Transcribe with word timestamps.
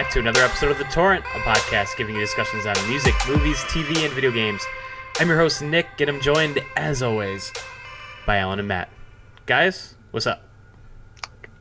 guys? 0.00 0.14
Welcome 0.14 0.30
back 0.30 0.38
to 0.38 0.40
another 0.40 0.42
episode 0.42 0.70
of 0.70 0.78
The 0.78 0.84
Torrent, 0.84 1.24
a 1.26 1.38
podcast 1.40 1.96
giving 1.96 2.14
you 2.14 2.20
discussions 2.22 2.64
on 2.64 2.74
music, 2.88 3.14
movies, 3.28 3.58
TV, 3.64 4.02
and 4.02 4.12
video 4.14 4.30
games. 4.30 4.64
I'm 5.18 5.28
your 5.28 5.36
host, 5.36 5.60
Nick, 5.60 5.88
and 6.00 6.08
I'm 6.08 6.20
joined, 6.22 6.58
as 6.76 7.02
always, 7.02 7.52
by 8.26 8.38
Alan 8.38 8.58
and 8.58 8.68
Matt. 8.68 8.88
Guys, 9.44 9.96
what's 10.12 10.26
up? 10.26 10.42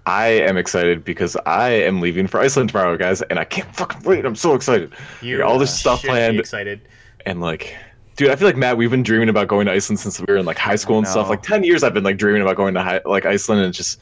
I 0.05 0.27
am 0.27 0.55
excited 0.55 1.03
because 1.03 1.35
I 1.45 1.69
am 1.69 1.99
leaving 1.99 2.27
for 2.27 2.39
Iceland 2.39 2.69
tomorrow, 2.69 2.95
guys, 2.97 3.21
and 3.23 3.39
I 3.39 3.43
can't 3.43 3.75
fucking 3.75 4.03
wait. 4.03 4.25
I'm 4.25 4.35
so 4.35 4.55
excited. 4.55 4.93
You 5.21 5.39
Like, 5.39 5.47
all 5.47 5.59
this 5.59 5.73
uh, 5.73 5.75
stuff 5.75 5.99
should 5.99 6.07
be 6.07 6.11
planned, 6.11 6.39
excited. 6.39 6.87
and 7.25 7.41
like, 7.41 7.75
dude, 8.15 8.29
I 8.29 8.37
feel 8.37 8.47
like 8.47 8.57
Matt. 8.57 8.77
We've 8.77 8.91
been 8.91 9.03
dreaming 9.03 9.27
about 9.27 9.49
going 9.49 9.65
to 9.65 9.73
Iceland 9.73 9.99
since 9.99 10.17
we 10.17 10.25
were 10.29 10.37
in 10.37 10.45
like 10.45 10.57
high 10.57 10.75
school 10.75 10.97
and 10.97 11.07
stuff. 11.07 11.27
Like 11.29 11.43
ten 11.43 11.63
years, 11.63 11.83
I've 11.83 11.93
been 11.93 12.05
like 12.05 12.17
dreaming 12.17 12.41
about 12.41 12.55
going 12.55 12.73
to 12.75 12.81
high, 12.81 13.01
like 13.05 13.25
Iceland, 13.25 13.61
and 13.61 13.69
it's 13.69 13.77
just 13.77 13.99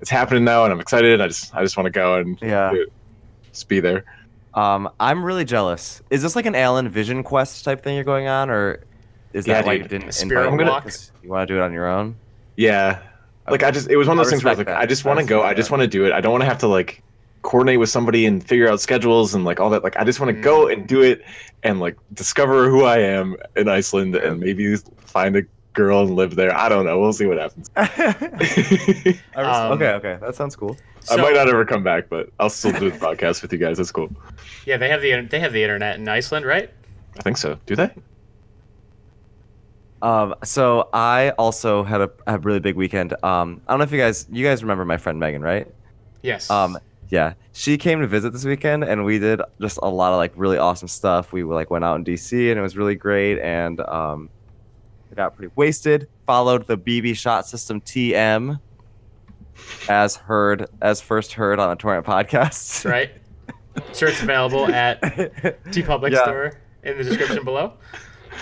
it's 0.00 0.10
happening 0.10 0.44
now, 0.44 0.64
and 0.64 0.72
I'm 0.72 0.80
excited. 0.80 1.20
I 1.20 1.26
just 1.26 1.54
I 1.54 1.62
just 1.62 1.76
want 1.76 1.86
to 1.86 1.90
go 1.90 2.14
and 2.14 2.38
Yeah. 2.40 2.72
Just 3.56 3.68
be 3.68 3.80
there. 3.80 4.04
Um, 4.54 4.88
I'm 5.00 5.24
really 5.24 5.44
jealous. 5.44 6.00
Is 6.10 6.22
this 6.22 6.36
like 6.36 6.46
an 6.46 6.54
Alan 6.54 6.88
Vision 6.88 7.22
Quest 7.22 7.64
type 7.64 7.82
thing 7.82 7.94
you're 7.94 8.04
going 8.04 8.28
on, 8.28 8.48
or 8.50 8.84
is 9.32 9.46
Yeah, 9.46 9.54
that 9.54 9.66
why 9.66 9.72
you 9.74 9.84
didn't 9.84 10.12
Spirit 10.12 10.48
invite 10.50 10.66
walk? 10.68 10.86
You 11.22 11.28
want 11.30 11.48
to 11.48 11.54
do 11.54 11.58
it 11.60 11.62
on 11.62 11.72
your 11.72 11.86
own? 11.86 12.16
Yeah, 12.56 13.02
like 13.50 13.62
I 13.62 13.70
just 13.70 13.90
it 13.90 13.96
was 13.96 14.08
one 14.08 14.18
of 14.18 14.24
those 14.24 14.30
things 14.30 14.44
where 14.44 14.50
I 14.50 14.52
was 14.52 14.58
like, 14.58 14.66
that. 14.68 14.78
I 14.78 14.86
just 14.86 15.04
want 15.04 15.18
to 15.18 15.24
go. 15.26 15.42
I 15.42 15.52
just 15.54 15.70
want 15.70 15.82
to 15.82 15.86
do 15.88 16.06
it. 16.06 16.12
I 16.12 16.20
don't 16.20 16.32
want 16.32 16.42
to 16.42 16.48
have 16.48 16.58
to 16.58 16.68
like 16.68 17.02
coordinate 17.42 17.78
with 17.78 17.90
somebody 17.90 18.26
and 18.26 18.46
figure 18.46 18.68
out 18.68 18.80
schedules 18.80 19.34
and 19.34 19.44
like 19.44 19.60
all 19.60 19.70
that. 19.70 19.84
Like 19.84 19.96
I 19.96 20.04
just 20.04 20.20
want 20.20 20.30
to 20.30 20.40
Mm. 20.40 20.42
go 20.42 20.68
and 20.68 20.86
do 20.86 21.02
it 21.02 21.22
and 21.62 21.78
like 21.80 21.96
discover 22.14 22.70
who 22.70 22.84
I 22.84 22.98
am 22.98 23.36
in 23.56 23.68
Iceland 23.68 24.16
and 24.16 24.40
maybe 24.40 24.76
find 25.00 25.36
a 25.36 25.42
girl 25.76 26.00
and 26.00 26.16
live 26.16 26.34
there. 26.34 26.56
I 26.56 26.68
don't 26.68 26.84
know. 26.84 26.98
We'll 26.98 27.12
see 27.12 27.26
what 27.26 27.38
happens. 27.38 27.70
Um, 29.36 29.72
okay, 29.72 29.90
okay, 29.92 30.18
that 30.22 30.34
sounds 30.34 30.56
cool. 30.56 30.76
I 31.10 31.16
might 31.16 31.34
not 31.34 31.48
ever 31.48 31.64
come 31.66 31.84
back, 31.84 32.08
but 32.08 32.30
I'll 32.40 32.50
still 32.50 32.72
do 32.72 32.90
the 32.90 32.98
podcast 32.98 33.42
with 33.42 33.52
you 33.52 33.58
guys. 33.58 33.76
That's 33.76 33.92
cool. 33.92 34.10
Yeah, 34.64 34.78
they 34.78 34.88
have 34.88 35.02
the 35.02 35.20
they 35.20 35.38
have 35.38 35.52
the 35.52 35.62
internet 35.62 35.96
in 35.96 36.08
Iceland, 36.08 36.46
right? 36.46 36.70
I 37.18 37.22
think 37.22 37.36
so. 37.36 37.58
Do 37.66 37.76
they? 37.76 37.90
Um, 40.02 40.34
so 40.42 40.88
I 40.92 41.30
also 41.30 41.82
had 41.84 42.00
a, 42.00 42.10
a 42.26 42.38
really 42.38 42.60
big 42.60 42.76
weekend. 42.76 43.12
Um, 43.22 43.60
I 43.68 43.72
don't 43.72 43.80
know 43.80 43.84
if 43.84 43.92
you 43.92 43.98
guys 43.98 44.26
you 44.30 44.44
guys 44.44 44.62
remember 44.62 44.84
my 44.84 44.96
friend 44.96 45.20
Megan, 45.20 45.42
right? 45.42 45.68
Yes. 46.22 46.50
Um, 46.50 46.78
yeah, 47.08 47.34
she 47.52 47.78
came 47.78 48.00
to 48.00 48.06
visit 48.06 48.32
this 48.32 48.44
weekend, 48.44 48.82
and 48.82 49.04
we 49.04 49.18
did 49.18 49.40
just 49.60 49.78
a 49.82 49.88
lot 49.88 50.12
of 50.12 50.18
like 50.18 50.32
really 50.34 50.58
awesome 50.58 50.88
stuff. 50.88 51.32
We 51.32 51.44
like 51.44 51.70
went 51.70 51.84
out 51.84 51.96
in 51.96 52.04
DC, 52.04 52.50
and 52.50 52.58
it 52.58 52.62
was 52.62 52.76
really 52.76 52.94
great. 52.96 53.38
And 53.38 53.80
um, 53.80 54.28
I 54.35 54.35
got 55.16 55.34
pretty 55.36 55.52
wasted. 55.56 56.08
Followed 56.26 56.66
the 56.66 56.76
BB 56.78 57.16
shot 57.16 57.46
system 57.46 57.80
TM, 57.80 58.60
as 59.88 60.16
heard 60.16 60.68
as 60.80 61.00
first 61.00 61.32
heard 61.32 61.58
on 61.58 61.70
the 61.70 61.76
Torrent 61.76 62.06
podcast. 62.06 62.88
right. 62.88 63.10
It's 63.76 64.00
available 64.02 64.66
at 64.66 65.00
TeePublic 65.02 66.12
Yeah. 66.12 66.22
Store 66.22 66.58
in 66.82 66.96
the 66.98 67.04
description 67.04 67.44
below. 67.44 67.74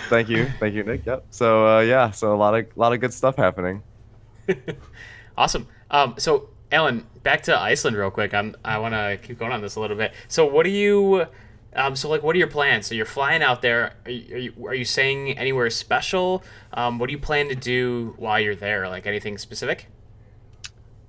thank 0.09 0.29
you, 0.29 0.47
thank 0.61 0.75
you, 0.75 0.85
Nick. 0.85 1.05
Yep. 1.07 1.27
So 1.31 1.67
uh, 1.79 1.81
yeah, 1.81 2.11
so 2.11 2.35
a 2.35 2.37
lot 2.37 2.55
of 2.55 2.67
a 2.67 2.79
lot 2.79 2.93
of 2.93 3.01
good 3.01 3.13
stuff 3.13 3.37
happening. 3.37 3.83
Awesome. 5.37 5.67
Um, 5.91 6.15
so, 6.17 6.51
Alan, 6.71 7.05
back 7.25 7.43
to 7.45 7.59
Iceland 7.59 7.97
real 7.97 8.13
quick. 8.13 8.33
I'm, 8.33 8.55
I 8.65 8.79
want 8.79 8.95
to 8.95 9.19
keep 9.21 9.37
going 9.37 9.51
on 9.51 9.61
this 9.63 9.75
a 9.75 9.81
little 9.81 9.97
bit. 9.97 10.13
So, 10.29 10.47
what 10.47 10.63
do 10.63 10.71
you, 10.71 11.27
um, 11.75 11.97
so 11.97 12.09
like, 12.09 12.23
what 12.23 12.35
are 12.37 12.39
your 12.39 12.49
plans? 12.49 12.87
So, 12.87 12.95
you're 12.95 13.07
flying 13.07 13.43
out 13.43 13.63
there. 13.63 13.95
Are 14.05 14.11
you, 14.11 14.35
are 14.35 14.39
you, 14.39 14.67
are 14.69 14.75
you 14.75 14.85
staying 14.85 15.37
anywhere 15.39 15.69
special? 15.71 16.43
Um, 16.73 16.99
what 16.99 17.07
do 17.07 17.13
you 17.13 17.19
plan 17.19 17.49
to 17.49 17.55
do 17.55 18.15
while 18.17 18.41
you're 18.41 18.55
there? 18.55 18.89
Like 18.89 19.07
anything 19.07 19.39
specific? 19.39 19.89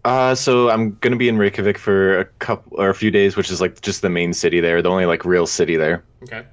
Uh, 0.04 0.36
so 0.36 0.70
I'm 0.70 0.98
gonna 1.02 1.16
be 1.16 1.28
in 1.28 1.38
Reykjavik 1.38 1.80
for 1.80 2.20
a 2.20 2.26
couple 2.38 2.78
or 2.80 2.90
a 2.90 2.94
few 2.94 3.10
days, 3.10 3.36
which 3.36 3.50
is 3.50 3.60
like 3.60 3.82
just 3.82 4.04
the 4.04 4.10
main 4.10 4.34
city 4.34 4.60
there, 4.60 4.80
the 4.82 4.90
only 4.90 5.08
like 5.08 5.26
real 5.26 5.48
city 5.48 5.78
there. 5.78 6.04
Okay. 6.24 6.46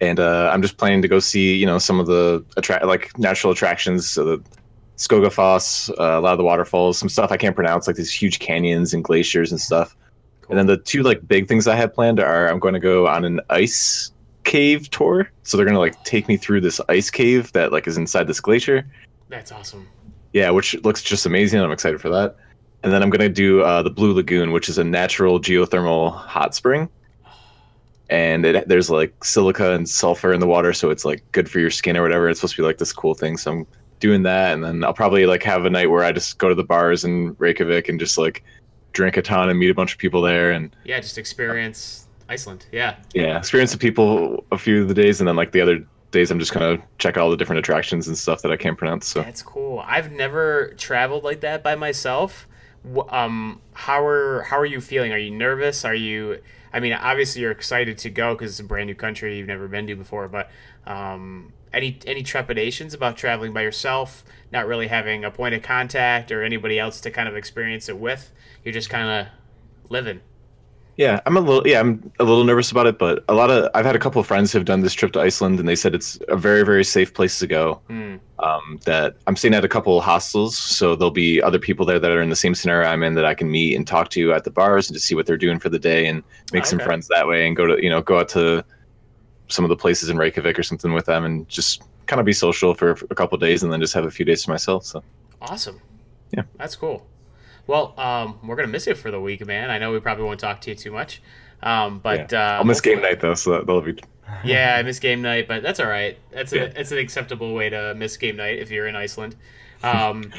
and 0.00 0.20
uh, 0.20 0.50
I'm 0.52 0.62
just 0.62 0.76
planning 0.76 1.02
to 1.02 1.08
go 1.08 1.18
see 1.18 1.56
you 1.56 1.66
know 1.66 1.78
some 1.78 1.98
of 1.98 2.06
the 2.06 2.44
attra- 2.56 2.86
like 2.86 3.16
natural 3.18 3.52
attractions, 3.52 4.08
so 4.08 4.24
the 4.24 4.44
Skogafoss, 4.98 5.90
uh, 5.90 6.18
a 6.18 6.20
lot 6.20 6.32
of 6.32 6.38
the 6.38 6.44
waterfalls, 6.44 6.96
some 6.96 7.08
stuff 7.08 7.32
I 7.32 7.36
can't 7.36 7.56
pronounce, 7.56 7.88
like 7.88 7.96
these 7.96 8.12
huge 8.12 8.38
canyons 8.38 8.94
and 8.94 9.02
glaciers 9.02 9.50
and 9.50 9.60
stuff. 9.60 9.96
And 10.52 10.58
then 10.58 10.66
the 10.66 10.76
two 10.76 11.02
like 11.02 11.26
big 11.26 11.48
things 11.48 11.66
I 11.66 11.74
have 11.76 11.94
planned 11.94 12.20
are 12.20 12.46
I'm 12.46 12.58
going 12.58 12.74
to 12.74 12.78
go 12.78 13.06
on 13.06 13.24
an 13.24 13.40
ice 13.48 14.12
cave 14.44 14.90
tour. 14.90 15.30
So 15.44 15.56
they're 15.56 15.64
going 15.64 15.72
to 15.72 15.80
like 15.80 16.04
take 16.04 16.28
me 16.28 16.36
through 16.36 16.60
this 16.60 16.78
ice 16.90 17.08
cave 17.08 17.50
that 17.52 17.72
like 17.72 17.86
is 17.86 17.96
inside 17.96 18.26
this 18.26 18.38
glacier. 18.38 18.86
That's 19.30 19.50
awesome. 19.50 19.88
Yeah, 20.34 20.50
which 20.50 20.74
looks 20.84 21.00
just 21.00 21.24
amazing. 21.24 21.58
I'm 21.58 21.72
excited 21.72 22.02
for 22.02 22.10
that. 22.10 22.36
And 22.82 22.92
then 22.92 23.02
I'm 23.02 23.08
going 23.08 23.22
to 23.22 23.30
do 23.30 23.62
uh, 23.62 23.80
the 23.80 23.88
Blue 23.88 24.12
Lagoon, 24.12 24.52
which 24.52 24.68
is 24.68 24.76
a 24.76 24.84
natural 24.84 25.40
geothermal 25.40 26.14
hot 26.14 26.54
spring. 26.54 26.86
And 28.10 28.44
it, 28.44 28.68
there's 28.68 28.90
like 28.90 29.24
silica 29.24 29.72
and 29.72 29.88
sulfur 29.88 30.34
in 30.34 30.40
the 30.40 30.46
water, 30.46 30.74
so 30.74 30.90
it's 30.90 31.06
like 31.06 31.24
good 31.32 31.50
for 31.50 31.60
your 31.60 31.70
skin 31.70 31.96
or 31.96 32.02
whatever. 32.02 32.28
It's 32.28 32.40
supposed 32.40 32.56
to 32.56 32.62
be 32.62 32.66
like 32.66 32.76
this 32.76 32.92
cool 32.92 33.14
thing. 33.14 33.38
So 33.38 33.52
I'm 33.52 33.66
doing 34.00 34.22
that, 34.24 34.52
and 34.52 34.62
then 34.62 34.84
I'll 34.84 34.92
probably 34.92 35.24
like 35.24 35.42
have 35.44 35.64
a 35.64 35.70
night 35.70 35.88
where 35.88 36.04
I 36.04 36.12
just 36.12 36.36
go 36.36 36.50
to 36.50 36.54
the 36.54 36.62
bars 36.62 37.04
in 37.04 37.34
Reykjavik 37.38 37.88
and 37.88 37.98
just 37.98 38.18
like 38.18 38.44
drink 38.92 39.16
a 39.16 39.22
ton 39.22 39.48
and 39.48 39.58
meet 39.58 39.70
a 39.70 39.74
bunch 39.74 39.92
of 39.92 39.98
people 39.98 40.22
there, 40.22 40.50
and 40.52 40.74
Yeah, 40.84 41.00
just 41.00 41.18
experience 41.18 42.08
Iceland. 42.28 42.66
Yeah. 42.72 42.96
yeah, 43.14 43.38
experience 43.38 43.72
the 43.72 43.78
people 43.78 44.44
a 44.52 44.58
few 44.58 44.82
of 44.82 44.88
the 44.88 44.94
days, 44.94 45.20
and 45.20 45.28
then 45.28 45.36
like 45.36 45.52
the 45.52 45.60
other 45.60 45.84
days 46.10 46.30
I'm 46.30 46.38
just 46.38 46.52
gonna 46.52 46.78
check 46.98 47.16
out 47.16 47.22
all 47.22 47.30
the 47.30 47.36
different 47.36 47.58
attractions 47.60 48.06
and 48.08 48.16
stuff 48.16 48.42
that 48.42 48.52
I 48.52 48.56
can't 48.56 48.76
pronounce. 48.78 49.06
So 49.06 49.22
That's 49.22 49.42
cool. 49.42 49.82
I've 49.86 50.12
never 50.12 50.74
traveled 50.76 51.24
like 51.24 51.40
that 51.40 51.62
by 51.62 51.74
myself. 51.74 52.46
Um, 53.10 53.60
how 53.74 54.04
are 54.04 54.42
how 54.42 54.58
are 54.58 54.66
you 54.66 54.80
feeling? 54.80 55.12
Are 55.12 55.18
you 55.18 55.30
nervous? 55.30 55.84
Are 55.84 55.94
you? 55.94 56.40
I 56.72 56.80
mean, 56.80 56.92
obviously 56.94 57.42
you're 57.42 57.50
excited 57.50 57.98
to 57.98 58.10
go 58.10 58.34
because 58.34 58.52
it's 58.52 58.60
a 58.60 58.64
brand 58.64 58.86
new 58.88 58.94
country 58.94 59.36
you've 59.38 59.46
never 59.46 59.68
been 59.68 59.86
to 59.86 59.94
before. 59.94 60.26
But 60.28 60.50
um, 60.86 61.52
any 61.72 61.98
any 62.06 62.22
trepidations 62.22 62.94
about 62.94 63.16
traveling 63.16 63.52
by 63.52 63.62
yourself, 63.62 64.24
not 64.52 64.66
really 64.66 64.88
having 64.88 65.24
a 65.24 65.30
point 65.30 65.54
of 65.54 65.62
contact 65.62 66.30
or 66.30 66.42
anybody 66.42 66.78
else 66.78 67.00
to 67.02 67.10
kind 67.10 67.28
of 67.28 67.36
experience 67.36 67.88
it 67.88 67.98
with? 67.98 68.32
You're 68.64 68.74
just 68.74 68.90
kind 68.90 69.08
of 69.08 69.32
living. 69.90 70.20
Yeah, 70.96 71.20
I'm 71.24 71.36
a 71.36 71.40
little 71.40 71.66
yeah, 71.66 71.80
I'm 71.80 72.12
a 72.18 72.24
little 72.24 72.44
nervous 72.44 72.70
about 72.70 72.86
it, 72.86 72.98
but 72.98 73.24
a 73.28 73.34
lot 73.34 73.50
of 73.50 73.70
I've 73.74 73.84
had 73.84 73.96
a 73.96 73.98
couple 73.98 74.20
of 74.20 74.26
friends 74.26 74.52
who've 74.52 74.64
done 74.64 74.82
this 74.82 74.92
trip 74.92 75.12
to 75.12 75.20
Iceland 75.20 75.58
and 75.58 75.66
they 75.66 75.74
said 75.74 75.94
it's 75.94 76.18
a 76.28 76.36
very 76.36 76.64
very 76.64 76.84
safe 76.84 77.14
place 77.14 77.38
to 77.38 77.46
go. 77.46 77.80
Hmm. 77.88 78.16
Um, 78.40 78.80
that 78.86 79.16
I'm 79.26 79.36
staying 79.36 79.54
at 79.54 79.64
a 79.64 79.68
couple 79.68 79.96
of 79.96 80.04
hostels, 80.04 80.58
so 80.58 80.96
there'll 80.96 81.12
be 81.12 81.40
other 81.40 81.60
people 81.60 81.86
there 81.86 82.00
that 82.00 82.10
are 82.10 82.20
in 82.20 82.28
the 82.28 82.36
same 82.36 82.56
scenario 82.56 82.88
I'm 82.88 83.04
in 83.04 83.14
that 83.14 83.24
I 83.24 83.34
can 83.34 83.50
meet 83.50 83.76
and 83.76 83.86
talk 83.86 84.10
to 84.10 84.32
at 84.32 84.42
the 84.44 84.50
bars 84.50 84.88
and 84.88 84.94
just 84.94 85.06
see 85.06 85.14
what 85.14 85.26
they're 85.26 85.36
doing 85.36 85.60
for 85.60 85.68
the 85.68 85.78
day 85.78 86.06
and 86.06 86.24
make 86.52 86.66
some 86.66 86.80
friends 86.80 87.08
that 87.08 87.26
way 87.26 87.46
and 87.46 87.56
go 87.56 87.66
to 87.66 87.82
you 87.82 87.88
know 87.88 88.02
go 88.02 88.18
out 88.18 88.28
to 88.30 88.64
some 89.52 89.64
of 89.64 89.68
the 89.68 89.76
places 89.76 90.08
in 90.08 90.16
Reykjavik 90.16 90.58
or 90.58 90.62
something 90.62 90.92
with 90.92 91.06
them 91.06 91.24
and 91.24 91.48
just 91.48 91.82
kind 92.06 92.18
of 92.20 92.26
be 92.26 92.32
social 92.32 92.74
for 92.74 92.90
a 93.10 93.14
couple 93.14 93.36
of 93.36 93.40
days 93.40 93.62
and 93.62 93.72
then 93.72 93.80
just 93.80 93.94
have 93.94 94.04
a 94.04 94.10
few 94.10 94.24
days 94.24 94.42
to 94.44 94.50
myself. 94.50 94.84
So 94.84 95.02
Awesome. 95.40 95.80
Yeah. 96.30 96.42
That's 96.56 96.76
cool. 96.76 97.06
Well, 97.66 97.94
um, 97.98 98.38
we're 98.46 98.56
gonna 98.56 98.68
miss 98.68 98.86
you 98.86 98.94
for 98.94 99.10
the 99.10 99.20
week, 99.20 99.46
man. 99.46 99.70
I 99.70 99.78
know 99.78 99.92
we 99.92 100.00
probably 100.00 100.24
won't 100.24 100.40
talk 100.40 100.60
to 100.62 100.70
you 100.70 100.76
too 100.76 100.90
much, 100.90 101.22
um, 101.62 102.00
but 102.00 102.32
uh, 102.32 102.56
I'll 102.58 102.64
miss 102.64 102.80
game 102.80 103.00
night 103.00 103.20
though, 103.20 103.34
so 103.34 103.52
that, 103.52 103.66
that'll 103.66 103.82
be 103.82 103.94
Yeah, 104.44 104.76
I 104.78 104.82
miss 104.82 104.98
game 104.98 105.22
night, 105.22 105.46
but 105.46 105.62
that's 105.62 105.78
all 105.78 105.86
right. 105.86 106.18
That's 106.32 106.52
a 106.52 106.56
Yeah. 106.56 106.72
it's 106.76 106.90
an 106.90 106.98
acceptable 106.98 107.54
way 107.54 107.68
to 107.70 107.94
miss 107.94 108.16
game 108.16 108.36
night 108.36 108.58
if 108.58 108.70
you're 108.70 108.86
in 108.88 108.96
Iceland. 108.96 109.36
Um, 109.82 110.32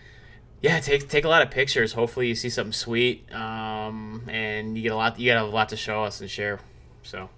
yeah, 0.62 0.80
take 0.80 1.08
take 1.08 1.24
a 1.24 1.28
lot 1.28 1.42
of 1.42 1.50
pictures. 1.50 1.92
Hopefully, 1.92 2.28
you 2.28 2.34
see 2.34 2.48
something 2.48 2.72
sweet, 2.72 3.32
um, 3.34 4.22
and 4.28 4.76
you 4.76 4.82
get 4.82 4.92
a 4.92 4.96
lot. 4.96 5.18
You 5.18 5.32
got 5.32 5.44
a 5.44 5.46
lot 5.46 5.68
to 5.70 5.76
show 5.76 6.04
us 6.04 6.20
and 6.20 6.30
share. 6.30 6.58
So, 7.02 7.28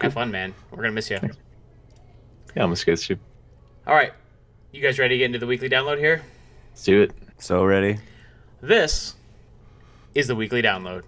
have 0.00 0.14
fun, 0.14 0.30
man. 0.30 0.54
We're 0.70 0.82
gonna 0.82 0.92
miss 0.92 1.10
you. 1.10 1.18
yeah, 1.22 2.62
I'll 2.62 2.68
miss 2.68 2.86
you 2.86 2.92
guys 2.92 3.06
too. 3.06 3.18
All 3.86 3.94
right, 3.94 4.12
you 4.72 4.80
guys 4.82 4.98
ready 4.98 5.14
to 5.14 5.18
get 5.18 5.26
into 5.26 5.38
the 5.38 5.46
weekly 5.46 5.68
download 5.68 5.98
here? 5.98 6.22
Let's 6.70 6.84
do 6.84 7.02
it. 7.02 7.12
So 7.38 7.64
ready. 7.64 7.98
This 8.60 9.14
is 10.14 10.26
the 10.26 10.34
weekly 10.34 10.62
download. 10.62 11.04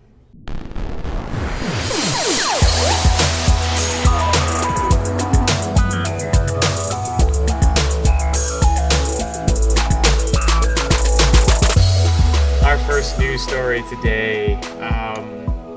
Our 12.64 12.78
first 12.86 13.18
news 13.18 13.42
story 13.42 13.82
today. 13.88 14.54
Um, 14.80 15.76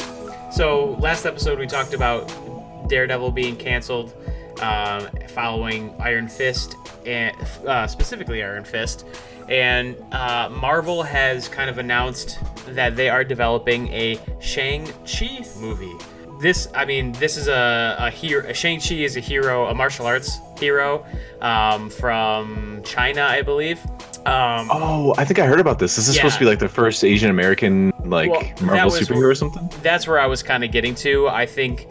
so, 0.52 0.98
last 1.00 1.26
episode 1.26 1.58
we 1.58 1.66
talked 1.66 1.94
about 1.96 2.30
Daredevil 2.94 3.32
being 3.32 3.56
canceled 3.56 4.14
um, 4.62 5.08
following 5.30 5.96
Iron 6.00 6.28
Fist, 6.28 6.76
and 7.08 7.36
uh, 7.66 7.88
specifically 7.88 8.44
Iron 8.44 8.64
Fist. 8.64 9.06
And 9.50 9.96
uh, 10.12 10.50
Marvel 10.52 11.02
has 11.02 11.48
kind 11.48 11.72
of 11.72 11.80
announced 11.80 12.38
that 12.68 12.96
they 12.96 13.10
are 13.10 13.24
developing 13.24 13.88
a 13.88 14.20
Shang-Chi 14.40 15.44
movie. 15.60 15.96
This, 16.40 16.68
I 16.76 16.86
mean, 16.86 17.14
this 17.14 17.36
is 17.36 17.48
a, 17.48 17.96
a 17.98 18.10
hero. 18.12 18.54
Shang-Chi 18.54 18.96
is 18.96 19.18
a 19.18 19.20
hero, 19.20 19.66
a 19.66 19.74
martial 19.74 20.06
arts 20.06 20.38
hero 20.60 21.04
um, 21.42 21.90
from 21.90 22.82
China, 22.86 23.24
I 23.24 23.42
believe. 23.42 23.80
Um, 24.26 24.70
Oh, 24.72 25.14
I 25.18 25.26
think 25.26 25.40
I 25.40 25.46
heard 25.46 25.60
about 25.60 25.80
this. 25.80 25.98
Is 25.98 26.06
This 26.06 26.10
is 26.10 26.16
supposed 26.16 26.36
to 26.36 26.40
be 26.40 26.46
like 26.46 26.60
the 26.60 26.70
first 26.70 27.04
Asian 27.04 27.30
American 27.30 27.92
like 28.06 28.30
Well, 28.32 28.42
Marvel 28.62 28.86
was- 28.86 29.00
superhero 29.02 29.32
or 29.32 29.36
something. 29.36 29.70
that's 29.82 30.08
where 30.08 30.20
I 30.20 30.26
was 30.28 30.42
kind 30.44 30.64
of 30.64 30.72
getting 30.72 30.96
to. 30.96 31.28
I 31.28 31.46
think 31.46 31.88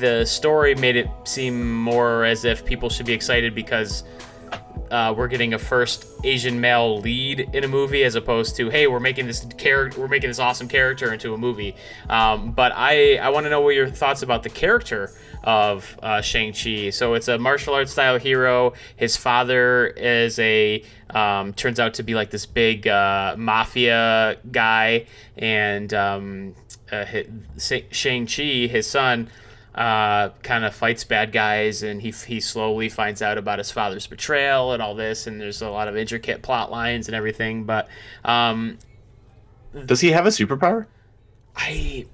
the 0.00 0.24
story 0.24 0.74
made 0.74 0.96
it 0.96 1.08
seem 1.24 1.72
more 1.72 2.24
as 2.24 2.44
if 2.44 2.64
people 2.64 2.88
should 2.90 3.06
be 3.06 3.12
excited 3.12 3.54
because 3.54 4.02
uh, 4.90 5.12
we're 5.16 5.26
getting 5.26 5.54
a 5.54 5.58
first 5.58 6.06
Asian 6.22 6.60
male 6.60 7.00
lead 7.00 7.40
in 7.52 7.64
a 7.64 7.68
movie, 7.68 8.04
as 8.04 8.14
opposed 8.14 8.54
to 8.56 8.68
hey, 8.70 8.86
we're 8.86 9.00
making 9.00 9.26
this 9.26 9.44
character, 9.56 10.00
we're 10.00 10.06
making 10.08 10.30
this 10.30 10.38
awesome 10.38 10.68
character 10.68 11.12
into 11.12 11.34
a 11.34 11.38
movie. 11.38 11.74
Um, 12.08 12.52
but 12.52 12.72
I 12.74 13.16
I 13.16 13.30
want 13.30 13.46
to 13.46 13.50
know 13.50 13.60
what 13.60 13.74
your 13.74 13.88
thoughts 13.88 14.22
about 14.22 14.42
the 14.44 14.48
character 14.50 15.10
of 15.46 15.98
uh, 16.02 16.20
Shang 16.20 16.52
Chi. 16.52 16.90
So 16.90 17.14
it's 17.14 17.28
a 17.28 17.38
martial 17.38 17.72
arts 17.72 17.92
style 17.92 18.18
hero. 18.18 18.74
His 18.96 19.16
father 19.16 19.86
is 19.86 20.38
a 20.40 20.82
um, 21.10 21.54
turns 21.54 21.78
out 21.78 21.94
to 21.94 22.02
be 22.02 22.14
like 22.14 22.30
this 22.30 22.44
big 22.44 22.88
uh, 22.88 23.36
mafia 23.38 24.38
guy, 24.50 25.06
and 25.38 25.94
um, 25.94 26.54
uh, 26.90 27.04
Shang 27.56 28.26
Chi, 28.26 28.66
his 28.66 28.88
son, 28.88 29.30
uh, 29.76 30.30
kind 30.42 30.64
of 30.64 30.74
fights 30.74 31.04
bad 31.04 31.30
guys, 31.30 31.84
and 31.84 32.02
he 32.02 32.10
he 32.10 32.40
slowly 32.40 32.88
finds 32.88 33.22
out 33.22 33.38
about 33.38 33.58
his 33.58 33.70
father's 33.70 34.08
betrayal 34.08 34.72
and 34.72 34.82
all 34.82 34.96
this, 34.96 35.28
and 35.28 35.40
there's 35.40 35.62
a 35.62 35.70
lot 35.70 35.86
of 35.86 35.96
intricate 35.96 36.42
plot 36.42 36.72
lines 36.72 37.06
and 37.06 37.14
everything. 37.14 37.64
But 37.64 37.88
um, 38.24 38.78
Does 39.84 40.00
he 40.00 40.10
have 40.10 40.26
a 40.26 40.30
superpower? 40.30 40.86
I 41.54 42.06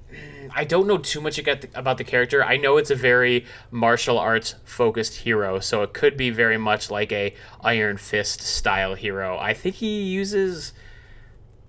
I 0.55 0.65
don't 0.65 0.87
know 0.87 0.99
too 0.99 1.21
much 1.21 1.39
about 1.39 1.99
the, 1.99 2.05
character. 2.05 2.45
I 2.45 2.57
know 2.57 2.77
it's 2.77 2.91
a 2.91 2.97
very 2.97 3.47
martial 3.71 4.19
arts 4.19 4.55
focused 4.65 5.19
hero, 5.19 5.61
so 5.61 5.83
it 5.83 5.93
could 5.93 6.17
be 6.17 6.31
very 6.31 6.59
much 6.59 6.91
like 6.91 7.13
a 7.13 7.35
Iron 7.61 7.97
Fist 7.97 8.41
style 8.41 8.95
hero. 8.95 9.39
I 9.39 9.55
think 9.55 9.77
he 9.77 10.03
uses. 10.03 10.73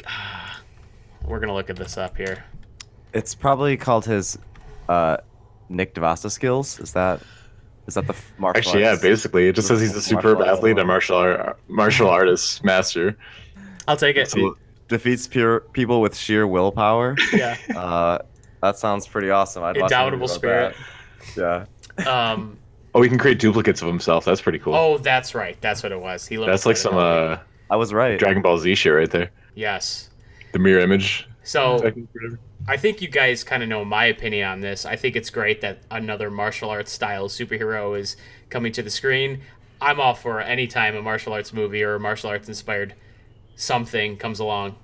we're 1.25 1.39
gonna 1.39 1.53
look 1.53 1.69
at 1.69 1.75
this 1.75 1.97
up 1.97 2.17
here. 2.17 2.43
It's 3.13 3.35
probably 3.35 3.77
called 3.77 4.05
his 4.05 4.37
uh, 4.89 5.17
Nick 5.69 5.93
Devasta 5.93 6.31
skills. 6.31 6.79
Is 6.79 6.93
that 6.93 7.21
is 7.87 7.95
that 7.95 8.07
the 8.07 8.15
martial 8.37 8.59
Actually, 8.59 8.83
yeah, 8.83 8.95
basically, 9.01 9.47
it 9.47 9.55
just 9.55 9.67
says 9.67 9.81
he's 9.81 9.95
a 9.95 10.01
superb 10.01 10.39
arts. 10.39 10.49
athlete, 10.49 10.77
a 10.79 10.85
martial 10.85 11.17
art, 11.17 11.59
martial 11.67 12.09
artist 12.09 12.63
master. 12.65 13.17
I'll 13.87 13.97
take 13.97 14.15
it. 14.15 14.29
So- 14.29 14.57
defeats 14.89 15.27
pure 15.27 15.61
people 15.73 16.01
with 16.01 16.15
sheer 16.15 16.45
willpower. 16.45 17.15
yeah. 17.33 17.57
uh, 17.75 18.19
that 18.63 18.77
sounds 18.77 19.07
pretty 19.07 19.29
awesome. 19.29 19.61
I'd 19.63 19.75
watch 19.75 19.91
a 19.91 19.95
Indomitable 19.95 20.27
spirit. 20.27 20.75
that. 21.35 21.67
Yeah. 22.05 22.31
Um. 22.33 22.57
Oh, 22.95 23.01
he 23.01 23.09
can 23.09 23.17
create 23.17 23.39
duplicates 23.39 23.81
of 23.81 23.87
himself. 23.87 24.23
That's 24.23 24.39
pretty 24.39 24.59
cool. 24.59 24.75
Oh, 24.75 24.99
that's 24.99 25.33
right. 25.33 25.59
That's 25.61 25.81
what 25.81 25.91
it 25.91 25.99
was. 25.99 26.27
He 26.27 26.37
looked 26.37 26.51
That's 26.51 26.67
like 26.67 26.77
some 26.77 26.95
uh, 26.95 27.37
I 27.71 27.75
was 27.75 27.91
right. 27.91 28.19
Dragon 28.19 28.43
Ball 28.43 28.59
Z 28.59 28.75
shit 28.75 28.93
right 28.93 29.09
there. 29.09 29.31
Yes. 29.55 30.11
The 30.51 30.59
mirror 30.59 30.79
image. 30.79 31.27
So. 31.41 31.91
I 32.67 32.77
think 32.77 33.01
you 33.01 33.07
guys 33.07 33.43
kind 33.43 33.63
of 33.63 33.67
know 33.67 33.83
my 33.83 34.05
opinion 34.05 34.47
on 34.47 34.61
this. 34.61 34.85
I 34.85 34.95
think 34.95 35.15
it's 35.15 35.31
great 35.31 35.61
that 35.61 35.79
another 35.89 36.29
martial 36.29 36.69
arts 36.69 36.91
style 36.91 37.29
superhero 37.29 37.97
is 37.97 38.15
coming 38.51 38.71
to 38.73 38.83
the 38.83 38.91
screen. 38.91 39.41
I'm 39.81 39.99
all 39.99 40.13
for 40.13 40.39
any 40.39 40.67
time 40.67 40.95
a 40.95 41.01
martial 41.01 41.33
arts 41.33 41.51
movie 41.51 41.81
or 41.81 41.95
a 41.95 41.99
martial 41.99 42.29
arts 42.29 42.47
inspired 42.47 42.93
something 43.55 44.17
comes 44.17 44.39
along. 44.39 44.75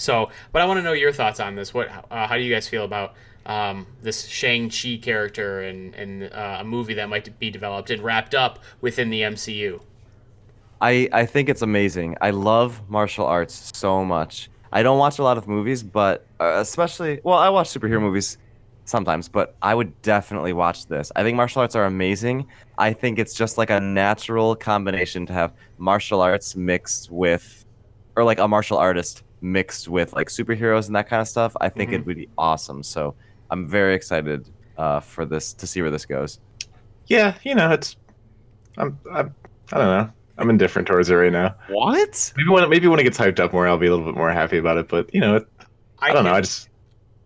So, 0.00 0.30
but 0.52 0.62
I 0.62 0.64
want 0.64 0.78
to 0.78 0.82
know 0.82 0.92
your 0.92 1.12
thoughts 1.12 1.40
on 1.40 1.54
this. 1.54 1.74
What, 1.74 1.88
uh, 2.10 2.26
how 2.26 2.36
do 2.36 2.42
you 2.42 2.52
guys 2.52 2.68
feel 2.68 2.84
about 2.84 3.14
um, 3.46 3.86
this 4.02 4.26
Shang 4.26 4.70
Chi 4.70 4.98
character 5.00 5.62
and 5.62 5.94
and 5.94 6.24
uh, 6.24 6.58
a 6.60 6.64
movie 6.64 6.94
that 6.94 7.08
might 7.08 7.38
be 7.38 7.50
developed 7.50 7.90
and 7.90 8.02
wrapped 8.02 8.34
up 8.34 8.58
within 8.80 9.10
the 9.10 9.22
MCU? 9.22 9.80
I, 10.80 11.08
I 11.12 11.26
think 11.26 11.48
it's 11.50 11.60
amazing. 11.60 12.16
I 12.22 12.30
love 12.30 12.88
martial 12.88 13.26
arts 13.26 13.70
so 13.74 14.02
much. 14.02 14.48
I 14.72 14.82
don't 14.82 14.98
watch 14.98 15.18
a 15.18 15.22
lot 15.22 15.36
of 15.36 15.46
movies, 15.46 15.82
but 15.82 16.26
uh, 16.40 16.54
especially, 16.56 17.20
well, 17.22 17.36
I 17.36 17.50
watch 17.50 17.68
superhero 17.68 18.00
movies 18.00 18.38
sometimes, 18.86 19.28
but 19.28 19.56
I 19.60 19.74
would 19.74 20.00
definitely 20.00 20.54
watch 20.54 20.86
this. 20.86 21.12
I 21.14 21.22
think 21.22 21.36
martial 21.36 21.60
arts 21.60 21.76
are 21.76 21.84
amazing. 21.84 22.46
I 22.78 22.94
think 22.94 23.18
it's 23.18 23.34
just 23.34 23.58
like 23.58 23.68
a 23.68 23.80
natural 23.80 24.56
combination 24.56 25.26
to 25.26 25.32
have 25.34 25.52
martial 25.76 26.22
arts 26.22 26.56
mixed 26.56 27.10
with, 27.10 27.66
or 28.16 28.24
like 28.24 28.38
a 28.38 28.48
martial 28.48 28.78
artist 28.78 29.22
mixed 29.40 29.88
with 29.88 30.12
like 30.12 30.28
superheroes 30.28 30.86
and 30.86 30.96
that 30.96 31.08
kind 31.08 31.20
of 31.20 31.28
stuff. 31.28 31.56
I 31.60 31.68
think 31.68 31.92
it 31.92 32.04
would 32.06 32.16
be 32.16 32.28
awesome. 32.36 32.82
So 32.82 33.14
I'm 33.50 33.68
very 33.68 33.94
excited 33.94 34.48
uh, 34.78 35.00
for 35.00 35.24
this 35.26 35.52
to 35.54 35.66
see 35.66 35.82
where 35.82 35.90
this 35.90 36.06
goes. 36.06 36.40
Yeah, 37.06 37.34
you 37.42 37.54
know, 37.54 37.72
it's. 37.72 37.96
I'm. 38.78 38.98
I'm. 39.10 39.34
I 39.72 39.78
don't 39.78 39.86
know. 39.86 40.12
I'm 40.38 40.50
indifferent 40.50 40.88
towards 40.88 41.10
it 41.10 41.14
right 41.14 41.32
now. 41.32 41.54
What? 41.68 42.32
Maybe 42.36 42.48
when 42.48 42.68
maybe 42.70 42.88
when 42.88 42.98
it 42.98 43.04
gets 43.04 43.18
hyped 43.18 43.40
up 43.40 43.52
more, 43.52 43.68
I'll 43.68 43.78
be 43.78 43.86
a 43.86 43.90
little 43.90 44.06
bit 44.06 44.14
more 44.14 44.30
happy 44.30 44.58
about 44.58 44.78
it. 44.78 44.88
But 44.88 45.12
you 45.14 45.20
know, 45.20 45.36
it, 45.36 45.48
I 45.98 46.12
don't 46.12 46.24
know. 46.24 46.32
I 46.32 46.40
just 46.40 46.70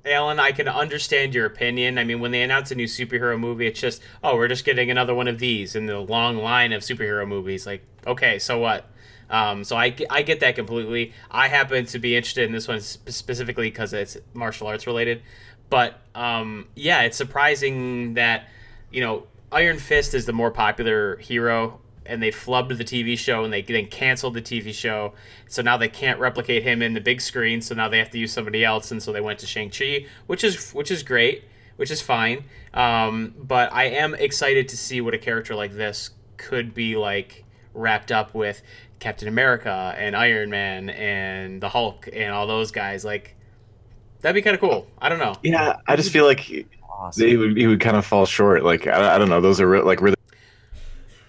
Alan, 0.06 0.38
I 0.38 0.52
can 0.52 0.69
understand 0.69 1.34
your 1.34 1.46
opinion. 1.46 1.96
I 1.96 2.05
mean, 2.05 2.20
when 2.20 2.31
they 2.31 2.43
announce 2.43 2.70
a 2.70 2.75
new 2.75 2.87
superhero 2.87 3.38
movie, 3.40 3.66
it's 3.66 3.81
just, 3.81 4.02
oh, 4.22 4.37
we're 4.37 4.49
just 4.49 4.64
getting 4.64 4.90
another 4.90 5.14
one 5.14 5.28
of 5.28 5.38
these 5.38 5.76
in 5.76 5.87
the 5.87 5.99
long 5.99 6.37
line 6.37 6.72
of 6.72 6.82
superhero 6.82 7.26
movies. 7.26 7.66
Like, 7.66 7.82
okay, 8.06 8.38
so 8.38 8.58
what? 8.58 8.90
Um, 9.31 9.65
so 9.65 9.76
I, 9.76 9.94
I 10.11 10.23
get 10.23 10.41
that 10.41 10.55
completely. 10.55 11.12
I 11.31 11.49
happen 11.49 11.87
to 11.87 11.99
be 11.99 12.17
interested 12.17 12.44
in 12.44 12.53
this 12.53 12.69
one 12.69 12.81
specifically 12.81 13.71
because 13.71 13.93
it's 13.93 14.17
martial 14.32 14.67
arts 14.67 14.87
related. 14.87 15.23
But 15.71 15.99
um, 16.15 16.69
yeah, 16.75 17.03
it's 17.03 17.17
surprising 17.17 18.15
that, 18.15 18.49
you 18.91 19.00
know, 19.00 19.25
Iron 19.50 19.79
Fist 19.79 20.15
is 20.15 20.26
the 20.26 20.32
more 20.32 20.50
popular 20.50 21.17
hero 21.17 21.81
and 22.06 22.23
they 22.23 22.31
flubbed 22.31 22.76
the 22.76 22.85
TV 22.85 23.19
show 23.19 23.44
and 23.44 23.53
they 23.53 23.62
then 23.62 23.87
canceled 23.87 24.35
the 24.35 24.43
TV 24.43 24.73
show. 24.73 25.15
So 25.49 25.62
now 25.62 25.76
they 25.76 25.88
can't 25.88 26.19
replicate 26.19 26.62
him 26.62 26.82
in 26.82 26.94
the 26.94 27.00
big 27.00 27.21
screen. 27.21 27.61
So 27.61 27.75
now 27.75 27.88
they 27.88 27.99
have 27.99 28.11
to 28.11 28.19
use 28.19 28.32
somebody 28.32 28.65
else, 28.65 28.91
and 28.91 29.03
so 29.03 29.12
they 29.12 29.21
went 29.21 29.38
to 29.41 29.47
Shang 29.47 29.71
Chi, 29.71 30.06
which 30.26 30.44
is 30.44 30.73
which 30.73 30.91
is 30.91 31.03
great, 31.03 31.44
which 31.76 31.91
is 31.91 32.00
fine. 32.00 32.44
Um, 32.73 33.35
but 33.38 33.73
I 33.73 33.85
am 33.85 34.14
excited 34.14 34.69
to 34.69 34.76
see 34.76 35.00
what 35.00 35.14
a 35.14 35.19
character 35.19 35.54
like 35.54 35.73
this 35.73 36.11
could 36.37 36.75
be 36.75 36.97
like 36.97 37.45
wrapped 37.73 38.12
up 38.12 38.35
with 38.35 38.62
Captain 39.04 39.28
America 39.28 39.94
and 39.99 40.16
Iron 40.16 40.49
Man 40.49 40.88
and 40.88 41.61
the 41.61 41.68
Hulk 41.68 42.08
and 42.11 42.32
all 42.32 42.46
those 42.46 42.70
guys. 42.70 43.04
Like 43.04 43.37
that'd 44.23 44.34
be 44.34 44.40
kind 44.40 44.54
of 44.54 44.61
cool. 44.61 44.87
I 44.99 45.11
don't 45.11 45.18
know. 45.18 45.34
yeah. 45.42 45.76
I 45.87 45.94
just 45.94 46.11
feel 46.11 46.25
like 46.25 46.40
he 46.40 46.64
Awesome. 46.90 47.26
he 47.28 47.37
would, 47.37 47.56
he 47.56 47.66
would 47.66 47.80
kind 47.80 47.99
of 47.99 48.06
fall 48.06 48.25
short. 48.25 48.64
Like 48.64 48.87
I, 48.87 49.16
I 49.16 49.18
don't 49.18 49.28
know. 49.28 49.42
Those 49.42 49.61
are 49.61 49.68
re- 49.68 49.82
like 49.82 50.00
really 50.00 50.16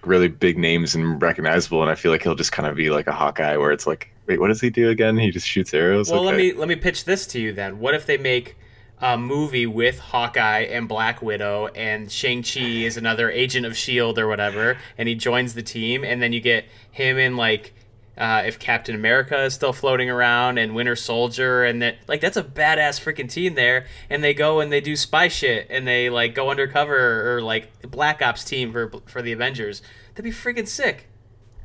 really 0.05 0.29
big 0.29 0.57
names 0.57 0.95
and 0.95 1.21
recognizable, 1.21 1.81
and 1.81 1.91
I 1.91 1.95
feel 1.95 2.11
like 2.11 2.23
he'll 2.23 2.35
just 2.35 2.53
kind 2.53 2.67
of 2.67 2.75
be 2.77 2.91
like 2.91 3.07
a 3.07 3.11
Hawkeye, 3.11 3.57
where 3.57 3.71
it's 3.71 3.85
like, 3.87 4.09
wait, 4.27 4.39
what 4.39 4.47
does 4.47 4.61
he 4.61 4.69
do 4.69 4.89
again? 4.89 5.17
He 5.17 5.31
just 5.31 5.47
shoots 5.47 5.73
arrows. 5.73 6.09
Well, 6.09 6.23
let 6.23 6.37
me 6.37 6.53
let 6.53 6.69
me 6.69 6.75
pitch 6.77 7.03
this 7.03 7.27
to 7.27 7.41
you 7.41 7.51
then. 7.51 7.79
What 7.79 7.93
if 7.93 8.05
they 8.05 8.17
make 8.17 8.55
a 9.01 9.17
movie 9.17 9.65
with 9.65 9.99
Hawkeye 9.99 10.61
and 10.61 10.87
Black 10.87 11.21
Widow, 11.21 11.67
and 11.67 12.11
Shang 12.11 12.43
Chi 12.43 12.59
is 12.59 12.97
another 12.97 13.29
agent 13.29 13.65
of 13.65 13.75
Shield 13.75 14.17
or 14.17 14.27
whatever, 14.27 14.77
and 14.97 15.09
he 15.09 15.15
joins 15.15 15.53
the 15.53 15.61
team, 15.61 16.03
and 16.03 16.21
then 16.21 16.33
you 16.33 16.41
get 16.41 16.65
him 16.91 17.17
in 17.17 17.35
like. 17.37 17.73
Uh, 18.17 18.43
if 18.45 18.57
Captain 18.57 18.95
America 18.95 19.43
is 19.43 19.53
still 19.53 19.73
floating 19.73 20.09
around 20.09 20.57
and 20.57 20.73
Winter 20.73 20.95
Soldier 20.95 21.65
and 21.65 21.81
that 21.81 21.97
like 22.07 22.21
that's 22.21 22.37
a 22.37 22.43
badass 22.43 22.97
freaking 22.97 23.29
team 23.29 23.55
there 23.55 23.87
and 24.09 24.23
they 24.23 24.33
go 24.33 24.61
and 24.61 24.71
they 24.71 24.79
do 24.79 24.95
spy 24.95 25.27
shit 25.27 25.67
and 25.69 25.85
they 25.85 26.09
like 26.09 26.33
go 26.33 26.49
undercover 26.49 27.35
or 27.35 27.41
like 27.41 27.91
Black 27.91 28.21
Ops 28.21 28.45
team 28.45 28.71
for 28.71 28.89
for 29.05 29.21
the 29.21 29.33
Avengers 29.33 29.81
that'd 30.13 30.23
be 30.23 30.31
freaking 30.31 30.65
sick 30.65 31.09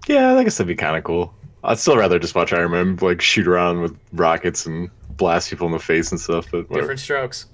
Yeah, 0.08 0.34
I 0.34 0.42
guess 0.42 0.58
that'd 0.58 0.66
be 0.66 0.74
kind 0.74 0.96
of 0.96 1.04
cool. 1.04 1.32
I'd 1.62 1.78
still 1.78 1.96
rather 1.96 2.18
just 2.18 2.34
watch 2.34 2.52
Iron 2.52 2.72
Man 2.72 2.96
like 3.00 3.20
shoot 3.20 3.46
around 3.46 3.80
with 3.82 3.96
rockets 4.12 4.66
and 4.66 4.90
blast 5.20 5.50
people 5.50 5.66
in 5.66 5.72
the 5.72 5.78
face 5.78 6.10
and 6.10 6.20
stuff. 6.20 6.46
But 6.50 6.68
whatever. 6.68 6.80
different 6.80 7.00
strokes 7.00 7.46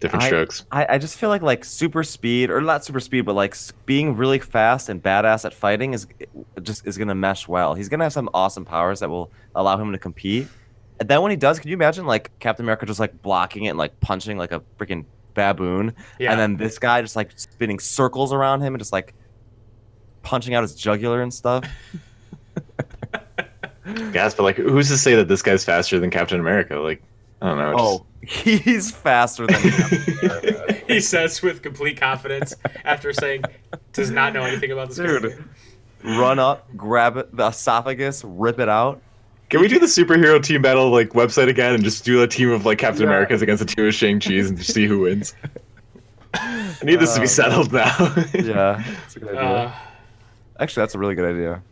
different 0.00 0.24
I- 0.24 0.26
strokes. 0.26 0.66
I, 0.70 0.86
I 0.90 0.98
just 0.98 1.16
feel 1.16 1.30
like 1.30 1.42
like 1.42 1.64
super 1.64 2.04
speed 2.04 2.50
or 2.50 2.60
not 2.60 2.84
super 2.84 3.00
speed, 3.00 3.22
but 3.22 3.34
like 3.34 3.56
being 3.86 4.16
really 4.16 4.38
fast 4.38 4.88
and 4.90 5.02
badass 5.02 5.44
at 5.44 5.54
fighting 5.54 5.94
is 5.94 6.06
just 6.62 6.86
is 6.86 6.98
gonna 6.98 7.14
mesh 7.14 7.48
well. 7.48 7.74
He's 7.74 7.88
gonna 7.88 8.04
have 8.04 8.12
some 8.12 8.28
awesome 8.34 8.64
powers 8.64 9.00
that 9.00 9.08
will 9.08 9.30
allow 9.54 9.78
him 9.78 9.90
to 9.92 9.98
compete. 9.98 10.46
And 11.00 11.08
then 11.08 11.22
when 11.22 11.30
he 11.30 11.36
does, 11.36 11.58
can 11.58 11.70
you 11.70 11.74
imagine 11.74 12.06
like 12.06 12.38
Captain 12.38 12.64
America 12.64 12.86
just 12.86 13.00
like 13.00 13.22
blocking 13.22 13.64
it 13.64 13.70
and 13.70 13.78
like 13.78 13.98
punching 14.00 14.36
like 14.36 14.52
a 14.52 14.62
freaking 14.78 15.06
baboon, 15.32 15.94
yeah 16.20 16.30
and 16.30 16.38
then 16.38 16.56
this 16.56 16.78
guy 16.78 17.00
just 17.02 17.16
like 17.16 17.32
spinning 17.36 17.78
circles 17.80 18.32
around 18.32 18.60
him 18.60 18.74
and 18.74 18.80
just 18.80 18.92
like 18.92 19.14
punching 20.22 20.54
out 20.54 20.62
his 20.62 20.74
jugular 20.74 21.22
and 21.22 21.32
stuff. 21.32 21.64
Yes, 24.14 24.34
but 24.34 24.44
like, 24.44 24.56
who's 24.56 24.88
to 24.88 24.96
say 24.96 25.14
that 25.14 25.28
this 25.28 25.42
guy's 25.42 25.62
faster 25.62 25.98
than 26.00 26.10
Captain 26.10 26.40
America? 26.40 26.76
Like, 26.76 27.02
I 27.44 27.48
don't 27.48 27.58
know. 27.58 27.74
Oh, 27.76 28.06
he's 28.26 28.90
faster 28.90 29.46
than 29.46 29.60
Captain 29.60 30.82
he 30.88 31.00
says 31.00 31.42
with 31.42 31.62
complete 31.62 31.98
confidence 32.00 32.54
after 32.84 33.12
saying 33.12 33.42
does 33.92 34.10
not 34.10 34.32
know 34.32 34.42
anything 34.42 34.70
about 34.72 34.88
this 34.88 34.96
Dude. 34.96 35.20
character. 35.22 35.44
Run 36.02 36.38
up, 36.38 36.66
grab 36.76 37.16
it, 37.18 37.34
the 37.36 37.48
esophagus, 37.48 38.22
rip 38.24 38.58
it 38.58 38.68
out. 38.68 39.00
Can 39.50 39.60
we 39.60 39.68
do 39.68 39.78
the 39.78 39.86
superhero 39.86 40.42
team 40.42 40.62
battle 40.62 40.90
like 40.90 41.10
website 41.10 41.48
again 41.48 41.74
and 41.74 41.84
just 41.84 42.04
do 42.04 42.22
a 42.22 42.26
team 42.26 42.50
of 42.50 42.64
like 42.64 42.78
Captain 42.78 43.02
Yeah. 43.02 43.08
Americas 43.08 43.42
against 43.42 43.62
a 43.62 43.66
team 43.66 43.86
of 43.86 43.94
Shang 43.94 44.20
Chi's 44.20 44.48
and 44.48 44.56
just 44.58 44.72
see 44.72 44.86
who 44.86 45.00
wins? 45.00 45.34
I 46.34 46.76
need 46.82 46.96
this 47.00 47.12
to 47.14 47.20
be 47.20 47.24
Um, 47.24 47.28
settled 47.28 47.72
now. 47.72 47.94
Yeah, 48.32 48.82
that's 48.86 49.16
a 49.16 49.20
good 49.20 49.28
idea. 49.36 49.40
Uh, 49.42 49.74
Actually, 50.60 50.80
that's 50.82 50.94
a 50.94 50.98
really 50.98 51.14
good 51.14 51.34
idea. 51.34 51.62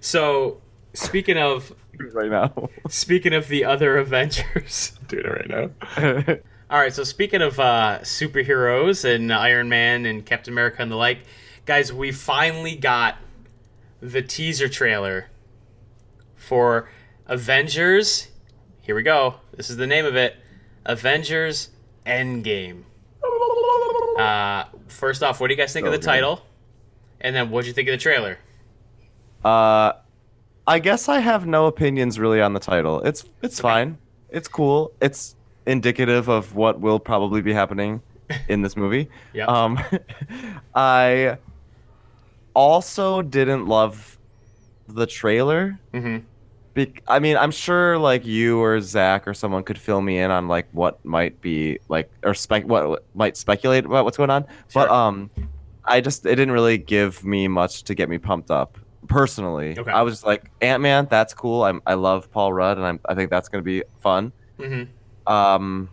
so 0.00 0.60
speaking 0.92 1.38
of 1.38 1.72
right 2.12 2.30
now. 2.30 2.68
speaking 2.88 3.32
of 3.32 3.48
the 3.48 3.64
other 3.64 3.96
Avengers. 3.98 4.98
Doing 5.08 5.24
it 5.24 5.28
right 5.28 5.48
now. 5.48 6.36
All 6.70 6.78
right, 6.78 6.92
so 6.92 7.04
speaking 7.04 7.42
of 7.42 7.60
uh, 7.60 8.00
superheroes 8.02 9.04
and 9.04 9.32
Iron 9.32 9.68
Man 9.68 10.06
and 10.06 10.24
Captain 10.24 10.52
America 10.52 10.82
and 10.82 10.90
the 10.90 10.96
like, 10.96 11.20
guys, 11.66 11.92
we 11.92 12.10
finally 12.10 12.74
got 12.74 13.16
the 14.00 14.22
teaser 14.22 14.68
trailer 14.68 15.26
for 16.34 16.88
Avengers. 17.26 18.28
Here 18.80 18.94
we 18.94 19.02
go. 19.02 19.36
This 19.54 19.70
is 19.70 19.76
the 19.76 19.86
name 19.86 20.04
of 20.04 20.16
it 20.16 20.36
Avengers 20.84 21.70
Endgame. 22.06 22.84
Uh, 24.18 24.64
first 24.88 25.22
off, 25.22 25.40
what 25.40 25.48
do 25.48 25.54
you 25.54 25.58
guys 25.58 25.72
think 25.72 25.86
of 25.86 25.92
the 25.92 25.98
good. 25.98 26.04
title? 26.04 26.42
And 27.20 27.34
then 27.34 27.50
what 27.50 27.62
do 27.62 27.68
you 27.68 27.74
think 27.74 27.88
of 27.88 27.92
the 27.92 27.98
trailer? 27.98 28.38
Uh, 29.44 29.92
I 30.66 30.78
guess 30.78 31.08
I 31.08 31.18
have 31.20 31.46
no 31.46 31.66
opinions 31.66 32.18
really 32.18 32.40
on 32.40 32.54
the 32.54 32.60
title. 32.60 33.00
It's 33.02 33.24
it's 33.42 33.60
fine. 33.60 33.98
It's 34.30 34.48
cool. 34.48 34.92
It's 35.00 35.36
indicative 35.66 36.28
of 36.28 36.56
what 36.56 36.80
will 36.80 36.98
probably 36.98 37.42
be 37.42 37.52
happening 37.52 38.00
in 38.48 38.62
this 38.62 38.76
movie. 38.76 39.08
Yeah. 39.34 39.46
Um, 39.46 39.78
I 40.74 41.38
also 42.54 43.20
didn't 43.20 43.66
love 43.66 44.18
the 44.88 45.06
trailer. 45.06 45.78
Mm-hmm. 45.92 46.18
Be- 46.74 46.94
I 47.08 47.18
mean, 47.18 47.36
I'm 47.36 47.50
sure 47.50 47.98
like 47.98 48.24
you 48.24 48.60
or 48.60 48.80
Zach 48.80 49.26
or 49.28 49.34
someone 49.34 49.64
could 49.64 49.78
fill 49.78 50.00
me 50.00 50.18
in 50.18 50.30
on 50.30 50.48
like 50.48 50.68
what 50.72 51.04
might 51.04 51.40
be 51.40 51.78
like 51.88 52.10
or 52.22 52.34
spec 52.34 52.64
what, 52.66 52.88
what 52.88 53.04
might 53.14 53.36
speculate 53.36 53.84
about 53.84 54.04
what's 54.04 54.16
going 54.16 54.30
on. 54.30 54.44
Sure. 54.68 54.86
But 54.86 54.90
um, 54.90 55.30
I 55.84 56.00
just 56.00 56.26
it 56.26 56.30
didn't 56.36 56.52
really 56.52 56.78
give 56.78 57.24
me 57.24 57.48
much 57.48 57.84
to 57.84 57.94
get 57.94 58.08
me 58.08 58.18
pumped 58.18 58.50
up 58.50 58.78
personally. 59.08 59.78
Okay. 59.78 59.90
I 59.90 60.02
was 60.02 60.14
just 60.14 60.26
like 60.26 60.50
Ant 60.60 60.82
Man, 60.82 61.06
that's 61.10 61.34
cool. 61.34 61.64
I'm 61.64 61.82
I 61.86 61.94
love 61.94 62.30
Paul 62.30 62.52
Rudd 62.52 62.76
and 62.78 62.86
I'm 62.86 63.00
I 63.04 63.14
think 63.14 63.30
that's 63.30 63.48
gonna 63.48 63.62
be 63.62 63.82
fun. 64.00 64.32
hmm 64.60 64.84
Um, 65.26 65.90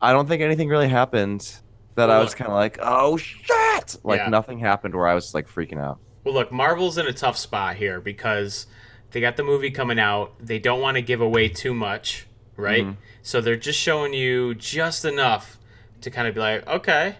I 0.00 0.12
don't 0.12 0.26
think 0.28 0.42
anything 0.42 0.68
really 0.68 0.88
happened 0.88 1.50
that 1.96 2.08
I 2.10 2.18
was 2.20 2.34
kind 2.34 2.48
of 2.48 2.54
like 2.54 2.78
oh 2.80 3.16
shit, 3.16 3.96
like 4.04 4.18
Yeah. 4.20 4.28
nothing 4.28 4.58
happened 4.58 4.94
where 4.94 5.06
I 5.06 5.14
was 5.14 5.34
like 5.34 5.48
freaking 5.48 5.78
out. 5.80 5.98
Well, 6.24 6.34
look, 6.34 6.52
Marvel's 6.52 6.98
in 6.98 7.06
a 7.06 7.12
tough 7.12 7.36
spot 7.36 7.76
here 7.76 8.00
because 8.00 8.66
they 9.10 9.20
got 9.20 9.36
the 9.36 9.42
movie 9.42 9.70
coming 9.70 9.98
out. 9.98 10.32
They 10.38 10.58
don't 10.58 10.80
want 10.80 10.96
to 10.96 11.02
give 11.02 11.20
away 11.20 11.48
too 11.48 11.74
much, 11.74 12.26
right? 12.56 12.84
Mhm. 12.84 12.96
So 13.22 13.40
they're 13.40 13.56
just 13.56 13.78
showing 13.78 14.14
you 14.14 14.54
just 14.54 15.04
enough 15.04 15.58
to 16.02 16.10
kind 16.10 16.26
of 16.28 16.34
be 16.34 16.40
like, 16.40 16.66
okay, 16.68 17.16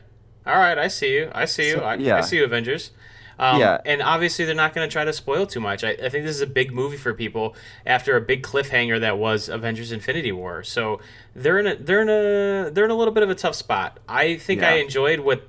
all 0.47 0.55
right, 0.57 0.79
I 0.79 0.89
see 0.89 1.15
you, 1.15 1.31
I 1.35 1.45
see 1.45 1.69
you, 1.69 1.75
So- 1.75 1.81
I, 1.85 1.95
I 2.17 2.21
see 2.23 2.37
you, 2.39 2.45
Avengers. 2.45 2.93
Um, 3.41 3.59
Yeah. 3.59 3.81
And 3.85 4.03
obviously, 4.03 4.45
they're 4.45 4.55
not 4.55 4.75
going 4.75 4.87
to 4.89 4.93
try 4.93 5.05
to 5.05 5.13
spoil 5.13 5.47
too 5.47 5.61
much. 5.61 5.83
I, 5.83 5.91
I 5.93 6.09
think 6.11 6.25
this 6.25 6.37
is 6.37 6.43
a 6.43 6.47
big 6.47 6.73
movie 6.73 6.99
for 6.99 7.15
people 7.15 7.57
after 7.87 8.17
a 8.17 8.21
big 8.21 8.43
cliffhanger 8.43 9.01
that 9.01 9.19
was 9.19 9.49
Avengers: 9.49 9.91
Infinity 9.91 10.31
War. 10.31 10.63
So 10.63 11.01
they're 11.35 11.59
in 11.59 11.67
a 11.67 11.75
they're 11.77 12.03
in 12.03 12.09
a 12.11 12.71
they're 12.71 12.85
in 12.85 12.91
a 12.91 12.95
little 12.95 13.15
bit 13.15 13.23
of 13.23 13.31
a 13.31 13.35
tough 13.35 13.55
spot. 13.55 13.99
I 14.09 14.37
think 14.37 14.63
I 14.63 14.75
enjoyed 14.75 15.21
what 15.21 15.49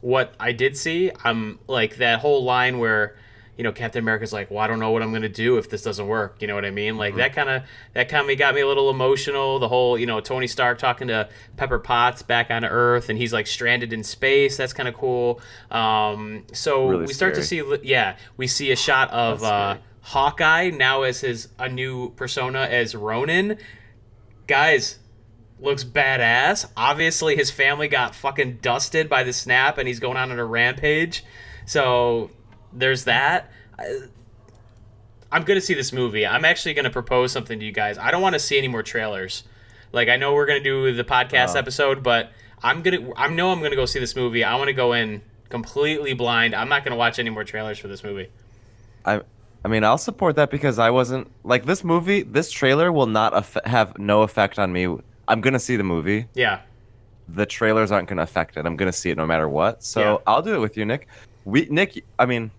what 0.00 0.34
I 0.40 0.52
did 0.52 0.76
see, 0.76 1.10
I'm 1.24 1.58
like 1.66 1.96
that 1.96 2.20
whole 2.20 2.42
line 2.42 2.78
where, 2.78 3.16
you 3.56 3.64
know, 3.64 3.72
Captain 3.72 4.02
America's 4.02 4.32
like, 4.32 4.50
"Well, 4.50 4.60
I 4.60 4.66
don't 4.66 4.78
know 4.78 4.90
what 4.90 5.02
I'm 5.02 5.12
gonna 5.12 5.28
do 5.28 5.58
if 5.58 5.68
this 5.68 5.82
doesn't 5.82 6.06
work." 6.06 6.36
You 6.40 6.46
know 6.46 6.54
what 6.54 6.64
I 6.64 6.70
mean? 6.70 6.96
Like 6.96 7.16
that 7.16 7.34
kind 7.34 7.48
of 7.48 7.62
that 7.94 8.08
kind 8.08 8.30
of 8.30 8.38
got 8.38 8.54
me 8.54 8.60
a 8.60 8.66
little 8.66 8.90
emotional. 8.90 9.58
The 9.58 9.68
whole, 9.68 9.98
you 9.98 10.06
know, 10.06 10.20
Tony 10.20 10.46
Stark 10.46 10.78
talking 10.78 11.08
to 11.08 11.28
Pepper 11.56 11.78
Potts 11.78 12.22
back 12.22 12.50
on 12.50 12.64
Earth, 12.64 13.08
and 13.08 13.18
he's 13.18 13.32
like 13.32 13.46
stranded 13.46 13.92
in 13.92 14.02
space. 14.02 14.56
That's 14.56 14.72
kind 14.72 14.88
of 14.88 14.94
cool. 14.94 15.40
Um, 15.70 16.44
so 16.52 16.88
Really 16.88 17.06
we 17.06 17.12
start 17.12 17.34
to 17.34 17.42
see, 17.42 17.62
yeah, 17.82 18.16
we 18.36 18.46
see 18.46 18.70
a 18.70 18.76
shot 18.76 19.10
of 19.10 19.42
uh. 19.42 19.78
Hawkeye 20.02 20.70
now 20.70 21.02
as 21.02 21.20
his 21.20 21.48
a 21.58 21.68
new 21.68 22.10
persona 22.10 22.60
as 22.60 22.94
Ronin. 22.94 23.58
Guys, 24.46 24.98
looks 25.60 25.84
badass. 25.84 26.70
Obviously, 26.76 27.36
his 27.36 27.50
family 27.50 27.88
got 27.88 28.14
fucking 28.14 28.58
dusted 28.62 29.08
by 29.08 29.22
the 29.22 29.32
snap, 29.32 29.78
and 29.78 29.86
he's 29.86 30.00
going 30.00 30.16
on 30.16 30.30
in 30.30 30.38
a 30.38 30.44
rampage. 30.44 31.24
So 31.66 32.30
there's 32.72 33.04
that. 33.04 33.50
I- 33.78 34.02
I'm 35.32 35.44
gonna 35.44 35.60
see 35.60 35.74
this 35.74 35.92
movie. 35.92 36.26
I'm 36.26 36.44
actually 36.44 36.74
gonna 36.74 36.90
propose 36.90 37.30
something 37.32 37.58
to 37.60 37.64
you 37.64 37.72
guys. 37.72 37.98
I 37.98 38.10
don't 38.10 38.20
want 38.22 38.32
to 38.34 38.40
see 38.40 38.58
any 38.58 38.68
more 38.68 38.82
trailers. 38.82 39.44
Like 39.92 40.08
I 40.08 40.16
know 40.16 40.34
we're 40.34 40.46
gonna 40.46 40.60
do 40.62 40.92
the 40.92 41.04
podcast 41.04 41.54
Oh. 41.54 41.58
episode, 41.58 42.02
but 42.02 42.30
I'm 42.62 42.82
gonna. 42.82 43.10
I 43.16 43.28
know 43.28 43.52
I'm 43.52 43.62
gonna 43.62 43.76
go 43.76 43.86
see 43.86 44.00
this 44.00 44.16
movie. 44.16 44.42
I 44.44 44.56
want 44.56 44.68
to 44.68 44.72
go 44.72 44.92
in 44.92 45.22
completely 45.48 46.14
blind. 46.14 46.54
I'm 46.54 46.68
not 46.68 46.84
gonna 46.84 46.96
watch 46.96 47.18
any 47.18 47.30
more 47.30 47.44
trailers 47.44 47.78
for 47.78 47.86
this 47.88 48.02
movie. 48.02 48.28
I 49.04 49.20
I 49.64 49.68
mean, 49.68 49.84
I'll 49.84 49.98
support 49.98 50.36
that 50.36 50.50
because 50.50 50.78
I 50.78 50.90
wasn't 50.90 51.30
like 51.44 51.64
this 51.64 51.84
movie. 51.84 52.22
This 52.22 52.50
trailer 52.50 52.90
will 52.90 53.06
not 53.06 53.32
aff- 53.34 53.64
have 53.66 53.98
no 53.98 54.22
effect 54.22 54.58
on 54.58 54.72
me. 54.72 54.96
I'm 55.28 55.40
gonna 55.40 55.58
see 55.60 55.76
the 55.76 55.84
movie. 55.84 56.26
Yeah. 56.34 56.60
The 57.28 57.46
trailers 57.46 57.92
aren't 57.92 58.08
gonna 58.08 58.22
affect 58.22 58.56
it. 58.56 58.66
I'm 58.66 58.74
gonna 58.76 58.92
see 58.92 59.10
it 59.10 59.16
no 59.16 59.26
matter 59.26 59.48
what. 59.48 59.84
So 59.84 60.00
Yeah. 60.00 60.16
I'll 60.26 60.42
do 60.42 60.54
it 60.56 60.58
with 60.58 60.76
you, 60.76 60.84
Nick. 60.84 61.06
We 61.44 61.66
Nick. 61.70 62.04
I 62.18 62.26
mean, 62.26 62.50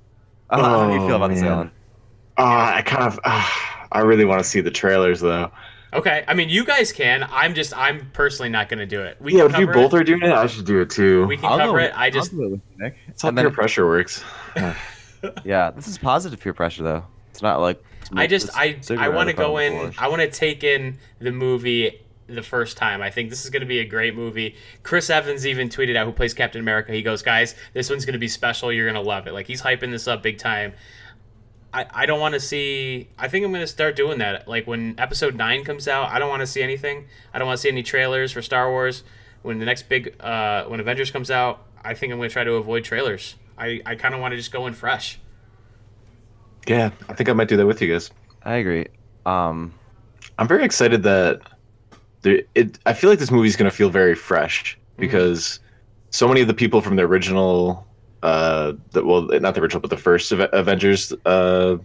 I 0.51 0.57
don't 0.57 0.71
know 0.71 0.79
how 0.79 0.87
do 0.89 0.93
you 0.95 1.01
Oh, 1.01 1.07
feel 1.07 1.15
about 1.15 1.29
this, 1.31 1.41
man. 1.41 1.51
Alan? 1.51 1.71
Uh, 2.37 2.73
I 2.75 2.81
kind 2.83 3.03
of, 3.03 3.19
uh, 3.23 3.47
I 3.91 3.99
really 4.01 4.25
want 4.25 4.39
to 4.43 4.43
see 4.47 4.61
the 4.61 4.71
trailers 4.71 5.19
though. 5.21 5.51
Okay. 5.93 6.23
I 6.27 6.33
mean, 6.33 6.47
you 6.49 6.63
guys 6.63 6.91
can. 6.93 7.27
I'm 7.31 7.53
just. 7.53 7.75
I'm 7.77 8.09
personally 8.13 8.49
not 8.49 8.69
gonna 8.69 8.85
do 8.85 9.01
it. 9.01 9.17
We 9.19 9.35
yeah, 9.37 9.45
if 9.45 9.57
you 9.57 9.67
both 9.67 9.93
it. 9.93 9.97
are 9.99 10.03
doing 10.03 10.21
it, 10.23 10.31
I 10.31 10.47
should 10.47 10.65
do 10.65 10.79
it 10.81 10.89
too. 10.89 11.25
We 11.27 11.35
can 11.37 11.45
I'll 11.45 11.57
cover 11.57 11.79
go- 11.79 11.83
it. 11.85 11.91
I 11.95 12.05
I'll 12.05 12.11
just. 12.11 12.31
do 12.31 12.43
it 12.43 12.51
with 12.51 12.61
you, 12.77 12.83
Nick. 12.83 12.95
It's 13.07 13.21
how 13.21 13.29
And 13.29 13.37
then- 13.37 13.45
peer 13.45 13.51
pressure 13.53 13.85
works. 13.87 14.23
Yeah, 15.45 15.69
this 15.69 15.87
is 15.87 15.99
positive 15.99 16.39
peer 16.39 16.53
pressure 16.53 16.81
though. 16.81 17.03
It's 17.29 17.43
not 17.43 17.59
like 17.61 17.83
I 18.15 18.25
just 18.25 18.49
I 18.57 18.79
I 18.97 19.09
want 19.09 19.29
to 19.29 19.35
go 19.35 19.57
in. 19.59 19.71
foolish. 19.77 19.95
I 19.99 20.07
want 20.07 20.21
to 20.21 20.27
take 20.31 20.63
in 20.63 20.97
the 21.19 21.31
movie 21.31 22.01
the 22.35 22.43
first 22.43 22.77
time. 22.77 23.01
I 23.01 23.09
think 23.09 23.29
this 23.29 23.43
is 23.43 23.49
going 23.49 23.61
to 23.61 23.67
be 23.67 23.79
a 23.79 23.85
great 23.85 24.15
movie. 24.15 24.55
Chris 24.83 25.09
Evans 25.09 25.45
even 25.45 25.69
tweeted 25.69 25.95
out 25.95 26.05
who 26.05 26.11
plays 26.11 26.33
Captain 26.33 26.61
America. 26.61 26.91
He 26.91 27.01
goes, 27.01 27.21
"Guys, 27.21 27.55
this 27.73 27.89
one's 27.89 28.05
going 28.05 28.13
to 28.13 28.19
be 28.19 28.27
special. 28.27 28.71
You're 28.71 28.91
going 28.91 29.01
to 29.01 29.07
love 29.07 29.27
it." 29.27 29.33
Like 29.33 29.47
he's 29.47 29.61
hyping 29.61 29.91
this 29.91 30.07
up 30.07 30.23
big 30.23 30.37
time. 30.37 30.73
I, 31.73 31.85
I 31.91 32.05
don't 32.05 32.19
want 32.19 32.33
to 32.33 32.39
see. 32.39 33.09
I 33.17 33.27
think 33.27 33.45
I'm 33.45 33.51
going 33.51 33.63
to 33.63 33.67
start 33.67 33.95
doing 33.95 34.19
that. 34.19 34.47
Like 34.47 34.67
when 34.67 34.95
Episode 34.97 35.35
Nine 35.35 35.63
comes 35.63 35.87
out, 35.87 36.09
I 36.09 36.19
don't 36.19 36.29
want 36.29 36.41
to 36.41 36.47
see 36.47 36.61
anything. 36.61 37.07
I 37.33 37.39
don't 37.39 37.47
want 37.47 37.57
to 37.57 37.61
see 37.61 37.69
any 37.69 37.83
trailers 37.83 38.31
for 38.31 38.41
Star 38.41 38.69
Wars. 38.69 39.03
When 39.41 39.59
the 39.59 39.65
next 39.65 39.89
big 39.89 40.15
uh, 40.19 40.65
when 40.65 40.79
Avengers 40.79 41.11
comes 41.11 41.31
out, 41.31 41.65
I 41.83 41.93
think 41.93 42.11
I'm 42.11 42.19
going 42.19 42.29
to 42.29 42.33
try 42.33 42.43
to 42.43 42.53
avoid 42.53 42.83
trailers. 42.83 43.35
I, 43.57 43.81
I 43.85 43.95
kind 43.95 44.13
of 44.13 44.21
want 44.21 44.33
to 44.33 44.37
just 44.37 44.51
go 44.51 44.67
in 44.67 44.73
fresh. 44.73 45.19
Yeah, 46.67 46.91
I 47.09 47.13
think 47.13 47.29
I 47.29 47.33
might 47.33 47.47
do 47.47 47.57
that 47.57 47.65
with 47.65 47.81
you 47.81 47.91
guys. 47.91 48.11
I 48.43 48.55
agree. 48.55 48.87
Um, 49.25 49.73
I'm 50.37 50.47
very 50.47 50.63
excited 50.65 51.03
that 51.03 51.41
there. 52.21 52.41
It. 52.55 52.77
I 52.85 52.93
feel 52.93 53.09
like 53.09 53.19
this 53.19 53.31
movie's 53.31 53.55
gonna 53.55 53.71
feel 53.71 53.89
very 53.89 54.15
fresh 54.15 54.77
because 54.97 55.59
so 56.09 56.27
many 56.27 56.41
of 56.41 56.47
the 56.47 56.53
people 56.53 56.81
from 56.81 56.95
the 56.95 57.03
original, 57.03 57.85
uh, 58.23 58.73
the, 58.91 59.03
well, 59.03 59.23
not 59.39 59.55
the 59.55 59.61
original, 59.61 59.81
but 59.81 59.89
the 59.89 59.97
first 59.97 60.31
Avengers, 60.31 61.13
uh, 61.25 61.77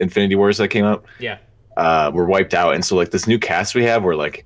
Infinity 0.00 0.36
Wars 0.36 0.58
that 0.58 0.68
came 0.68 0.84
out, 0.84 1.04
Yeah. 1.18 1.38
uh, 1.76 2.10
were 2.14 2.24
wiped 2.24 2.54
out, 2.54 2.74
and 2.74 2.84
so 2.84 2.96
like 2.96 3.10
this 3.10 3.26
new 3.26 3.38
cast 3.38 3.74
we 3.74 3.84
have, 3.84 4.02
we're 4.04 4.14
like, 4.14 4.44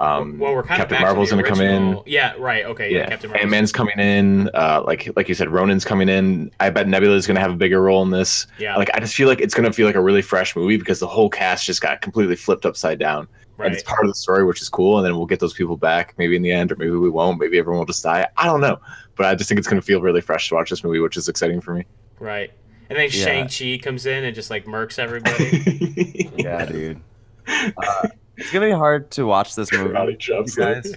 um, 0.00 0.38
well, 0.38 0.52
we're 0.54 0.64
kind 0.64 0.76
Captain 0.78 1.00
Marvel's 1.00 1.30
to 1.30 1.36
gonna 1.36 1.48
come 1.48 1.60
in. 1.60 2.00
Yeah, 2.04 2.34
right. 2.38 2.64
Okay, 2.66 2.90
yeah, 2.92 2.98
Yeah, 2.98 3.06
Captain 3.10 3.30
Ant 3.30 3.34
Marvel. 3.36 3.50
Man's 3.50 3.72
coming 3.72 3.98
in. 3.98 4.50
Uh, 4.52 4.82
like 4.84 5.08
like 5.16 5.28
you 5.28 5.34
said, 5.36 5.48
Ronin's 5.48 5.84
coming 5.84 6.08
in. 6.08 6.50
I 6.60 6.68
bet 6.70 6.88
Nebula's 6.88 7.26
gonna 7.28 7.40
have 7.40 7.52
a 7.52 7.56
bigger 7.56 7.80
role 7.80 8.02
in 8.02 8.10
this. 8.10 8.46
Yeah, 8.58 8.76
Like 8.76 8.90
I 8.92 8.98
just 9.00 9.14
feel 9.14 9.28
like 9.28 9.40
it's 9.40 9.54
gonna 9.54 9.72
feel 9.72 9.86
like 9.86 9.94
a 9.94 10.02
really 10.02 10.20
fresh 10.20 10.54
movie 10.56 10.76
because 10.76 10.98
the 10.98 11.06
whole 11.06 11.30
cast 11.30 11.64
just 11.64 11.80
got 11.80 12.00
completely 12.02 12.34
flipped 12.36 12.66
upside 12.66 12.98
down, 12.98 13.28
right. 13.56 13.66
and 13.66 13.74
it's 13.74 13.82
part 13.84 14.04
of 14.04 14.10
the 14.10 14.14
story, 14.14 14.44
which 14.44 14.60
is 14.62 14.68
cool. 14.68 14.98
And 14.98 15.06
then 15.06 15.16
we'll 15.16 15.26
get 15.26 15.40
those 15.40 15.52
people 15.54 15.76
back, 15.76 16.14
maybe 16.18 16.36
in 16.36 16.42
the 16.42 16.52
end, 16.52 16.72
or 16.72 16.76
maybe 16.76 16.90
we 16.92 17.10
won't. 17.10 17.38
Maybe 17.40 17.58
everyone 17.58 17.78
will 17.78 17.86
just 17.86 18.02
die. 18.02 18.26
I 18.36 18.46
don't 18.46 18.60
know, 18.60 18.78
but 19.16 19.26
I 19.26 19.34
just 19.34 19.48
think 19.48 19.58
it's 19.58 19.68
gonna 19.68 19.82
feel 19.82 20.00
really 20.00 20.20
fresh 20.20 20.48
to 20.48 20.54
watch 20.54 20.70
this 20.70 20.82
movie, 20.84 20.98
which 21.00 21.16
is 21.16 21.28
exciting 21.28 21.60
for 21.60 21.74
me. 21.74 21.84
Right. 22.18 22.50
And 22.90 22.98
then 22.98 23.08
Yeah. 23.12 23.24
Shang-Chi 23.48 23.78
comes 23.82 24.06
in 24.06 24.24
and 24.24 24.34
just 24.34 24.50
like 24.50 24.66
murks 24.66 24.98
everybody. 24.98 26.30
yeah, 26.36 26.66
dude. 26.66 27.00
Uh, 27.46 28.08
it's 28.38 28.50
gonna 28.50 28.66
be 28.66 28.72
hard 28.72 29.10
to 29.12 29.24
watch 29.26 29.54
this 29.54 29.70
movie. 29.70 29.90
Karate 29.94 30.10
you 30.12 30.16
chops. 30.16 30.54
guys. 30.54 30.94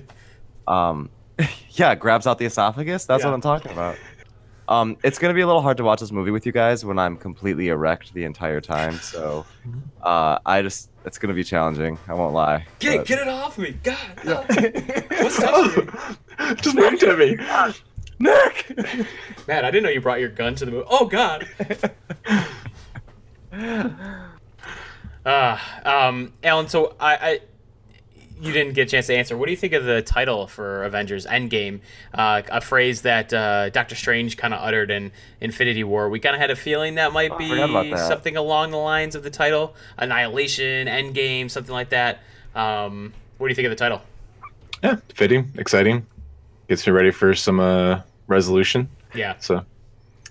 Um, 0.68 1.10
yeah, 1.72 1.94
grabs 1.94 2.26
out 2.26 2.38
the 2.40 2.46
esophagus. 2.46 3.06
That's 3.06 3.22
Yeah. 3.24 3.30
what 3.30 3.36
I'm 3.36 3.42
talking 3.42 3.72
about. 3.72 3.96
Um, 4.70 4.98
it's 5.04 5.18
gonna 5.18 5.34
be 5.34 5.42
a 5.42 5.48
little 5.48 5.62
hard 5.62 5.78
to 5.78 5.84
watch 5.84 6.00
this 6.02 6.12
movie 6.12 6.32
with 6.32 6.46
you 6.46 6.52
guys 6.52 6.84
when 6.84 7.00
I'm 7.00 7.16
completely 7.18 7.70
erect 7.70 8.14
the 8.14 8.24
entire 8.26 8.60
time. 8.62 8.94
So, 9.00 9.46
uh, 10.04 10.40
I 10.46 10.62
just 10.62 10.90
it's 11.06 11.18
gonna 11.18 11.34
be 11.34 11.44
challenging. 11.44 11.98
I 12.08 12.14
won't 12.14 12.34
lie. 12.34 12.66
get, 12.80 12.98
but- 12.98 13.08
get 13.08 13.20
it 13.20 13.28
off 13.30 13.58
me. 13.58 13.72
God. 13.84 13.98
no. 14.26 14.36
What's 15.20 15.38
touching 15.38 15.86
me? 16.50 16.56
just 16.56 16.76
whacked 16.76 17.04
at 17.04 17.18
me. 17.18 17.38
Nick. 18.20 18.72
Matt, 19.48 19.64
I 19.64 19.72
didn't 19.72 19.84
know 19.84 19.90
you 19.90 20.02
brought 20.02 20.20
your 20.20 20.30
gun 20.30 20.56
to 20.56 20.66
the 20.66 20.72
movie. 20.72 20.88
Oh 20.90 21.06
God. 21.06 21.48
Uh, 25.26 25.58
um, 25.86 26.34
Alan, 26.44 26.68
so 26.68 26.96
I, 27.00 27.16
I 27.16 27.40
you 28.40 28.52
didn't 28.54 28.74
get 28.74 28.88
a 28.88 28.92
chance 28.92 29.08
to 29.08 29.16
answer. 29.16 29.36
What 29.38 29.46
do 29.46 29.52
you 29.52 29.58
think 29.58 29.74
of 29.74 29.84
the 29.86 30.02
title 30.02 30.48
for 30.48 30.84
Avengers 30.84 31.26
Endgame? 31.26 31.80
Uh, 32.14 32.42
a 32.50 32.62
phrase 32.62 33.02
that 33.02 33.34
uh, 33.34 33.70
Doctor 33.70 33.96
Strange 33.96 34.38
kind 34.38 34.54
of 34.54 34.62
uttered 34.62 34.92
in 34.92 35.12
Infinity 35.42 35.84
War. 35.84 36.10
We 36.10 36.20
kind 36.20 36.36
of 36.36 36.42
had 36.42 36.52
a 36.52 36.56
feeling 36.56 36.96
that 36.96 37.14
might 37.14 37.32
I 37.32 37.38
be 37.38 37.50
that. 37.92 38.08
something 38.08 38.38
along 38.38 38.72
the 38.72 38.78
lines 38.78 39.16
of 39.16 39.24
the 39.24 39.30
title 39.30 39.76
Annihilation, 39.98 40.88
Endgame, 40.88 41.50
something 41.50 41.74
like 41.74 41.90
that. 41.90 42.20
Um, 42.56 43.14
what 43.38 43.48
do 43.48 43.52
you 43.52 43.56
think 43.56 43.66
of 43.66 43.72
the 43.72 43.76
title? 43.76 44.02
Yeah, 44.84 44.98
fitting, 45.14 45.52
exciting. 45.58 46.06
Gets 46.70 46.86
me 46.86 46.94
ready 46.94 47.12
for 47.12 47.34
some 47.34 47.60
uh, 47.60 48.02
resolution. 48.28 48.90
Yeah, 49.16 49.36
So 49.40 49.66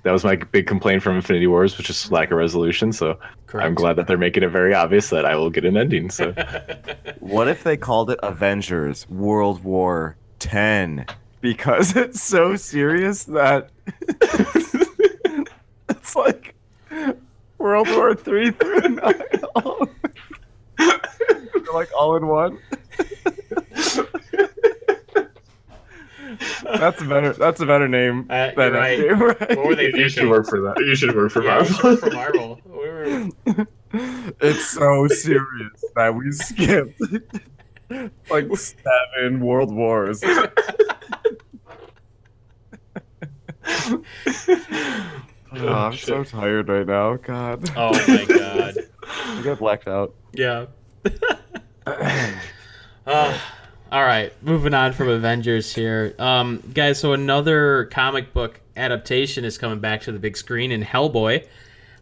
that 0.07 0.13
was 0.13 0.23
my 0.23 0.37
big 0.37 0.69
complaint 0.69 1.03
from 1.03 1.17
Infinity 1.17 1.49
Wars, 1.49 1.77
which 1.77 1.91
is 1.91 2.13
lack 2.13 2.31
of 2.31 2.39
resolution. 2.39 2.93
So 2.93 3.19
correct. 3.49 3.67
I'm 3.67 3.75
glad 3.75 3.97
that 3.97 4.07
they're 4.07 4.17
making 4.17 4.45
it 4.45 4.51
very 4.51 4.73
obvious 4.73 5.11
that 5.11 5.25
I 5.25 5.35
will 5.35 5.51
get 5.51 5.65
an 5.65 5.77
ending. 5.77 6.11
So 6.11 6.33
What 7.19 7.49
if 7.49 7.65
they 7.65 7.77
called 7.77 8.11
it 8.11 8.21
Avengers 8.23 9.09
World 9.11 9.65
War 9.65 10.17
10 10.39 11.07
because 11.41 11.97
it's 11.97 12.23
so 12.23 12.55
serious 12.55 13.25
that 13.25 13.71
it's 15.89 16.15
like 16.15 16.55
World 17.59 17.89
War 17.89 18.15
3 18.15 18.53
through 18.53 18.81
9 18.83 19.23
all, 19.57 19.89
They're 20.79 21.01
like 21.75 21.91
all 21.99 22.15
in 22.15 22.29
one. 22.29 22.61
That's 26.65 27.01
a 27.03 27.05
better 27.05 27.33
that's 27.33 27.61
a 27.61 27.67
better 27.67 27.89
name 27.89 28.27
Uh, 28.31 28.51
than 28.57 28.73
you're 28.73 28.73
right. 28.73 28.99
Endgame, 28.99 29.21
right? 29.41 29.57
What 29.57 29.67
were 29.67 29.75
they 29.75 29.85
thinking? 29.87 30.01
you 30.03 30.09
should 30.09 30.29
work 30.29 30.47
for 30.47 30.61
that. 30.63 30.79
You 30.79 30.95
should 30.95 31.15
work 31.15 31.31
for 31.33 31.43
Yeah, 31.43 31.59
Marvel. 31.61 31.75
should 31.77 31.99
for 32.01 32.11
Marvel. 32.11 32.61
We 32.67 32.73
were- 32.73 33.67
it's 34.41 34.67
so 34.71 35.07
serious 35.09 35.85
that 35.95 36.15
we 36.15 36.31
skipped 36.33 37.01
like 38.31 38.49
seven 38.57 39.41
world 39.41 39.73
wars. 39.75 40.23
Oh, 45.59 45.69
I'm 45.69 45.97
so 45.97 46.23
tired 46.25 46.69
right 46.69 46.87
now. 46.87 47.17
God, 47.17 47.71
oh 47.77 47.93
my 48.09 48.25
god. 48.27 48.75
I 49.07 49.43
got 49.43 49.59
blacked 49.59 49.89
out. 49.89 50.15
Yeah. 50.33 50.67
Uh, 53.07 53.39
all 53.93 54.02
right, 54.02 54.33
moving 54.43 54.75
on 54.75 54.93
from 54.93 55.09
Avengers 55.09 55.75
here, 55.75 56.14
um, 56.19 56.62
guys. 56.75 56.99
So 56.99 57.12
another 57.12 57.87
comic 57.87 58.33
book 58.33 58.61
adaptation 58.76 59.45
is 59.45 59.59
coming 59.59 59.81
back 59.81 60.02
to 60.02 60.12
the 60.12 60.19
big 60.19 60.37
screen 60.37 60.73
in 60.73 60.83
Hellboy. 60.83 61.47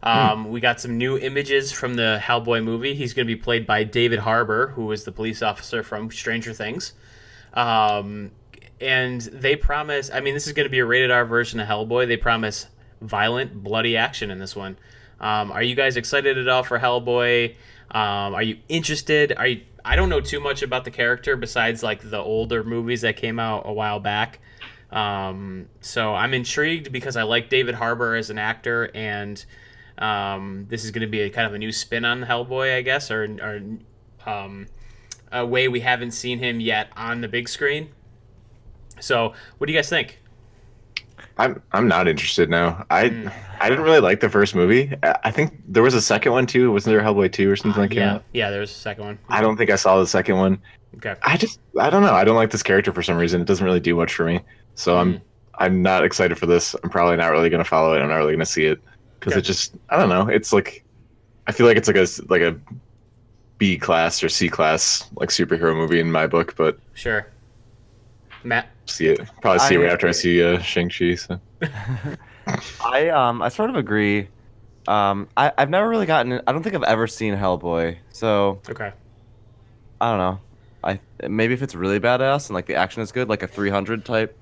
Um, 0.02 0.50
We 0.50 0.60
got 0.60 0.80
some 0.80 0.98
new 0.98 1.18
images 1.18 1.72
from 1.72 1.94
the 1.94 2.18
Hellboy 2.22 2.62
movie. 2.64 2.94
He's 2.94 3.14
going 3.14 3.26
to 3.26 3.34
be 3.34 3.40
played 3.40 3.66
by 3.66 3.84
David 3.84 4.18
Harbour, 4.20 4.68
who 4.68 4.90
is 4.92 5.04
the 5.04 5.12
police 5.12 5.42
officer 5.42 5.82
from 5.82 6.10
Stranger 6.10 6.52
Things. 6.52 6.92
Um, 7.54 8.32
and 8.80 9.20
they 9.20 9.56
promise. 9.56 10.10
I 10.12 10.20
mean, 10.20 10.34
this 10.34 10.46
is 10.46 10.52
going 10.52 10.66
to 10.66 10.70
be 10.70 10.80
a 10.80 10.84
rated 10.84 11.10
R 11.10 11.24
version 11.24 11.60
of 11.60 11.68
Hellboy. 11.68 12.06
They 12.06 12.16
promise 12.16 12.66
violent, 13.00 13.62
bloody 13.62 13.96
action 13.96 14.30
in 14.30 14.38
this 14.38 14.56
one. 14.56 14.76
Um, 15.20 15.52
are 15.52 15.62
you 15.62 15.74
guys 15.74 15.96
excited 15.96 16.36
at 16.36 16.48
all 16.48 16.64
for 16.64 16.78
Hellboy? 16.78 17.54
Um, 17.90 18.34
are 18.34 18.42
you 18.42 18.58
interested? 18.68 19.32
Are 19.36 19.46
you? 19.46 19.62
I 19.84 19.96
don't 19.96 20.08
know 20.08 20.20
too 20.20 20.40
much 20.40 20.62
about 20.62 20.84
the 20.84 20.90
character 20.90 21.36
besides 21.36 21.82
like 21.82 22.08
the 22.08 22.18
older 22.18 22.64
movies 22.64 23.02
that 23.02 23.16
came 23.16 23.38
out 23.38 23.62
a 23.66 23.72
while 23.72 24.00
back. 24.00 24.40
Um, 24.90 25.68
so 25.80 26.14
I'm 26.14 26.32
intrigued 26.32 26.92
because 26.92 27.16
I 27.16 27.24
like 27.24 27.50
David 27.50 27.74
Harbour 27.74 28.14
as 28.14 28.30
an 28.30 28.38
actor, 28.38 28.90
and 28.94 29.44
um, 29.98 30.66
this 30.68 30.84
is 30.84 30.90
going 30.90 31.02
to 31.02 31.10
be 31.10 31.22
a 31.22 31.30
kind 31.30 31.46
of 31.46 31.54
a 31.54 31.58
new 31.58 31.72
spin 31.72 32.04
on 32.04 32.22
Hellboy, 32.22 32.76
I 32.76 32.82
guess, 32.82 33.10
or, 33.10 33.24
or 33.42 33.60
um, 34.30 34.68
a 35.32 35.44
way 35.44 35.68
we 35.68 35.80
haven't 35.80 36.12
seen 36.12 36.38
him 36.38 36.60
yet 36.60 36.88
on 36.96 37.20
the 37.20 37.28
big 37.28 37.48
screen. 37.48 37.90
So, 39.00 39.34
what 39.58 39.66
do 39.66 39.72
you 39.72 39.78
guys 39.78 39.88
think? 39.88 40.20
I'm 41.38 41.60
I'm 41.72 41.88
not 41.88 42.06
interested 42.08 42.48
now. 42.48 42.84
I 42.90 43.08
Mm. 43.10 43.32
I 43.60 43.68
didn't 43.68 43.84
really 43.84 44.00
like 44.00 44.20
the 44.20 44.28
first 44.28 44.54
movie. 44.54 44.92
I 45.02 45.30
think 45.30 45.54
there 45.66 45.82
was 45.82 45.94
a 45.94 46.00
second 46.02 46.32
one 46.32 46.46
too. 46.46 46.70
Wasn't 46.72 46.92
there 46.92 47.02
Hellboy 47.02 47.32
two 47.32 47.50
or 47.50 47.56
something 47.56 47.80
like 47.80 47.90
that 47.90 47.94
came 47.96 48.02
yeah, 48.02 48.18
yeah. 48.32 48.50
There's 48.50 48.70
a 48.70 48.74
second 48.74 49.04
one. 49.04 49.18
I 49.28 49.40
don't 49.40 49.56
think 49.56 49.70
I 49.70 49.76
saw 49.76 49.98
the 49.98 50.06
second 50.06 50.36
one. 50.36 50.60
Okay. 50.96 51.14
I 51.22 51.36
just 51.36 51.60
I 51.80 51.90
don't 51.90 52.02
know. 52.02 52.12
I 52.14 52.24
don't 52.24 52.36
like 52.36 52.50
this 52.50 52.62
character 52.62 52.92
for 52.92 53.02
some 53.02 53.16
reason. 53.16 53.40
It 53.40 53.46
doesn't 53.46 53.64
really 53.64 53.80
do 53.80 53.96
much 53.96 54.14
for 54.14 54.24
me. 54.24 54.40
So 54.74 54.94
Mm. 54.96 55.00
I'm 55.00 55.20
I'm 55.58 55.82
not 55.82 56.04
excited 56.04 56.36
for 56.38 56.46
this. 56.46 56.74
I'm 56.82 56.90
probably 56.90 57.16
not 57.16 57.28
really 57.32 57.48
gonna 57.50 57.64
follow 57.64 57.94
it. 57.94 58.00
I'm 58.00 58.08
not 58.08 58.16
really 58.16 58.32
gonna 58.32 58.44
see 58.46 58.66
it 58.66 58.80
because 59.18 59.32
Okay. 59.32 59.38
it 59.40 59.42
just 59.42 59.74
I 59.90 59.96
don't 59.96 60.08
know. 60.08 60.28
It's 60.28 60.52
like 60.52 60.84
I 61.46 61.52
feel 61.52 61.66
like 61.66 61.76
it's 61.76 61.88
like 61.88 61.96
a 61.96 62.06
like 62.28 62.42
a 62.42 62.56
B 63.58 63.78
class 63.78 64.22
or 64.22 64.28
C 64.28 64.48
class 64.48 65.08
like 65.16 65.28
superhero 65.30 65.74
movie 65.76 66.00
in 66.00 66.10
my 66.12 66.26
book. 66.26 66.54
But 66.56 66.78
Sure. 66.94 67.26
Matt. 68.42 68.68
See 68.86 69.06
it 69.08 69.20
probably 69.40 69.58
see 69.60 69.74
it 69.74 69.78
I- 69.78 69.82
right 69.84 69.92
after 69.92 70.08
I 70.08 70.12
see 70.12 70.42
uh, 70.42 70.58
Shang 70.60 70.88
Chi. 70.90 71.14
So. 71.14 71.40
I 72.84 73.08
um 73.08 73.42
I 73.42 73.48
sort 73.48 73.70
of 73.70 73.76
agree. 73.76 74.28
Um, 74.86 75.28
I 75.36 75.50
I've 75.56 75.70
never 75.70 75.88
really 75.88 76.06
gotten. 76.06 76.40
I 76.46 76.52
don't 76.52 76.62
think 76.62 76.74
I've 76.74 76.82
ever 76.82 77.06
seen 77.06 77.34
Hellboy, 77.34 77.96
so 78.10 78.60
Okay. 78.68 78.92
I 80.00 80.10
don't 80.10 80.18
know. 80.18 80.40
I 80.82 81.00
maybe 81.28 81.54
if 81.54 81.62
it's 81.62 81.74
really 81.74 81.98
badass 81.98 82.48
and 82.48 82.54
like 82.54 82.66
the 82.66 82.74
action 82.74 83.00
is 83.02 83.10
good, 83.10 83.28
like 83.30 83.42
a 83.42 83.46
300 83.46 84.04
type 84.04 84.36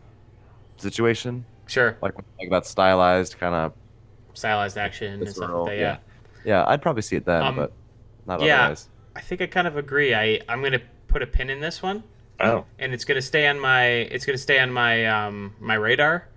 situation, 0.77 1.45
Sure. 1.67 1.97
like 2.03 2.15
like 2.41 2.51
that 2.51 2.67
stylized 2.67 3.39
kind 3.39 3.55
of. 3.55 3.73
Stylized 4.35 4.79
action 4.79 5.21
and 5.21 5.29
stuff 5.31 5.51
like 5.51 5.67
that. 5.69 5.77
Yeah. 5.77 5.81
yeah. 5.83 5.97
Yeah, 6.45 6.65
I'd 6.67 6.83
probably 6.83 7.03
see 7.03 7.15
it 7.17 7.25
then, 7.25 7.43
Um, 7.43 7.55
but 7.55 7.73
not 8.27 8.41
yeah. 8.41 8.63
otherwise. 8.63 8.89
I 9.15 9.21
think 9.21 9.41
I 9.43 9.47
kind 9.47 9.69
of 9.69 9.77
agree. 9.77 10.13
I 10.15 10.41
I'm 10.49 10.61
gonna 10.63 10.81
put 11.07 11.23
a 11.23 11.27
pin 11.27 11.51
in 11.51 11.61
this 11.61 11.83
one, 11.83 12.03
Oh, 12.43 12.65
and 12.79 12.93
it's 12.93 13.05
gonna 13.05 13.23
stay 13.23 13.47
on 13.47 13.61
my 13.61 13.85
it's 13.85 14.27
gonna 14.27 14.37
stay 14.37 14.59
on 14.59 14.73
my 14.73 15.07
um 15.07 15.55
my 15.61 15.75
radar. 15.75 16.29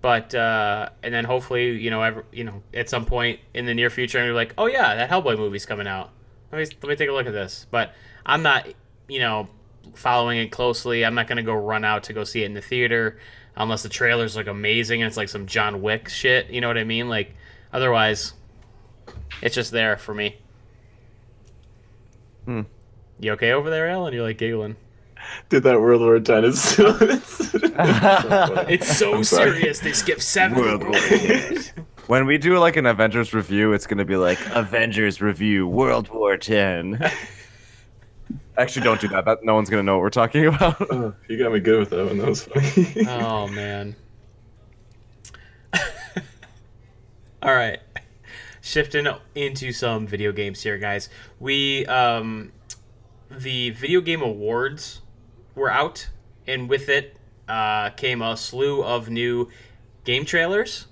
But 0.00 0.32
uh, 0.34 0.90
and 1.02 1.12
then 1.12 1.24
hopefully 1.24 1.70
you 1.80 1.90
know 1.90 2.02
ever 2.02 2.24
you 2.30 2.44
know 2.44 2.62
at 2.74 2.88
some 2.88 3.04
point 3.06 3.40
in 3.54 3.66
the 3.66 3.74
near 3.74 3.90
future 3.90 4.18
I'm 4.18 4.24
gonna 4.24 4.32
be 4.32 4.36
like 4.36 4.54
oh 4.58 4.66
yeah 4.66 4.94
that 4.94 5.10
Hellboy 5.10 5.38
movie's 5.38 5.66
coming 5.66 5.88
out. 5.88 6.10
Let 6.52 6.58
me 6.58 6.76
let 6.82 6.88
me 6.90 6.96
take 6.96 7.08
a 7.08 7.12
look 7.12 7.26
at 7.26 7.32
this. 7.32 7.66
But 7.70 7.94
I'm 8.26 8.42
not 8.42 8.68
you 9.08 9.20
know 9.20 9.48
following 9.94 10.38
it 10.38 10.52
closely. 10.52 11.04
I'm 11.04 11.14
not 11.14 11.26
gonna 11.26 11.42
go 11.42 11.54
run 11.54 11.84
out 11.84 12.04
to 12.04 12.12
go 12.12 12.24
see 12.24 12.42
it 12.42 12.46
in 12.46 12.54
the 12.54 12.60
theater 12.60 13.18
unless 13.56 13.82
the 13.82 13.88
trailer's 13.88 14.36
like 14.36 14.46
amazing 14.46 15.02
and 15.02 15.08
it's 15.08 15.16
like 15.16 15.30
some 15.30 15.46
John 15.46 15.80
Wick 15.80 16.08
shit. 16.10 16.50
You 16.50 16.60
know 16.60 16.68
what 16.68 16.78
I 16.78 16.84
mean? 16.84 17.08
Like 17.08 17.34
otherwise, 17.72 18.34
it's 19.40 19.54
just 19.54 19.72
there 19.72 19.96
for 19.96 20.14
me. 20.14 20.36
Hmm. 22.44 22.62
You 23.18 23.32
okay 23.32 23.52
over 23.52 23.68
there, 23.70 23.88
Alan? 23.88 24.14
You're 24.14 24.22
like 24.22 24.38
giggling. 24.38 24.76
did 25.48 25.62
that 25.64 25.80
World 25.80 26.00
War 26.02 26.20
Ten? 26.20 26.44
It's, 26.44 26.78
it's, 26.78 27.50
It's 27.54 28.96
so 28.96 29.22
serious. 29.22 29.80
They 29.80 29.92
skip 29.92 30.20
seven. 30.20 30.58
World 30.58 30.84
War 30.84 30.96
When 32.06 32.26
we 32.26 32.38
do 32.38 32.58
like 32.58 32.76
an 32.76 32.86
Avengers 32.86 33.34
review, 33.34 33.72
it's 33.72 33.86
gonna 33.86 34.04
be 34.04 34.16
like 34.16 34.38
Avengers 34.54 35.20
review 35.20 35.66
World 35.68 36.08
War 36.08 36.36
10. 36.38 36.98
Actually, 38.56 38.82
don't 38.82 39.00
do 39.00 39.08
that. 39.08 39.24
That 39.24 39.44
no 39.44 39.54
one's 39.54 39.70
gonna 39.70 39.82
know 39.82 39.96
what 39.96 40.02
we're 40.02 40.10
talking 40.10 40.46
about. 40.46 40.80
Oh, 40.90 41.14
you 41.28 41.38
got 41.38 41.52
me 41.52 41.60
good 41.60 41.80
with 41.80 41.90
that 41.90 42.06
one. 42.06 42.18
That 42.18 42.28
was 42.28 42.44
funny. 42.44 43.06
oh 43.06 43.46
man. 43.48 43.94
All 47.42 47.54
right. 47.54 47.78
Shifting 48.62 49.06
into 49.34 49.70
some 49.72 50.06
video 50.06 50.32
games 50.32 50.62
here, 50.62 50.76
guys. 50.76 51.08
We 51.38 51.86
um 51.86 52.52
the 53.30 53.70
video 53.70 54.00
game 54.00 54.22
awards 54.22 55.02
were 55.58 55.70
out, 55.70 56.08
and 56.46 56.68
with 56.68 56.88
it 56.88 57.16
uh, 57.48 57.90
came 57.90 58.22
a 58.22 58.36
slew 58.36 58.82
of 58.82 59.10
new 59.10 59.48
game 60.04 60.24
trailers. 60.24 60.86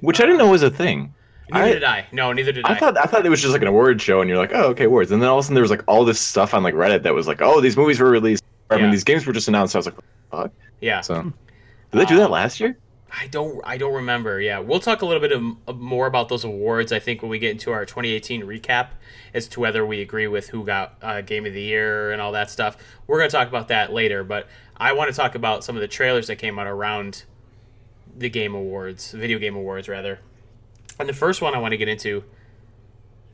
Which 0.00 0.20
I 0.20 0.24
didn't 0.24 0.38
know 0.38 0.50
was 0.50 0.62
a 0.62 0.70
thing. 0.70 1.14
Neither 1.50 1.64
I- 1.64 1.72
did 1.74 1.84
I. 1.84 2.06
No, 2.12 2.32
neither 2.32 2.52
did 2.52 2.64
I. 2.64 2.72
I 2.72 2.78
thought 2.78 2.96
I 2.96 3.02
thought 3.04 3.26
it 3.26 3.28
was 3.28 3.40
just 3.42 3.52
like 3.52 3.62
an 3.62 3.68
award 3.68 4.00
show, 4.00 4.20
and 4.20 4.28
you're 4.28 4.38
like, 4.38 4.52
oh, 4.54 4.68
okay, 4.70 4.84
awards. 4.84 5.10
And 5.10 5.20
then 5.20 5.28
all 5.28 5.38
of 5.38 5.42
a 5.42 5.44
sudden 5.44 5.54
there 5.54 5.62
was 5.62 5.70
like 5.70 5.82
all 5.86 6.04
this 6.04 6.18
stuff 6.20 6.54
on 6.54 6.62
like 6.62 6.74
Reddit 6.74 7.02
that 7.02 7.14
was 7.14 7.26
like, 7.26 7.42
oh, 7.42 7.60
these 7.60 7.76
movies 7.76 8.00
were 8.00 8.10
released. 8.10 8.42
I 8.70 8.76
Yeah. 8.76 8.82
mean, 8.82 8.90
these 8.92 9.04
games 9.04 9.26
were 9.26 9.32
just 9.34 9.48
announced. 9.48 9.74
I 9.74 9.78
was 9.78 9.86
like, 9.86 9.96
fuck. 10.30 10.50
yeah. 10.80 11.00
So, 11.02 11.22
did 11.22 11.32
they 12.00 12.06
do 12.06 12.16
that 12.16 12.30
last 12.30 12.60
year? 12.60 12.78
I 13.16 13.28
don't 13.28 13.60
I 13.64 13.78
don't 13.78 13.94
remember. 13.94 14.40
Yeah, 14.40 14.58
we'll 14.58 14.80
talk 14.80 15.02
a 15.02 15.06
little 15.06 15.20
bit 15.20 15.32
of, 15.32 15.42
of 15.68 15.78
more 15.78 16.06
about 16.06 16.28
those 16.28 16.42
awards. 16.42 16.92
I 16.92 16.98
think 16.98 17.22
when 17.22 17.30
we 17.30 17.38
get 17.38 17.52
into 17.52 17.70
our 17.70 17.84
2018 17.84 18.42
recap 18.42 18.88
as 19.32 19.46
to 19.48 19.60
whether 19.60 19.86
we 19.86 20.00
agree 20.00 20.26
with 20.26 20.48
who 20.48 20.64
got 20.64 20.96
uh, 21.00 21.20
game 21.20 21.46
of 21.46 21.52
the 21.52 21.60
year 21.60 22.10
and 22.10 22.20
all 22.20 22.32
that 22.32 22.50
stuff. 22.50 22.76
We're 23.06 23.18
gonna 23.18 23.30
talk 23.30 23.48
about 23.48 23.68
that 23.68 23.92
later. 23.92 24.24
But 24.24 24.48
I 24.76 24.92
want 24.92 25.10
to 25.10 25.16
talk 25.16 25.34
about 25.34 25.62
some 25.62 25.76
of 25.76 25.80
the 25.80 25.88
trailers 25.88 26.26
that 26.26 26.36
came 26.36 26.58
out 26.58 26.66
around 26.66 27.24
the 28.16 28.28
game 28.28 28.54
awards, 28.54 29.12
video 29.12 29.38
game 29.38 29.54
awards 29.54 29.88
rather. 29.88 30.20
And 30.98 31.08
the 31.08 31.14
first 31.14 31.40
one 31.40 31.54
I 31.54 31.58
want 31.58 31.72
to 31.72 31.78
get 31.78 31.88
into 31.88 32.24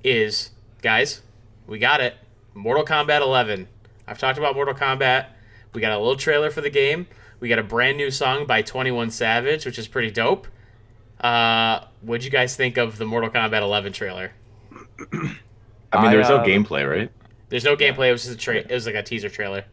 is 0.05 0.51
guys, 0.83 1.23
we 1.67 1.79
got 1.79 2.01
it. 2.01 2.17
Mortal 2.55 2.85
Kombat 2.85 3.21
11. 3.21 3.69
I've 4.07 4.19
talked 4.19 4.39
about 4.39 4.55
Mortal 4.55 4.75
Kombat. 4.75 5.27
We 5.73 5.81
got 5.81 5.93
a 5.93 5.99
little 5.99 6.17
trailer 6.17 6.51
for 6.51 6.61
the 6.61 6.71
game. 6.71 7.07
We 7.41 7.49
got 7.49 7.59
a 7.59 7.63
brand 7.63 7.97
new 7.97 8.11
song 8.11 8.47
by 8.47 8.63
21 8.63 9.11
Savage, 9.11 9.65
which 9.65 9.79
is 9.79 9.89
pretty 9.89 10.11
dope. 10.11 10.47
Uh, 11.21 11.85
what'd 12.03 12.25
you 12.25 12.31
guys 12.31 12.55
think 12.55 12.77
of 12.77 12.99
the 12.99 13.05
Mortal 13.07 13.31
Kombat 13.31 13.61
11 13.63 13.93
trailer? 13.93 14.33
I 15.93 16.03
mean, 16.03 16.11
there 16.11 16.19
was 16.19 16.29
I, 16.31 16.37
no 16.37 16.37
uh, 16.37 16.45
gameplay, 16.45 16.89
right? 16.89 17.11
There's 17.49 17.65
no 17.65 17.77
gameplay. 17.77 18.09
It 18.09 18.13
was 18.13 18.25
just 18.25 18.35
a 18.35 18.39
tra- 18.39 18.57
It 18.57 18.71
was 18.71 18.87
like 18.87 18.95
a 18.95 19.03
teaser 19.03 19.29
trailer. 19.29 19.65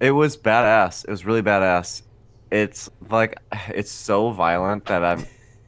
It 0.00 0.12
was 0.12 0.36
badass. 0.36 1.04
It 1.04 1.10
was 1.10 1.24
really 1.24 1.42
badass. 1.42 2.02
It's 2.50 2.88
like 3.08 3.38
it's 3.68 3.90
so 3.90 4.30
violent 4.30 4.86
that 4.86 5.04
I'm 5.04 5.26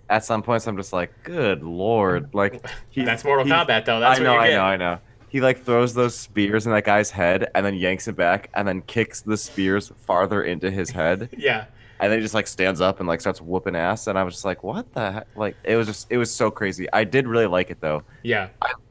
at 0.09 0.25
some 0.25 0.43
points 0.43 0.67
I'm 0.67 0.77
just 0.77 0.93
like, 0.93 1.13
good 1.23 1.63
lord, 1.63 2.35
like 2.35 2.65
That's 2.97 3.25
Mortal 3.25 3.45
Kombat, 3.45 3.85
though. 3.85 4.01
That's 4.01 4.21
I 4.21 4.23
know, 4.23 4.35
what 4.35 4.41
I 4.41 4.47
you 4.47 4.51
get. 4.53 4.57
know, 4.57 4.65
I 4.65 4.77
know. 4.77 4.99
He 5.31 5.40
like 5.40 5.62
throws 5.64 5.95
those 5.95 6.14
spears 6.14 6.66
in 6.66 6.73
that 6.73 6.85
guy's 6.85 7.11
head 7.11 7.51
and 7.55 7.64
then 7.64 7.75
yanks 7.75 8.09
it 8.09 8.16
back 8.16 8.51
and 8.55 8.66
then 8.69 8.83
kicks 8.83 9.21
the 9.23 9.37
spears 9.37 9.93
farther 9.97 10.43
into 10.43 10.71
his 10.71 10.90
head 10.90 11.29
Yeah. 11.38 11.66
and 12.01 12.11
then 12.12 12.19
he 12.19 12.23
just 12.23 12.35
like 12.35 12.47
stands 12.49 12.81
up 12.81 12.99
and 12.99 13.09
like 13.09 13.21
starts 13.21 13.40
whooping 13.40 13.77
ass 13.77 14.07
and 14.09 14.19
I 14.19 14.23
was 14.25 14.35
just 14.35 14.45
like, 14.45 14.62
what 14.64 14.93
the 14.93 15.12
heck? 15.12 15.27
Like 15.37 15.57
it 15.64 15.77
was 15.77 15.87
just 15.87 16.07
it 16.11 16.16
was 16.19 16.33
so 16.35 16.51
crazy. 16.51 16.87
I 16.93 17.05
did 17.05 17.27
really 17.29 17.47
like 17.47 17.71
it 17.71 17.81
though. 17.81 18.03
Yeah. 18.23 18.49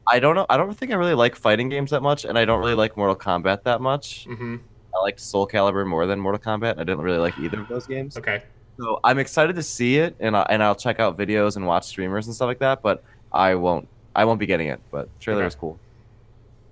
I 0.08 0.18
don't 0.18 0.34
know. 0.34 0.46
I 0.50 0.56
don't 0.56 0.76
think 0.76 0.90
I 0.90 0.94
really 0.96 1.14
like 1.14 1.36
fighting 1.36 1.68
games 1.68 1.90
that 1.92 2.00
much, 2.02 2.24
and 2.24 2.36
I 2.36 2.44
don't 2.44 2.58
really 2.58 2.74
like 2.74 2.96
Mortal 2.96 3.14
Kombat 3.14 3.62
that 3.62 3.80
much. 3.80 4.24
hmm 4.24 4.56
I 4.92 5.02
liked 5.02 5.20
Soul 5.20 5.46
Calibur 5.46 5.86
more 5.86 6.04
than 6.06 6.18
Mortal 6.18 6.40
Kombat. 6.40 6.72
and 6.72 6.80
I 6.80 6.84
didn't 6.84 7.02
really 7.02 7.18
like 7.18 7.38
either 7.38 7.60
of 7.60 7.68
those 7.68 7.86
games. 7.86 8.16
Okay. 8.16 8.42
So 8.76 8.98
I'm 9.04 9.18
excited 9.20 9.54
to 9.56 9.62
see 9.62 9.98
it, 9.98 10.16
and 10.18 10.36
I, 10.36 10.44
and 10.50 10.64
I'll 10.64 10.74
check 10.74 10.98
out 10.98 11.16
videos 11.16 11.54
and 11.56 11.64
watch 11.66 11.84
streamers 11.86 12.26
and 12.26 12.34
stuff 12.34 12.46
like 12.48 12.58
that. 12.58 12.82
But 12.82 13.04
I 13.32 13.54
won't. 13.54 13.86
I 14.16 14.24
won't 14.24 14.40
be 14.40 14.46
getting 14.46 14.66
it. 14.66 14.80
But 14.90 15.08
trailer 15.20 15.42
Okay. 15.42 15.44
was 15.44 15.54
cool. 15.54 15.78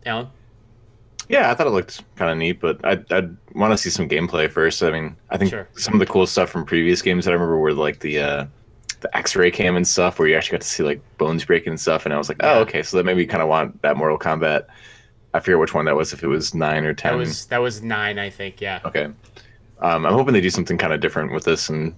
Alan. 0.06 0.28
Yeah, 1.28 1.50
I 1.50 1.54
thought 1.54 1.66
it 1.66 1.70
looked 1.70 2.02
kind 2.16 2.30
of 2.30 2.38
neat, 2.38 2.58
but 2.60 2.82
I'd, 2.84 3.12
I'd 3.12 3.36
want 3.54 3.72
to 3.72 3.76
see 3.78 3.90
some 3.90 4.08
gameplay 4.08 4.50
first. 4.50 4.82
I 4.82 4.90
mean, 4.90 5.14
I 5.28 5.36
think 5.36 5.50
Sure. 5.50 5.68
some 5.76 5.92
of 5.94 6.00
the 6.00 6.06
cool 6.06 6.26
stuff 6.26 6.48
from 6.48 6.64
previous 6.64 7.02
games 7.02 7.26
that 7.26 7.32
I 7.32 7.34
remember 7.34 7.58
were 7.58 7.74
like 7.74 8.00
the 8.00 8.18
uh, 8.20 8.46
the 9.00 9.14
X-ray 9.16 9.50
cam 9.50 9.76
and 9.76 9.86
stuff, 9.86 10.18
where 10.18 10.26
you 10.26 10.36
actually 10.36 10.56
got 10.56 10.62
to 10.62 10.68
see 10.68 10.82
like 10.82 11.00
bones 11.18 11.44
breaking 11.44 11.70
and 11.70 11.80
stuff. 11.80 12.04
And 12.06 12.14
I 12.14 12.18
was 12.18 12.28
like, 12.30 12.38
Yeah. 12.42 12.54
oh, 12.54 12.60
okay, 12.60 12.82
so 12.82 12.96
that 12.96 13.04
made 13.04 13.16
me 13.18 13.26
kind 13.26 13.42
of 13.42 13.48
want 13.48 13.80
that 13.82 13.96
Mortal 13.96 14.18
Kombat. 14.18 14.66
I 15.34 15.40
forget 15.40 15.58
which 15.58 15.74
one 15.74 15.84
that 15.84 15.94
was, 15.94 16.14
if 16.14 16.22
it 16.22 16.26
was 16.28 16.54
nine 16.54 16.84
or 16.84 16.94
ten. 16.94 17.12
That 17.12 17.18
was 17.18 17.46
that 17.46 17.58
was 17.58 17.82
nine, 17.82 18.18
I 18.18 18.30
think. 18.30 18.60
Yeah. 18.62 18.80
Okay, 18.86 19.04
um, 19.80 20.06
I'm 20.06 20.14
hoping 20.14 20.32
they 20.32 20.40
do 20.40 20.48
something 20.50 20.78
kind 20.78 20.94
of 20.94 21.00
different 21.00 21.32
with 21.32 21.44
this 21.44 21.68
and 21.68 21.94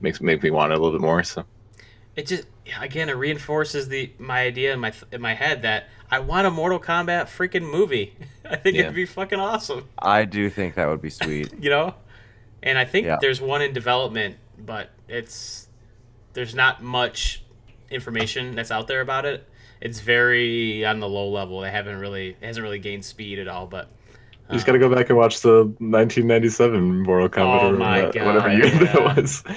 makes 0.00 0.20
make 0.20 0.40
me 0.42 0.50
want 0.50 0.72
it 0.72 0.78
a 0.78 0.80
little 0.80 0.96
bit 0.96 1.04
more. 1.04 1.24
So 1.24 1.44
It 2.16 2.26
just 2.26 2.44
again 2.80 3.08
it 3.08 3.12
reinforces 3.14 3.88
the 3.88 4.12
my 4.18 4.40
idea 4.42 4.72
in 4.74 4.80
my 4.80 4.92
in 5.10 5.20
my 5.20 5.34
head 5.34 5.62
that 5.62 5.88
I 6.10 6.18
want 6.18 6.46
a 6.46 6.50
Mortal 6.50 6.78
Kombat 6.78 7.24
freaking 7.24 7.70
movie. 7.70 8.14
I 8.44 8.56
think 8.56 8.76
Yeah. 8.76 8.82
it'd 8.82 8.94
be 8.94 9.06
fucking 9.06 9.40
awesome. 9.40 9.88
I 9.98 10.24
do 10.26 10.50
think 10.50 10.74
that 10.74 10.88
would 10.88 11.00
be 11.02 11.10
sweet. 11.10 11.52
You 11.60 11.70
know. 11.70 11.94
And 12.62 12.78
I 12.78 12.84
think 12.84 13.06
Yeah. 13.06 13.16
there's 13.20 13.40
one 13.40 13.62
in 13.62 13.72
development, 13.72 14.36
but 14.58 14.90
it's 15.08 15.68
there's 16.34 16.54
not 16.54 16.82
much 16.82 17.42
information 17.90 18.54
that's 18.54 18.70
out 18.70 18.86
there 18.88 19.00
about 19.00 19.24
it. 19.24 19.48
It's 19.80 20.00
very 20.00 20.84
on 20.84 21.00
the 21.00 21.08
low 21.08 21.28
level. 21.30 21.60
They 21.60 21.70
haven't 21.70 21.98
really 21.98 22.36
it 22.40 22.44
hasn't 22.46 22.62
really 22.62 22.78
gained 22.78 23.04
speed 23.04 23.38
at 23.38 23.48
all. 23.48 23.66
But 23.66 23.88
you 24.48 24.54
just 24.56 24.66
got 24.66 24.72
to 24.72 24.78
go 24.78 24.94
back 24.94 25.08
and 25.08 25.16
watch 25.18 25.40
the 25.40 25.64
1997 25.78 27.02
Mortal 27.04 27.28
Kombat 27.30 27.62
Oh 27.62 27.68
or 27.68 27.72
my 27.72 28.04
whatever- 28.06 28.26
whatever 28.26 28.52
year 28.52 28.66
yeah. 28.66 28.92
that 28.92 29.16
was. 29.16 29.42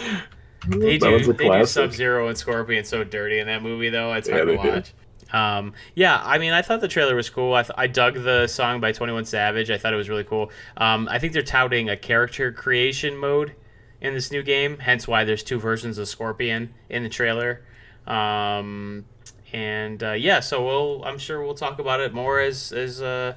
They 0.67 0.97
that 0.97 1.23
do, 1.23 1.34
they 1.34 1.49
do. 1.60 1.65
Sub 1.65 1.91
Zero 1.93 2.28
and 2.28 2.38
Scorpion 2.38 2.84
so 2.86 3.04
dirty 3.04 3.39
in 3.39 3.47
that 3.47 3.62
movie, 3.62 3.89
though. 3.89 4.13
It's 4.13 4.28
Yeah, 4.28 4.36
hard 4.36 4.47
to 4.47 4.58
they 4.58 4.62
do. 4.63 4.69
watch. 4.69 4.93
Um, 5.34 5.73
yeah, 5.95 6.21
I 6.23 6.38
mean, 6.38 6.54
I 6.54 6.62
thought 6.62 6.82
the 6.82 6.88
trailer 6.88 7.15
was 7.15 7.30
cool. 7.30 7.54
I, 7.54 7.63
th- 7.63 7.73
I 7.78 7.88
dug 7.88 8.13
the 8.23 8.47
song 8.47 8.80
by 8.80 8.91
Twenty 8.91 9.12
One 9.13 9.25
Savage. 9.25 9.69
I 9.71 9.78
thought 9.78 9.93
it 9.93 9.97
was 9.97 10.08
really 10.10 10.23
cool. 10.23 10.51
Um, 10.78 11.08
I 11.10 11.19
think 11.19 11.34
they're 11.34 11.41
touting 11.41 11.89
a 11.89 11.97
character 11.97 12.51
creation 12.51 13.17
mode 13.17 13.54
in 14.01 14.13
this 14.13 14.32
new 14.32 14.43
game, 14.43 14.78
hence 14.80 15.08
why 15.08 15.23
there's 15.23 15.41
two 15.43 15.60
versions 15.60 15.97
of 15.97 16.08
Scorpion 16.08 16.73
in 16.89 17.04
the 17.04 17.10
trailer. 17.10 17.63
Um, 18.06 19.06
and 19.51 20.01
uh, 20.04 20.12
yeah, 20.12 20.39
so 20.41 20.63
we'll 20.65 21.04
I'm 21.04 21.17
sure 21.17 21.41
we'll 21.43 21.56
talk 21.56 21.80
about 21.80 21.99
it 22.01 22.13
more 22.13 22.39
as 22.39 22.71
as 22.71 23.01
uh, 23.01 23.34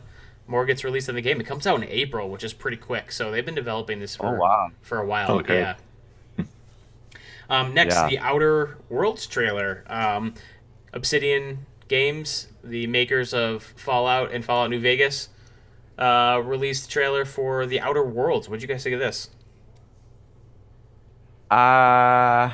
more 0.47 0.67
gets 0.67 0.85
released 0.85 1.09
in 1.09 1.14
the 1.14 1.23
game. 1.23 1.41
It 1.41 1.47
comes 1.47 1.67
out 1.67 1.83
in 1.83 1.88
April, 1.88 2.29
which 2.29 2.45
is 2.45 2.53
pretty 2.53 2.77
quick. 2.77 3.11
So 3.12 3.31
they've 3.31 3.45
been 3.47 3.55
developing 3.55 3.99
this 3.99 4.14
for 4.17 4.27
Oh 4.27 4.38
wow! 4.38 4.71
for 4.83 4.99
a 4.99 5.07
while. 5.07 5.31
Okay. 5.38 5.61
Yeah. 5.61 5.75
Um, 7.49 7.73
next, 7.75 7.95
Yeah. 7.95 8.09
the 8.09 8.19
Outer 8.19 8.79
Worlds 8.89 9.27
trailer. 9.27 9.85
Um, 9.87 10.35
Obsidian 10.93 11.67
Games, 11.89 12.49
the 12.63 12.87
makers 12.87 13.33
of 13.33 13.63
Fallout 13.63 14.31
and 14.33 14.45
Fallout 14.45 14.71
New 14.71 14.81
Vegas, 14.81 15.31
uh, 15.99 16.41
released 16.45 16.85
the 16.87 16.91
trailer 16.93 17.25
for 17.25 17.67
the 17.67 17.81
Outer 17.81 18.05
Worlds. 18.05 18.49
What'd 18.49 18.63
you 18.63 18.69
guys 18.69 18.83
think 18.83 18.95
of 18.95 19.01
this? 19.01 19.31
Uh, 21.51 22.53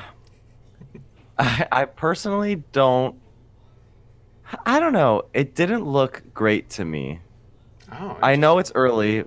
I, 1.37 1.67
I 1.71 1.85
personally 1.85 2.63
don't. 2.71 3.15
I 4.65 4.79
don't 4.79 4.93
know. 4.93 5.23
It 5.33 5.55
didn't 5.55 5.85
look 5.85 6.23
great 6.33 6.69
to 6.71 6.85
me. 6.85 7.19
Oh, 7.91 8.17
I 8.21 8.35
know 8.35 8.59
it's 8.59 8.71
early, 8.75 9.25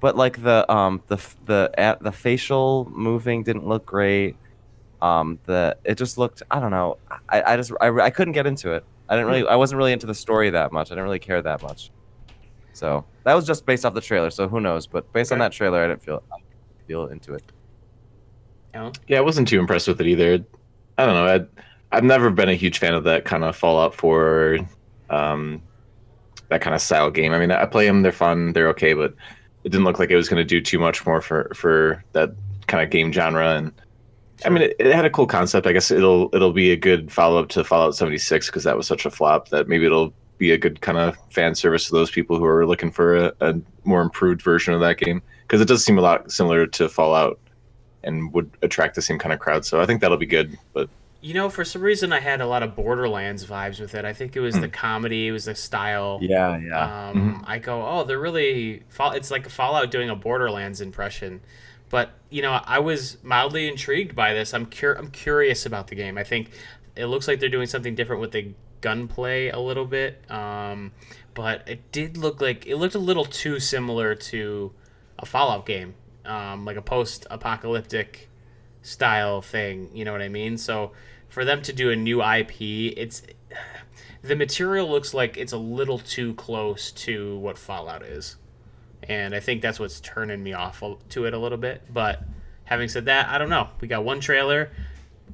but 0.00 0.16
like 0.16 0.42
the 0.42 0.70
um 0.70 1.02
the 1.06 1.16
the 1.46 1.70
at 1.78 2.02
the 2.02 2.12
facial 2.12 2.88
moving 2.90 3.42
didn't 3.44 3.66
look 3.66 3.86
great. 3.86 4.36
Um, 5.02 5.38
the 5.44 5.76
it 5.84 5.96
just 5.96 6.18
looked. 6.18 6.42
I 6.50 6.60
don't 6.60 6.70
know. 6.70 6.98
I, 7.28 7.42
I 7.42 7.56
just 7.56 7.72
I, 7.80 7.88
I 7.88 8.10
couldn't 8.10 8.32
get 8.32 8.46
into 8.46 8.72
it. 8.72 8.84
I 9.08 9.14
didn't 9.16 9.28
really. 9.28 9.46
I 9.46 9.56
wasn't 9.56 9.78
really 9.78 9.92
into 9.92 10.06
the 10.06 10.14
story 10.14 10.50
that 10.50 10.72
much. 10.72 10.88
I 10.88 10.94
didn't 10.94 11.04
really 11.04 11.18
care 11.18 11.42
that 11.42 11.62
much. 11.62 11.90
So 12.72 13.04
that 13.24 13.34
was 13.34 13.46
just 13.46 13.64
based 13.64 13.86
off 13.86 13.94
the 13.94 14.00
trailer. 14.00 14.30
So 14.30 14.48
who 14.48 14.60
knows? 14.60 14.86
But 14.86 15.10
based 15.12 15.32
on 15.32 15.38
that 15.38 15.52
trailer, 15.52 15.82
I 15.82 15.88
didn't 15.88 16.02
feel 16.02 16.22
I 16.32 16.36
didn't 16.38 16.86
feel 16.86 17.06
into 17.06 17.34
it. 17.34 17.42
Yeah, 19.08 19.18
I 19.18 19.22
wasn't 19.22 19.48
too 19.48 19.58
impressed 19.58 19.88
with 19.88 20.00
it 20.00 20.06
either. 20.06 20.44
I 20.98 21.06
don't 21.06 21.14
know. 21.14 21.26
I'd, 21.26 21.46
I've 21.92 22.04
never 22.04 22.30
been 22.30 22.48
a 22.48 22.54
huge 22.54 22.78
fan 22.78 22.94
of 22.94 23.04
that 23.04 23.24
kind 23.24 23.44
of 23.44 23.56
Fallout 23.56 23.94
for 23.94 24.58
um, 25.08 25.62
that 26.48 26.60
kind 26.60 26.74
of 26.74 26.82
style 26.82 27.10
game. 27.10 27.32
I 27.32 27.38
mean, 27.38 27.50
I 27.50 27.64
play 27.66 27.86
them; 27.86 28.02
they're 28.02 28.12
fun, 28.12 28.52
they're 28.52 28.68
okay, 28.68 28.92
but 28.92 29.14
it 29.64 29.70
didn't 29.70 29.84
look 29.84 29.98
like 29.98 30.10
it 30.10 30.16
was 30.16 30.28
going 30.28 30.40
to 30.40 30.44
do 30.44 30.60
too 30.60 30.78
much 30.78 31.06
more 31.06 31.20
for 31.20 31.50
for 31.54 32.04
that 32.12 32.30
kind 32.66 32.84
of 32.84 32.90
game 32.90 33.12
genre. 33.12 33.56
And 33.56 33.72
I 34.44 34.48
mean, 34.50 34.62
it, 34.62 34.76
it 34.78 34.94
had 34.94 35.04
a 35.04 35.10
cool 35.10 35.26
concept. 35.26 35.66
I 35.66 35.72
guess 35.72 35.90
it'll 35.90 36.28
it'll 36.34 36.52
be 36.52 36.70
a 36.72 36.76
good 36.76 37.10
follow 37.10 37.40
up 37.40 37.48
to 37.50 37.64
Fallout 37.64 37.94
76 37.96 38.46
because 38.46 38.64
that 38.64 38.76
was 38.76 38.86
such 38.86 39.06
a 39.06 39.10
flop 39.10 39.48
that 39.48 39.68
maybe 39.68 39.86
it'll 39.86 40.12
be 40.38 40.52
a 40.52 40.58
good 40.58 40.82
kind 40.82 40.98
of 40.98 41.16
fan 41.30 41.54
service 41.54 41.86
to 41.86 41.92
those 41.92 42.10
people 42.10 42.36
who 42.38 42.44
are 42.44 42.66
looking 42.66 42.90
for 42.90 43.16
a, 43.16 43.32
a 43.40 43.54
more 43.84 44.02
improved 44.02 44.42
version 44.42 44.74
of 44.74 44.80
that 44.80 44.98
game 44.98 45.22
because 45.42 45.60
it 45.62 45.68
does 45.68 45.82
seem 45.84 45.96
a 45.96 46.02
lot 46.02 46.30
similar 46.30 46.66
to 46.66 46.88
Fallout 46.88 47.38
and 48.04 48.32
would 48.34 48.50
attract 48.62 48.94
the 48.94 49.02
same 49.02 49.18
kind 49.18 49.32
of 49.32 49.38
crowd. 49.40 49.64
So 49.64 49.80
I 49.80 49.86
think 49.86 50.00
that'll 50.02 50.18
be 50.18 50.26
good. 50.26 50.58
But 50.74 50.90
You 51.22 51.32
know, 51.32 51.48
for 51.48 51.64
some 51.64 51.80
reason, 51.80 52.12
I 52.12 52.20
had 52.20 52.42
a 52.42 52.46
lot 52.46 52.62
of 52.62 52.76
Borderlands 52.76 53.46
vibes 53.46 53.80
with 53.80 53.94
it. 53.94 54.04
I 54.04 54.12
think 54.12 54.36
it 54.36 54.40
was 54.40 54.60
the 54.60 54.68
comedy, 54.68 55.28
it 55.28 55.32
was 55.32 55.46
the 55.46 55.54
style. 55.54 56.18
Yeah, 56.20 56.58
yeah. 56.58 57.08
Um, 57.08 57.42
I 57.46 57.58
go, 57.58 57.82
oh, 57.84 58.04
they're 58.04 58.20
really. 58.20 58.82
Fall- 58.90 59.12
It's 59.12 59.30
like 59.30 59.48
Fallout 59.48 59.90
doing 59.90 60.10
a 60.10 60.14
Borderlands 60.14 60.82
impression. 60.82 61.40
But 61.88 62.10
you 62.30 62.42
know, 62.42 62.60
I 62.64 62.80
was 62.80 63.18
mildly 63.22 63.68
intrigued 63.68 64.16
by 64.16 64.34
this. 64.34 64.52
I'm 64.52 64.66
cur- 64.66 64.94
I'm 64.94 65.10
curious 65.10 65.66
about 65.66 65.88
the 65.88 65.94
game. 65.94 66.18
I 66.18 66.24
think 66.24 66.50
it 66.96 67.06
looks 67.06 67.28
like 67.28 67.40
they're 67.40 67.48
doing 67.48 67.66
something 67.66 67.94
different 67.94 68.20
with 68.20 68.32
the 68.32 68.54
gunplay 68.80 69.48
a 69.48 69.58
little 69.58 69.84
bit. 69.84 70.28
Um, 70.30 70.92
but 71.34 71.68
it 71.68 71.92
did 71.92 72.16
look 72.16 72.40
like 72.40 72.66
it 72.66 72.76
looked 72.76 72.94
a 72.94 73.00
little 73.00 73.24
too 73.24 73.60
similar 73.60 74.14
to 74.14 74.72
a 75.18 75.26
Fallout 75.26 75.66
game, 75.66 75.94
um, 76.24 76.64
like 76.64 76.76
a 76.76 76.82
post-apocalyptic 76.82 78.28
style 78.82 79.42
thing. 79.42 79.90
You 79.94 80.04
know 80.04 80.12
what 80.12 80.22
I 80.22 80.28
mean? 80.28 80.58
So 80.58 80.92
for 81.28 81.44
them 81.44 81.62
to 81.62 81.72
do 81.72 81.90
a 81.90 81.96
new 81.96 82.22
IP, 82.22 82.60
it's 82.96 83.22
the 84.22 84.36
material 84.36 84.88
looks 84.88 85.14
like 85.14 85.36
it's 85.36 85.52
a 85.52 85.58
little 85.58 85.98
too 85.98 86.34
close 86.34 86.90
to 86.92 87.38
what 87.38 87.58
Fallout 87.58 88.02
is, 88.02 88.36
and 89.08 89.34
I 89.34 89.40
think 89.40 89.62
that's 89.62 89.78
what's 89.78 90.00
turning 90.00 90.42
me 90.42 90.52
off 90.52 90.82
to 91.10 91.24
it 91.24 91.34
a 91.34 91.38
little 91.38 91.58
bit. 91.58 91.82
But 91.92 92.22
having 92.64 92.88
said 92.88 93.04
that, 93.06 93.28
I 93.28 93.38
don't 93.38 93.50
know. 93.50 93.68
We 93.80 93.88
got 93.88 94.04
one 94.04 94.20
trailer. 94.20 94.70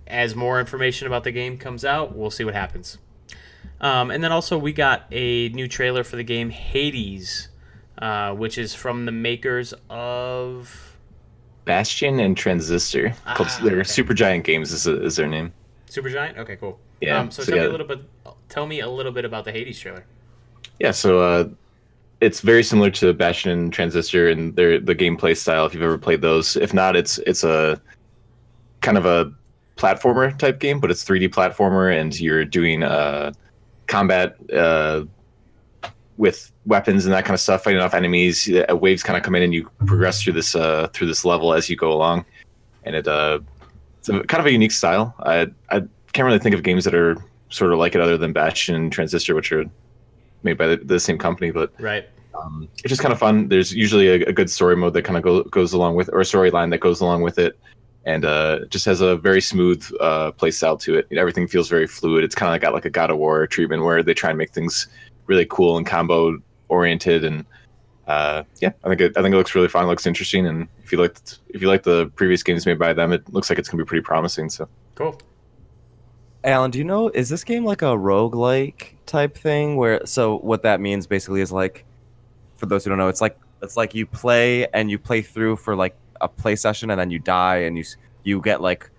As 0.07 0.35
more 0.35 0.59
information 0.59 1.07
about 1.07 1.25
the 1.25 1.33
game 1.33 1.59
comes 1.59 1.85
out, 1.85 2.17
we'll 2.17 2.31
see 2.31 2.45
what 2.45 2.55
happens. 2.55 2.99
Um, 3.81 4.11
and 4.11 4.23
then 4.23 4.33
also 4.33 4.59
we 4.59 4.73
got 4.73 5.07
a 5.11 5.49
new 5.51 5.69
trailer 5.69 6.05
for 6.05 6.17
the 6.17 6.25
game 6.25 6.51
Hades, 6.51 7.49
uh, 7.99 8.33
which 8.35 8.59
is 8.59 8.75
from 8.75 9.07
the 9.07 9.13
makers 9.13 9.75
of 9.91 10.97
Bastion 11.65 12.21
and 12.21 12.37
Transistor, 12.37 13.15
called 13.35 13.49
Ah, 13.51 13.61
they're 13.63 13.81
okay. 13.81 13.89
Supergiant 14.03 14.45
Games 14.45 14.73
is, 14.73 14.87
is 14.87 15.17
their 15.17 15.29
name. 15.29 15.53
Supergiant. 15.89 16.37
Okay, 16.39 16.57
cool. 16.57 16.79
Yeah, 17.01 17.19
Um, 17.19 17.31
so, 17.31 17.43
so 17.43 17.53
tell 17.53 17.61
me 17.61 17.67
a 17.67 17.71
little 17.71 17.87
bit. 17.87 18.01
Tell 18.49 18.67
me 18.67 18.81
a 18.81 18.89
little 18.89 19.13
bit 19.13 19.25
about 19.25 19.45
the 19.45 19.53
Hades 19.53 19.79
trailer. 19.79 20.05
Yeah, 20.79 20.91
so 20.91 21.21
uh, 21.21 21.49
it's 22.23 22.41
very 22.41 22.63
similar 22.63 22.89
to 22.89 23.13
Bastion 23.13 23.51
and 23.51 23.73
Transistor 23.73 24.29
and 24.29 24.55
their 24.55 24.79
the 24.79 24.95
gameplay 24.95 25.37
style. 25.37 25.67
If 25.67 25.75
you've 25.75 25.83
ever 25.83 25.99
played 25.99 26.21
those, 26.21 26.57
if 26.57 26.73
not, 26.73 26.95
it's 26.95 27.19
it's 27.19 27.43
a 27.43 27.83
kind 28.81 28.97
of 28.97 29.07
a 29.07 29.33
platformer 29.77 30.37
type 30.39 30.61
game, 30.61 30.79
but 30.79 30.91
it's 30.91 31.05
3D 31.05 31.31
platformer, 31.31 31.93
and 31.93 32.19
you're 32.21 32.45
doing 32.45 32.85
uh, 32.85 33.33
combat 33.89 34.37
uh, 34.53 35.05
with 36.17 36.53
weapons 36.65 37.07
and 37.07 37.13
that 37.13 37.25
kind 37.25 37.35
of 37.35 37.41
stuff, 37.41 37.65
fighting 37.65 37.81
off 37.81 37.93
enemies. 37.93 38.49
Uh, 38.49 38.77
Waves 38.77 39.03
kind 39.03 39.17
of 39.17 39.25
come 39.25 39.35
in, 39.35 39.43
and 39.43 39.53
you 39.53 39.69
progress 39.87 40.23
through 40.23 40.35
this 40.35 40.55
uh, 40.55 40.87
through 40.93 41.09
this 41.09 41.25
level 41.25 41.53
as 41.53 41.69
you 41.69 41.75
go 41.75 41.93
along, 41.93 42.25
and 42.85 42.95
it 42.95 43.09
uh, 43.09 43.41
it's 43.99 44.09
a, 44.09 44.23
kind 44.25 44.41
of 44.41 44.47
a 44.47 44.53
unique 44.53 44.71
style. 44.71 45.13
I 45.19 45.49
I 45.71 45.81
can't 46.13 46.25
really 46.27 46.39
think 46.39 46.55
of 46.55 46.63
games 46.63 46.85
that 46.85 46.95
are 46.95 47.17
sort 47.49 47.73
of 47.73 47.81
like 47.81 47.97
it 47.97 48.01
other 48.01 48.17
than 48.17 48.33
Bastion 48.33 48.77
and 48.77 48.93
Transistor, 48.93 49.35
which 49.35 49.51
are 49.51 49.65
made 50.43 50.59
by 50.59 50.67
the, 50.67 50.77
the 50.77 51.01
same 51.01 51.19
company. 51.19 51.51
But 51.51 51.73
Right. 51.79 52.09
Um, 52.35 52.69
it's 52.79 52.89
just 52.89 53.03
kind 53.03 53.13
of 53.13 53.19
fun. 53.19 53.49
There's 53.49 53.75
usually 53.75 54.09
a, 54.09 54.15
a 54.27 54.33
good 54.33 54.51
story 54.51 54.77
mode 54.77 54.95
that 54.95 55.03
kind 55.03 55.17
of 55.17 55.23
go, 55.23 55.43
goes 55.45 55.73
along 55.73 55.97
with, 55.97 56.09
or 56.13 56.21
a 56.21 56.25
storyline 56.25 56.71
that 56.71 56.81
goes 56.81 57.01
along 57.01 57.23
with 57.23 57.39
it, 57.39 57.59
and 58.05 58.25
uh, 58.25 58.61
just 58.71 58.85
has 58.87 59.01
a 59.01 59.17
very 59.17 59.41
smooth 59.41 59.87
uh, 60.01 60.33
play 60.33 60.51
style 60.51 60.77
to 60.79 60.97
it. 60.97 61.07
Everything 61.13 61.47
feels 61.47 61.69
very 61.69 61.87
fluid. 61.87 62.25
It's 62.25 62.35
kind 62.35 62.55
of 62.55 62.61
got 62.61 62.73
like 62.73 62.85
a 62.85 62.91
God 62.91 63.11
of 63.11 63.19
War 63.19 63.47
treatment 63.47 63.83
where 63.83 64.03
they 64.03 64.15
try 64.15 64.31
and 64.31 64.39
make 64.39 64.51
things 64.51 64.89
really 65.27 65.47
cool 65.51 65.77
and 65.77 65.87
combo 65.87 66.39
oriented, 66.69 67.25
and 67.25 67.45
uh, 68.07 68.45
yeah, 68.61 68.73
I 68.83 68.89
think 68.89 69.01
it, 69.01 69.17
I 69.17 69.23
think 69.23 69.35
it 69.35 69.39
looks 69.39 69.55
really 69.55 69.69
fun. 69.69 69.85
It 69.85 69.89
looks 69.89 70.07
interesting, 70.07 70.47
and 70.47 70.69
if 70.83 70.91
you 70.91 70.99
liked 70.99 71.39
if 71.51 71.61
you 71.61 71.69
like 71.69 71.83
the 71.83 72.07
previous 72.17 72.43
games 72.43 72.67
made 72.67 72.79
by 72.79 72.93
them, 72.93 73.13
it 73.13 73.31
looks 73.33 73.51
like 73.51 73.59
it's 73.59 73.69
gonna 73.69 73.83
be 73.83 73.87
pretty 73.87 74.03
promising. 74.03 74.49
So 74.51 74.69
Cool. 74.95 75.21
Alan, 76.45 76.71
do 76.71 76.79
you 76.79 76.85
know 76.85 77.09
is 77.09 77.29
this 77.29 77.45
game 77.45 77.65
like 77.65 77.83
a 77.83 77.87
roguelike 77.87 78.95
type 79.07 79.37
thing 79.37 79.77
where 79.77 80.05
so 80.05 80.39
what 80.39 80.63
that 80.63 80.81
means 80.81 81.07
basically 81.07 81.41
is 81.41 81.53
like 81.53 81.85
for 82.57 82.67
those 82.67 82.85
who 82.85 82.91
don't 82.91 82.99
know, 82.99 83.09
it's 83.09 83.21
like 83.21 83.39
it's 83.63 83.77
like 83.77 83.95
you 83.95 84.07
play 84.07 84.67
and 84.69 84.91
you 84.91 84.99
play 84.99 85.23
through 85.23 85.57
for 85.57 85.77
like 85.77 85.97
a 86.21 86.29
play 86.29 86.57
session 86.57 86.91
and 86.91 87.01
then 87.01 87.11
you 87.11 87.19
die 87.19 87.59
and 87.59 87.79
you 87.79 87.85
you 88.25 88.41
get 88.41 88.61
like 88.61 88.91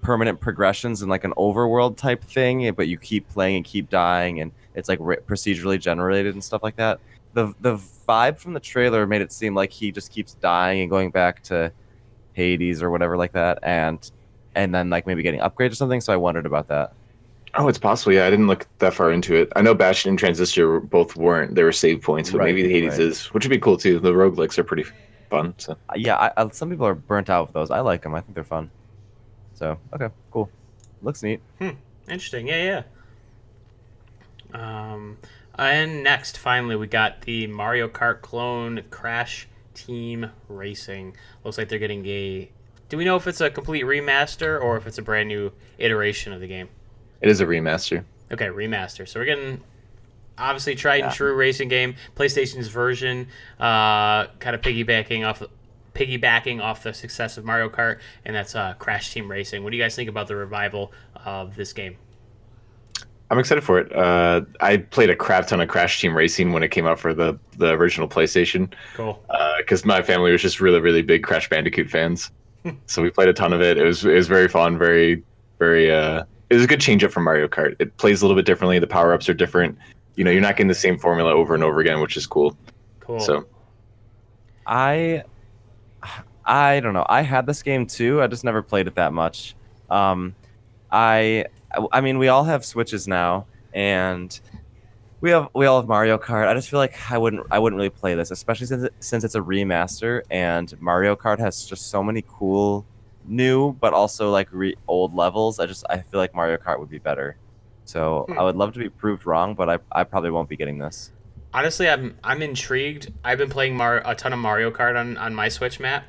permanent 0.00 0.40
progressions 0.40 1.02
in 1.02 1.08
like 1.08 1.24
an 1.24 1.32
overworld 1.36 1.96
type 1.96 2.22
thing, 2.22 2.66
eh, 2.66 2.70
but 2.70 2.88
you 2.88 2.96
keep 2.96 3.28
playing 3.28 3.56
and 3.56 3.64
keep 3.64 3.90
dying 3.90 4.40
and 4.40 4.52
it's 4.74 4.88
like 4.88 4.98
re- 5.00 5.16
procedurally 5.16 5.80
generated 5.80 6.34
and 6.34 6.42
stuff 6.42 6.62
like 6.62 6.76
that. 6.76 7.00
The 7.34 7.52
the 7.60 7.76
vibe 8.08 8.38
from 8.38 8.54
the 8.54 8.60
trailer 8.60 9.06
made 9.06 9.20
it 9.20 9.32
seem 9.32 9.54
like 9.54 9.72
he 9.72 9.92
just 9.92 10.10
keeps 10.10 10.34
dying 10.34 10.80
and 10.80 10.90
going 10.90 11.10
back 11.10 11.42
to 11.44 11.70
Hades 12.32 12.82
or 12.82 12.90
whatever 12.90 13.16
like 13.16 13.32
that 13.32 13.58
and 13.62 14.10
and 14.56 14.74
then 14.74 14.90
like 14.90 15.06
maybe 15.06 15.22
getting 15.22 15.40
upgrades 15.40 15.70
or 15.72 15.74
something. 15.76 16.00
So 16.00 16.12
I 16.12 16.16
wondered 16.16 16.46
about 16.46 16.66
that. 16.68 16.92
Oh, 17.54 17.68
it's 17.68 17.78
possible. 17.78 18.12
Yeah, 18.12 18.26
I 18.26 18.30
didn't 18.30 18.48
look 18.48 18.66
that 18.80 18.92
far 18.92 19.10
into 19.12 19.34
it. 19.34 19.50
I 19.56 19.62
know 19.62 19.74
Bastion 19.74 20.10
and 20.10 20.18
Transistor 20.18 20.80
both 20.80 21.16
weren't. 21.16 21.54
They 21.54 21.62
were 21.62 21.72
save 21.72 22.02
points, 22.02 22.30
but 22.30 22.38
Right, 22.38 22.46
maybe 22.46 22.62
the 22.62 22.70
Hades 22.70 22.92
right. 22.92 23.00
is, 23.00 23.26
which 23.32 23.44
would 23.44 23.50
be 23.50 23.58
cool 23.58 23.76
too. 23.78 23.98
The 23.98 24.12
roguelikes 24.12 24.58
are 24.58 24.64
pretty 24.64 24.84
fun. 25.30 25.54
So 25.58 25.72
Uh, 25.88 25.94
Yeah, 25.96 26.16
I, 26.16 26.32
I, 26.36 26.48
some 26.50 26.68
people 26.68 26.86
are 26.86 26.94
burnt 26.94 27.30
out 27.30 27.46
with 27.46 27.54
those. 27.54 27.70
I 27.70 27.80
like 27.80 28.02
them. 28.02 28.14
I 28.14 28.20
think 28.20 28.34
they're 28.34 28.44
fun. 28.44 28.70
So 29.54 29.78
okay, 29.94 30.08
cool. 30.30 30.50
Looks 31.02 31.22
neat. 31.22 31.40
Hmm. 31.58 31.70
Interesting. 32.08 32.48
Yeah, 32.48 32.82
yeah. 34.52 34.90
Um, 34.92 35.18
and 35.58 36.02
next, 36.02 36.38
finally, 36.38 36.76
we 36.76 36.86
got 36.86 37.22
the 37.22 37.46
Mario 37.46 37.88
Kart 37.88 38.20
clone 38.20 38.82
Crash 38.90 39.48
Team 39.74 40.30
Racing. 40.48 41.16
Looks 41.44 41.58
like 41.58 41.68
they're 41.68 41.78
getting 41.78 42.04
a. 42.06 42.50
Do 42.88 42.96
we 42.96 43.04
know 43.04 43.16
if 43.16 43.26
it's 43.26 43.40
a 43.40 43.50
complete 43.50 43.84
remaster 43.84 44.60
or 44.62 44.76
if 44.76 44.86
it's 44.86 44.98
a 44.98 45.02
brand 45.02 45.28
new 45.28 45.52
iteration 45.78 46.32
of 46.32 46.40
the 46.40 46.46
game? 46.46 46.68
it 47.22 47.28
is 47.30 47.40
a 47.40 47.46
remaster. 47.46 48.04
Okay, 48.30 48.46
remaster. 48.46 49.08
So 49.08 49.18
we're 49.20 49.24
getting 49.24 49.60
obviously 50.38 50.74
tried 50.74 50.96
and 51.00 51.10
Yeah. 51.10 51.14
true 51.16 51.34
racing 51.34 51.68
game, 51.68 51.94
PlayStation's 52.14 52.68
version, 52.68 53.28
uh, 53.58 54.26
kind 54.38 54.54
of 54.54 54.60
piggybacking 54.60 55.26
off 55.26 55.42
piggybacking 55.94 56.60
off 56.62 56.82
the 56.82 56.92
success 56.92 57.38
of 57.38 57.44
Mario 57.46 57.70
Kart, 57.70 58.00
and 58.26 58.36
that's 58.36 58.54
uh, 58.54 58.74
Crash 58.74 59.14
Team 59.14 59.30
Racing. 59.30 59.64
What 59.64 59.70
do 59.70 59.78
you 59.78 59.82
guys 59.82 59.96
think 59.96 60.10
about 60.10 60.28
the 60.28 60.36
revival 60.36 60.92
of 61.24 61.56
this 61.56 61.72
game? 61.72 61.96
I'm 63.30 63.38
excited 63.38 63.64
for 63.64 63.78
it. 63.80 63.90
Uh, 63.96 64.42
I 64.60 64.76
played 64.76 65.08
a 65.08 65.16
crap 65.16 65.46
ton 65.46 65.60
of 65.60 65.68
Crash 65.68 66.00
Team 66.00 66.14
Racing 66.14 66.52
when 66.52 66.62
it 66.62 66.68
came 66.68 66.86
out 66.86 67.00
for 67.00 67.14
the 67.14 67.38
the 67.56 67.70
original 67.70 68.06
PlayStation 68.08 68.70
Cool. 68.94 69.24
because 69.58 69.86
my 69.86 70.02
family 70.02 70.32
was 70.32 70.42
just 70.42 70.60
really 70.60 70.80
really 70.80 71.00
big 71.02 71.22
Crash 71.22 71.48
Bandicoot 71.48 71.88
fans. 71.88 72.30
So 72.86 73.02
we 73.02 73.10
played 73.10 73.28
a 73.28 73.32
ton 73.32 73.52
of 73.52 73.60
it. 73.60 73.78
It 73.78 73.84
was 73.84 74.04
it 74.04 74.14
was 74.14 74.28
very 74.28 74.48
fun, 74.48 74.78
very 74.78 75.22
very. 75.58 75.90
Uh, 75.90 76.24
it 76.48 76.54
was 76.54 76.64
a 76.64 76.66
good 76.66 76.80
change 76.80 77.02
up 77.02 77.10
from 77.10 77.24
Mario 77.24 77.48
Kart. 77.48 77.74
It 77.78 77.96
plays 77.96 78.22
a 78.22 78.24
little 78.24 78.36
bit 78.36 78.46
differently. 78.46 78.78
The 78.78 78.86
power 78.86 79.12
ups 79.12 79.28
are 79.28 79.34
different. 79.34 79.76
You 80.14 80.24
know, 80.24 80.30
you're 80.30 80.40
not 80.40 80.56
getting 80.56 80.68
the 80.68 80.74
same 80.74 80.98
formula 80.98 81.32
over 81.32 81.54
and 81.54 81.64
over 81.64 81.80
again, 81.80 82.00
which 82.00 82.16
is 82.16 82.26
cool. 82.26 82.56
Cool. 83.00 83.20
So 83.20 83.46
I 84.66 85.24
I 86.44 86.80
don't 86.80 86.94
know. 86.94 87.06
I 87.08 87.22
had 87.22 87.46
this 87.46 87.62
game 87.62 87.86
too. 87.86 88.22
I 88.22 88.26
just 88.26 88.44
never 88.44 88.62
played 88.62 88.86
it 88.86 88.94
that 88.94 89.12
much. 89.12 89.56
Um, 89.90 90.34
I 90.90 91.46
I 91.92 92.00
mean, 92.00 92.18
we 92.18 92.28
all 92.28 92.44
have 92.44 92.64
Switches 92.64 93.08
now, 93.08 93.46
and 93.72 94.38
we 95.20 95.30
have 95.30 95.48
we 95.54 95.66
all 95.66 95.80
have 95.80 95.88
Mario 95.88 96.18
Kart. 96.18 96.46
I 96.46 96.54
just 96.54 96.68
feel 96.68 96.78
like 96.78 96.94
I 97.10 97.18
wouldn't 97.18 97.46
I 97.50 97.58
wouldn't 97.58 97.76
really 97.78 97.90
play 97.90 98.14
this, 98.14 98.30
especially 98.30 98.66
since 98.66 98.84
it, 98.84 98.94
since 99.00 99.24
it's 99.24 99.34
a 99.34 99.40
remaster 99.40 100.22
and 100.30 100.72
Mario 100.80 101.16
Kart 101.16 101.38
has 101.38 101.64
just 101.64 101.90
so 101.90 102.02
many 102.02 102.22
cool 102.28 102.84
new 103.28 103.72
but 103.72 103.92
also 103.92 104.30
like 104.30 104.48
re- 104.52 104.76
old 104.88 105.14
levels. 105.14 105.58
I 105.58 105.66
just 105.66 105.84
I 105.90 105.98
feel 105.98 106.20
like 106.20 106.34
Mario 106.34 106.56
Kart 106.58 106.78
would 106.78 106.90
be 106.90 106.98
better. 106.98 107.36
So 107.84 108.26
Hmm. 108.28 108.38
I 108.38 108.42
would 108.42 108.56
love 108.56 108.72
to 108.74 108.78
be 108.78 108.88
proved 108.88 109.26
wrong, 109.26 109.54
but 109.54 109.68
I, 109.70 109.78
I 109.92 110.04
probably 110.04 110.30
won't 110.30 110.48
be 110.48 110.56
getting 110.56 110.78
this. 110.78 111.12
Honestly, 111.54 111.88
I'm 111.88 112.18
I'm 112.22 112.42
intrigued. 112.42 113.12
I've 113.24 113.38
been 113.38 113.48
playing 113.50 113.76
Mar- 113.76 114.02
a 114.04 114.14
ton 114.14 114.32
of 114.32 114.38
Mario 114.38 114.70
Kart 114.70 114.98
on, 114.98 115.16
on 115.16 115.34
my 115.34 115.48
Switch 115.48 115.80
map, 115.80 116.04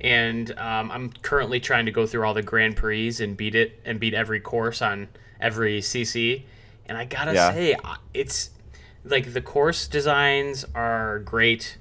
and 0.00 0.50
um, 0.58 0.90
I'm 0.90 1.12
currently 1.22 1.60
trying 1.60 1.86
to 1.86 1.92
go 1.92 2.06
through 2.06 2.24
all 2.26 2.34
the 2.34 2.42
Grand 2.42 2.74
Prix 2.76 3.16
and 3.20 3.36
beat 3.36 3.54
it 3.54 3.78
and 3.84 4.00
beat 4.00 4.14
every 4.14 4.40
course 4.40 4.82
on 4.82 5.08
every 5.40 5.80
CC. 5.80 6.42
And 6.90 6.98
I 6.98 7.04
gotta 7.04 7.32
Yeah. 7.34 7.52
say, 7.52 7.76
it's 8.12 8.50
like 9.04 9.32
the 9.32 9.40
course 9.40 9.86
designs 9.86 10.64
are 10.74 11.20
great, 11.20 11.78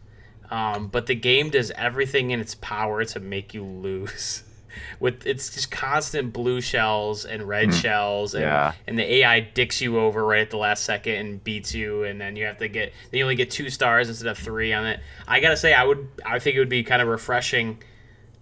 um, 0.52 0.88
but 0.88 1.08
the 1.08 1.16
game 1.16 1.50
does 1.50 1.72
everything 1.72 2.30
in 2.30 2.40
its 2.40 2.54
power 2.56 3.04
to 3.04 3.20
make 3.20 3.54
you 3.56 3.64
lose. 3.66 4.44
With 5.00 5.26
it's 5.26 5.50
just 5.56 5.72
constant 5.72 6.32
blue 6.32 6.62
shells 6.62 7.26
and 7.26 7.42
red 7.48 7.74
shells, 7.74 8.36
and 8.36 8.44
Yeah. 8.44 8.74
and 8.86 9.00
the 9.00 9.14
AI 9.16 9.40
dicks 9.40 9.82
you 9.82 9.98
over 10.00 10.24
right 10.24 10.42
at 10.42 10.52
the 10.52 10.58
last 10.58 10.84
second 10.84 11.16
and 11.16 11.44
beats 11.44 11.74
you, 11.74 12.04
and 12.04 12.22
then 12.22 12.36
you 12.36 12.46
have 12.46 12.60
to 12.60 12.68
get 12.68 12.94
then 13.10 13.18
you 13.18 13.24
only 13.24 13.36
get 13.36 13.50
two 13.50 13.72
stars 13.72 14.10
instead 14.10 14.28
of 14.28 14.38
three 14.38 14.72
on 14.72 14.86
it. 14.86 15.00
I 15.28 15.40
gotta 15.40 15.58
say, 15.58 15.74
I 15.74 15.84
would 15.84 16.08
I 16.24 16.38
think 16.38 16.56
it 16.56 16.60
would 16.60 16.70
be 16.70 16.84
kind 16.84 17.02
of 17.02 17.08
refreshing 17.08 17.80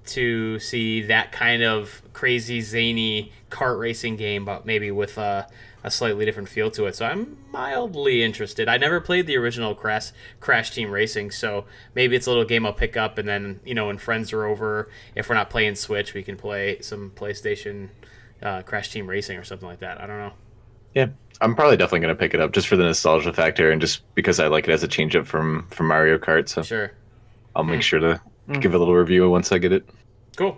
to 0.07 0.59
see 0.59 1.03
that 1.03 1.31
kind 1.31 1.63
of 1.63 2.01
crazy 2.13 2.59
zany 2.61 3.31
kart 3.49 3.79
racing 3.79 4.17
game, 4.17 4.43
but 4.45 4.65
maybe 4.65 4.91
with 4.91 5.17
a, 5.17 5.47
a 5.83 5.91
slightly 5.91 6.25
different 6.25 6.49
feel 6.49 6.69
to 6.71 6.85
it. 6.85 6.95
So 6.95 7.05
I'm 7.05 7.37
mildly 7.51 8.23
interested. 8.23 8.67
I 8.67 8.77
never 8.77 8.99
played 8.99 9.27
the 9.27 9.37
original 9.37 9.75
Crash 9.75 10.11
Crash 10.39 10.71
Team 10.71 10.89
Racing, 10.91 11.31
so 11.31 11.65
maybe 11.95 12.15
it's 12.15 12.27
a 12.27 12.29
little 12.29 12.45
game 12.45 12.65
I'll 12.65 12.73
pick 12.73 12.97
up, 12.97 13.17
and 13.17 13.27
then 13.27 13.59
you 13.65 13.73
know 13.73 13.87
when 13.87 13.97
friends 13.97 14.33
are 14.33 14.45
over, 14.45 14.89
if 15.15 15.29
we're 15.29 15.35
not 15.35 15.49
playing 15.49 15.75
Switch, 15.75 16.13
we 16.13 16.23
can 16.23 16.35
play 16.37 16.79
some 16.81 17.11
PlayStation 17.15 17.89
uh, 18.41 18.61
Crash 18.63 18.91
Team 18.91 19.07
Racing 19.07 19.37
or 19.37 19.43
something 19.43 19.67
like 19.67 19.79
that. 19.79 20.01
I 20.01 20.07
don't 20.07 20.17
know. 20.19 20.33
yeah, 20.95 21.07
I'm 21.41 21.55
probably 21.55 21.77
definitely 21.77 21.99
gonna 22.01 22.15
pick 22.15 22.33
it 22.33 22.39
up 22.41 22.51
just 22.53 22.67
for 22.67 22.75
the 22.75 22.83
nostalgia 22.83 23.31
factor 23.33 23.71
and 23.71 23.79
just 23.79 24.01
because 24.15 24.39
I 24.39 24.47
like 24.47 24.67
it 24.67 24.71
as 24.71 24.83
a 24.83 24.87
change 24.87 25.15
up 25.15 25.25
from 25.27 25.67
from 25.69 25.87
Mario 25.87 26.17
Kart. 26.17 26.49
So 26.49 26.63
Sure. 26.63 26.91
I'll 27.55 27.63
make 27.63 27.77
Hmm. 27.77 27.81
sure 27.81 27.99
to 27.99 28.21
Hmm. 28.47 28.59
give 28.59 28.73
a 28.73 28.77
little 28.77 28.95
review 28.95 29.29
once 29.29 29.51
I 29.51 29.57
get 29.59 29.71
it. 29.73 29.87
Cool. 30.35 30.57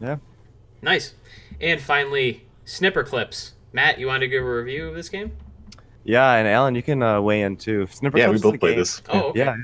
Yeah. 0.00 0.16
Nice. 0.82 1.14
And 1.60 1.80
finally, 1.80 2.44
Snipperclips. 2.66 3.52
Matt, 3.74 3.98
you 3.98 4.06
want 4.06 4.20
to 4.22 4.28
give 4.28 4.42
a 4.44 4.54
review 4.56 4.88
of 4.88 4.94
this 4.94 5.08
game? 5.08 5.32
Yeah, 6.04 6.34
and 6.34 6.46
Alan, 6.46 6.74
you 6.76 6.82
can 6.82 7.02
uh, 7.02 7.20
weigh 7.20 7.42
in 7.42 7.56
too. 7.56 7.86
Snipper 7.90 8.16
yeah, 8.18 8.28
we 8.28 8.38
Clips 8.38 8.40
is 8.40 8.44
a 8.44 8.50
both 8.52 8.60
played 8.60 8.70
game- 8.70 8.78
this. 8.78 9.02
Oh, 9.08 9.20
okay. 9.30 9.38
Yeah. 9.40 9.56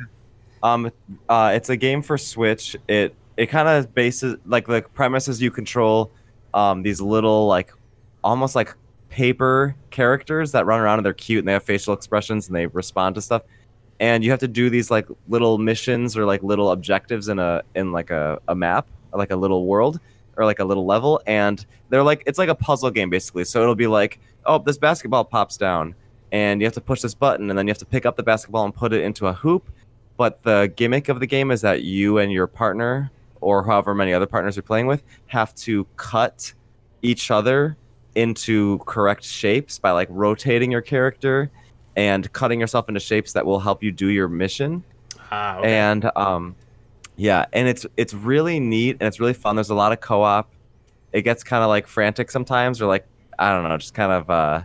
Um, 0.62 0.90
uh, 1.28 1.52
it's 1.54 1.70
a 1.70 1.76
game 1.76 2.02
for 2.02 2.18
Switch. 2.18 2.76
It 2.88 3.14
it 3.36 3.46
kind 3.46 3.68
of 3.68 3.94
bases 3.94 4.36
like 4.44 4.66
the 4.66 4.82
premise 4.82 5.28
is 5.28 5.40
you 5.40 5.50
control 5.50 6.10
um 6.52 6.82
these 6.82 7.00
little 7.00 7.46
like 7.46 7.72
almost 8.24 8.54
like 8.56 8.74
paper 9.08 9.74
characters 9.90 10.52
that 10.52 10.66
run 10.66 10.80
around 10.80 10.98
and 10.98 11.06
they're 11.06 11.14
cute 11.14 11.38
and 11.38 11.48
they 11.48 11.52
have 11.52 11.62
facial 11.62 11.94
expressions 11.94 12.48
and 12.48 12.56
they 12.56 12.66
respond 12.66 13.14
to 13.14 13.22
stuff. 13.22 13.42
And 14.00 14.24
you 14.24 14.30
have 14.30 14.40
to 14.40 14.48
do 14.48 14.70
these 14.70 14.90
like 14.90 15.06
little 15.28 15.56
missions 15.58 16.16
or 16.16 16.24
like 16.24 16.42
little 16.42 16.72
objectives 16.72 17.28
in 17.28 17.38
a 17.38 17.62
in 17.76 17.92
like 17.92 18.10
a, 18.10 18.40
a 18.48 18.54
map, 18.54 18.88
like 19.12 19.30
a 19.30 19.36
little 19.36 19.66
world 19.66 20.00
or 20.40 20.44
like 20.46 20.58
a 20.58 20.64
little 20.64 20.86
level. 20.86 21.20
And 21.26 21.64
they're 21.90 22.02
like 22.02 22.22
it's 22.26 22.38
like 22.38 22.48
a 22.48 22.54
puzzle 22.54 22.90
game 22.90 23.10
basically. 23.10 23.44
So 23.44 23.62
it'll 23.62 23.74
be 23.74 23.86
like, 23.86 24.18
oh, 24.46 24.58
this 24.58 24.78
basketball 24.78 25.24
pops 25.24 25.56
down 25.56 25.94
and 26.32 26.60
you 26.60 26.66
have 26.66 26.74
to 26.74 26.80
push 26.80 27.02
this 27.02 27.14
button 27.14 27.50
and 27.50 27.58
then 27.58 27.66
you 27.66 27.70
have 27.70 27.78
to 27.78 27.86
pick 27.86 28.06
up 28.06 28.16
the 28.16 28.22
basketball 28.22 28.64
and 28.64 28.74
put 28.74 28.92
it 28.92 29.02
into 29.02 29.26
a 29.26 29.32
hoop 29.32 29.68
but 30.16 30.42
the 30.42 30.72
gimmick 30.76 31.08
of 31.08 31.18
the 31.18 31.26
game 31.26 31.50
is 31.50 31.60
that 31.62 31.82
you 31.82 32.18
and 32.18 32.30
your 32.30 32.46
partner 32.46 33.10
or 33.40 33.64
however 33.64 33.94
many 33.94 34.12
other 34.12 34.26
partners 34.26 34.54
you're 34.54 34.62
playing 34.62 34.86
with 34.86 35.02
have 35.26 35.54
to 35.54 35.84
cut 35.96 36.52
each 37.02 37.30
other 37.30 37.76
into 38.14 38.78
correct 38.80 39.24
shapes 39.24 39.78
by 39.78 39.90
like 39.90 40.08
rotating 40.10 40.70
your 40.70 40.82
character 40.82 41.50
and 41.96 42.30
cutting 42.32 42.60
yourself 42.60 42.88
into 42.88 43.00
shapes 43.00 43.32
that 43.32 43.44
will 43.44 43.58
help 43.60 43.82
you 43.82 43.90
do 43.90 44.08
your 44.08 44.28
mission 44.28 44.84
Ah, 45.32 45.58
okay. 45.58 45.72
and 45.74 46.10
um 46.16 46.54
yeah 47.16 47.44
and 47.52 47.68
it's 47.68 47.86
it's 47.96 48.14
really 48.14 48.60
neat 48.60 48.96
and 49.00 49.06
it's 49.06 49.20
really 49.20 49.34
fun 49.34 49.56
there's 49.56 49.70
a 49.70 49.74
lot 49.74 49.92
of 49.92 50.00
co-op 50.00 50.50
it 51.12 51.22
gets 51.22 51.42
kind 51.42 51.62
of 51.62 51.68
like 51.68 51.86
frantic 51.86 52.30
sometimes 52.30 52.80
or 52.80 52.86
like 52.86 53.06
i 53.38 53.52
don't 53.52 53.68
know 53.68 53.76
just 53.76 53.94
kind 53.94 54.12
of 54.12 54.30
uh 54.30 54.62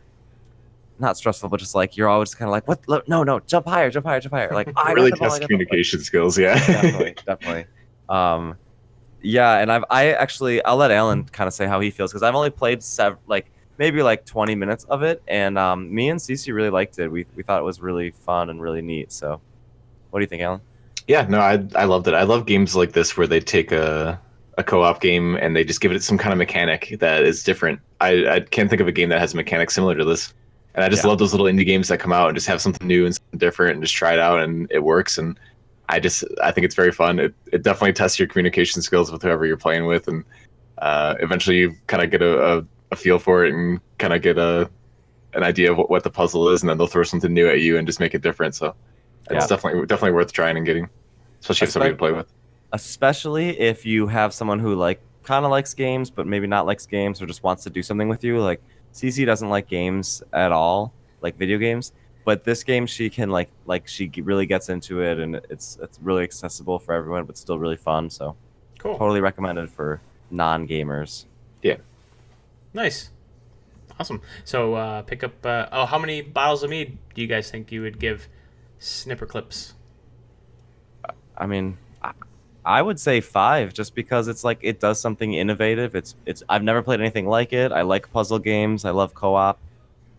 not 0.99 1.17
stressful 1.17 1.49
but 1.49 1.59
just 1.59 1.75
like 1.75 1.97
you're 1.97 2.07
always 2.07 2.33
kind 2.33 2.47
of 2.47 2.51
like 2.51 2.67
what 2.67 2.79
no 3.09 3.23
no 3.23 3.39
jump 3.41 3.65
higher 3.67 3.89
jump 3.89 4.05
higher 4.05 4.19
jump 4.19 4.33
higher 4.33 4.49
like 4.53 4.69
I 4.77 4.93
really 4.93 5.09
the 5.09 5.17
ball, 5.17 5.31
I 5.31 5.39
test 5.39 5.49
communication 5.49 5.99
skills. 6.01 6.37
Yeah. 6.37 6.55
definitely 6.55 7.15
definitely 7.25 7.65
um 8.07 8.55
yeah 9.21 9.57
and 9.57 9.71
i've 9.71 9.83
i 9.89 10.11
actually 10.11 10.63
i'll 10.63 10.77
let 10.77 10.91
alan 10.91 11.25
kind 11.25 11.47
of 11.47 11.53
say 11.53 11.65
how 11.65 11.79
he 11.79 11.89
feels 11.89 12.11
because 12.11 12.23
i've 12.23 12.35
only 12.35 12.51
played 12.51 12.81
sev- 12.83 13.17
like 13.27 13.51
maybe 13.77 14.01
like 14.03 14.25
20 14.25 14.55
minutes 14.55 14.85
of 14.85 15.03
it 15.03 15.21
and 15.27 15.57
um 15.57 15.93
me 15.93 16.09
and 16.09 16.19
Cece 16.19 16.53
really 16.53 16.69
liked 16.69 16.99
it 16.99 17.09
we, 17.09 17.25
we 17.35 17.43
thought 17.43 17.59
it 17.59 17.65
was 17.65 17.81
really 17.81 18.11
fun 18.11 18.49
and 18.49 18.61
really 18.61 18.81
neat 18.81 19.11
so 19.11 19.41
What 20.11 20.19
do 20.19 20.23
you 20.23 20.27
think, 20.29 20.43
Alan? 20.43 20.61
Yeah, 21.07 21.25
no, 21.29 21.39
I 21.39 21.63
I 21.75 21.85
loved 21.85 22.07
it. 22.07 22.13
I 22.13 22.23
love 22.23 22.45
games 22.45 22.75
like 22.75 22.93
this 22.93 23.15
where 23.15 23.27
they 23.27 23.39
take 23.39 23.71
a 23.71 24.19
a 24.57 24.63
co-op 24.63 25.01
game 25.01 25.35
and 25.35 25.55
they 25.55 25.63
just 25.63 25.81
give 25.81 25.91
it 25.91 26.01
some 26.01 26.17
kind 26.17 26.31
of 26.31 26.37
mechanic 26.39 26.95
that 26.99 27.23
is 27.23 27.43
different. 27.43 27.79
I, 27.99 28.25
I 28.27 28.39
can't 28.39 28.69
think 28.69 28.81
of 28.81 28.87
a 28.87 28.91
game 28.91 29.09
that 29.09 29.19
has 29.19 29.33
a 29.33 29.35
mechanic 29.35 29.69
similar 29.69 29.95
to 29.95 30.05
this. 30.05 30.33
And 30.75 30.83
I 30.83 30.89
just 30.89 31.03
Yeah. 31.03 31.09
love 31.09 31.19
those 31.19 31.33
little 31.33 31.47
indie 31.47 31.65
games 31.65 31.89
that 31.89 31.99
come 31.99 32.13
out 32.13 32.29
and 32.29 32.35
just 32.37 32.47
have 32.47 32.61
something 32.61 32.87
new 32.87 33.05
and 33.05 33.13
something 33.13 33.37
different 33.39 33.73
and 33.73 33.83
just 33.83 33.95
try 33.95 34.13
it 34.13 34.19
out 34.19 34.39
and 34.39 34.67
it 34.71 34.79
works. 34.79 35.17
And 35.17 35.37
I 35.89 35.99
just 35.99 36.23
I 36.41 36.51
think 36.51 36.65
it's 36.65 36.75
very 36.75 36.91
fun. 36.91 37.19
It 37.19 37.33
it 37.51 37.63
definitely 37.63 37.93
tests 37.93 38.17
your 38.17 38.27
communication 38.29 38.81
skills 38.81 39.11
with 39.11 39.21
whoever 39.21 39.45
you're 39.45 39.57
playing 39.57 39.85
with, 39.85 40.07
and 40.07 40.23
uh, 40.79 41.15
eventually 41.19 41.57
you 41.57 41.75
kind 41.87 42.01
of 42.03 42.09
get 42.09 42.21
a, 42.23 42.57
a, 42.59 42.65
a 42.91 42.95
feel 42.95 43.19
for 43.19 43.45
it 43.45 43.53
and 43.53 43.79
kind 43.99 44.13
of 44.13 44.21
get 44.23 44.37
a 44.37 44.69
an 45.33 45.43
idea 45.43 45.71
of 45.71 45.77
what, 45.77 45.89
what 45.89 46.03
the 46.03 46.09
puzzle 46.09 46.49
is, 46.49 46.61
and 46.63 46.69
then 46.69 46.77
they'll 46.77 46.87
throw 46.87 47.03
something 47.03 47.33
new 47.33 47.47
at 47.47 47.61
you 47.61 47.77
and 47.77 47.85
just 47.87 47.99
make 47.99 48.15
it 48.15 48.21
different. 48.23 48.55
So 48.55 48.73
it's 49.29 49.43
Yeah. 49.43 49.47
definitely 49.47 49.85
definitely 49.85 50.13
worth 50.13 50.31
trying 50.31 50.57
and 50.57 50.65
getting, 50.65 50.89
especially 51.41 51.65
if 51.65 51.71
somebody 51.71 51.93
to 51.93 51.97
play 51.97 52.11
with. 52.11 52.27
especially 52.73 53.59
if 53.59 53.85
you 53.85 54.07
have 54.07 54.33
someone 54.33 54.59
who 54.59 54.75
like 54.75 54.99
kind 55.23 55.45
of 55.45 55.51
likes 55.51 55.73
games 55.73 56.09
but 56.09 56.27
maybe 56.27 56.45
not 56.47 56.65
likes 56.65 56.85
games 56.85 57.21
or 57.21 57.25
just 57.25 57.41
wants 57.43 57.63
to 57.63 57.69
do 57.69 57.81
something 57.81 58.07
with 58.09 58.23
you 58.23 58.39
like 58.39 58.61
cc 58.93 59.25
doesn't 59.25 59.49
like 59.49 59.67
games 59.67 60.21
at 60.33 60.51
all 60.51 60.93
like 61.21 61.35
video 61.37 61.57
games 61.57 61.91
but 62.25 62.43
this 62.43 62.63
game 62.63 62.85
she 62.85 63.09
can 63.09 63.29
like 63.29 63.49
like 63.65 63.87
she 63.87 64.11
really 64.23 64.45
gets 64.45 64.69
into 64.69 65.01
it 65.01 65.17
and 65.19 65.35
it's 65.49 65.79
it's 65.81 65.97
really 66.03 66.23
accessible 66.23 66.77
for 66.77 66.93
everyone 66.93 67.23
but 67.25 67.37
still 67.37 67.57
really 67.57 67.75
fun 67.77 68.09
so 68.09 68.35
Cool. 68.77 68.97
totally 68.99 69.21
recommended 69.21 69.69
for 69.69 69.99
non-gamers 70.29 71.25
Yeah. 71.63 71.77
Nice. 72.73 73.09
Awesome. 73.99 74.21
So 74.43 74.73
uh, 74.75 75.01
pick 75.03 75.23
up. 75.23 75.33
Uh, 75.45 75.67
oh, 75.71 75.85
how 75.85 75.97
many 75.97 76.21
bottles 76.21 76.61
of 76.63 76.69
mead 76.69 76.97
do 77.15 77.21
you 77.21 77.27
guys 77.27 77.49
think 77.49 77.71
you 77.71 77.81
would 77.81 77.97
give 77.99 78.27
Snipperclips? 78.85 79.73
i 81.37 81.45
mean 81.45 81.77
I, 82.01 82.11
I 82.63 82.81
would 82.81 82.99
say 82.99 83.19
five 83.19 83.73
just 83.73 83.93
because 83.95 84.27
it's 84.27 84.43
like 84.43 84.59
it 84.61 84.79
does 84.79 85.01
something 85.01 85.33
innovative 85.33 85.95
it's 85.95 86.15
it's 86.25 86.43
i've 86.47 86.63
never 86.63 86.81
played 86.81 86.99
anything 87.01 87.27
like 87.27 87.51
it 87.51 87.71
i 87.71 87.81
like 87.81 88.09
puzzle 88.13 88.39
games 88.39 88.85
i 88.85 88.91
love 88.91 89.13
co-op 89.13 89.59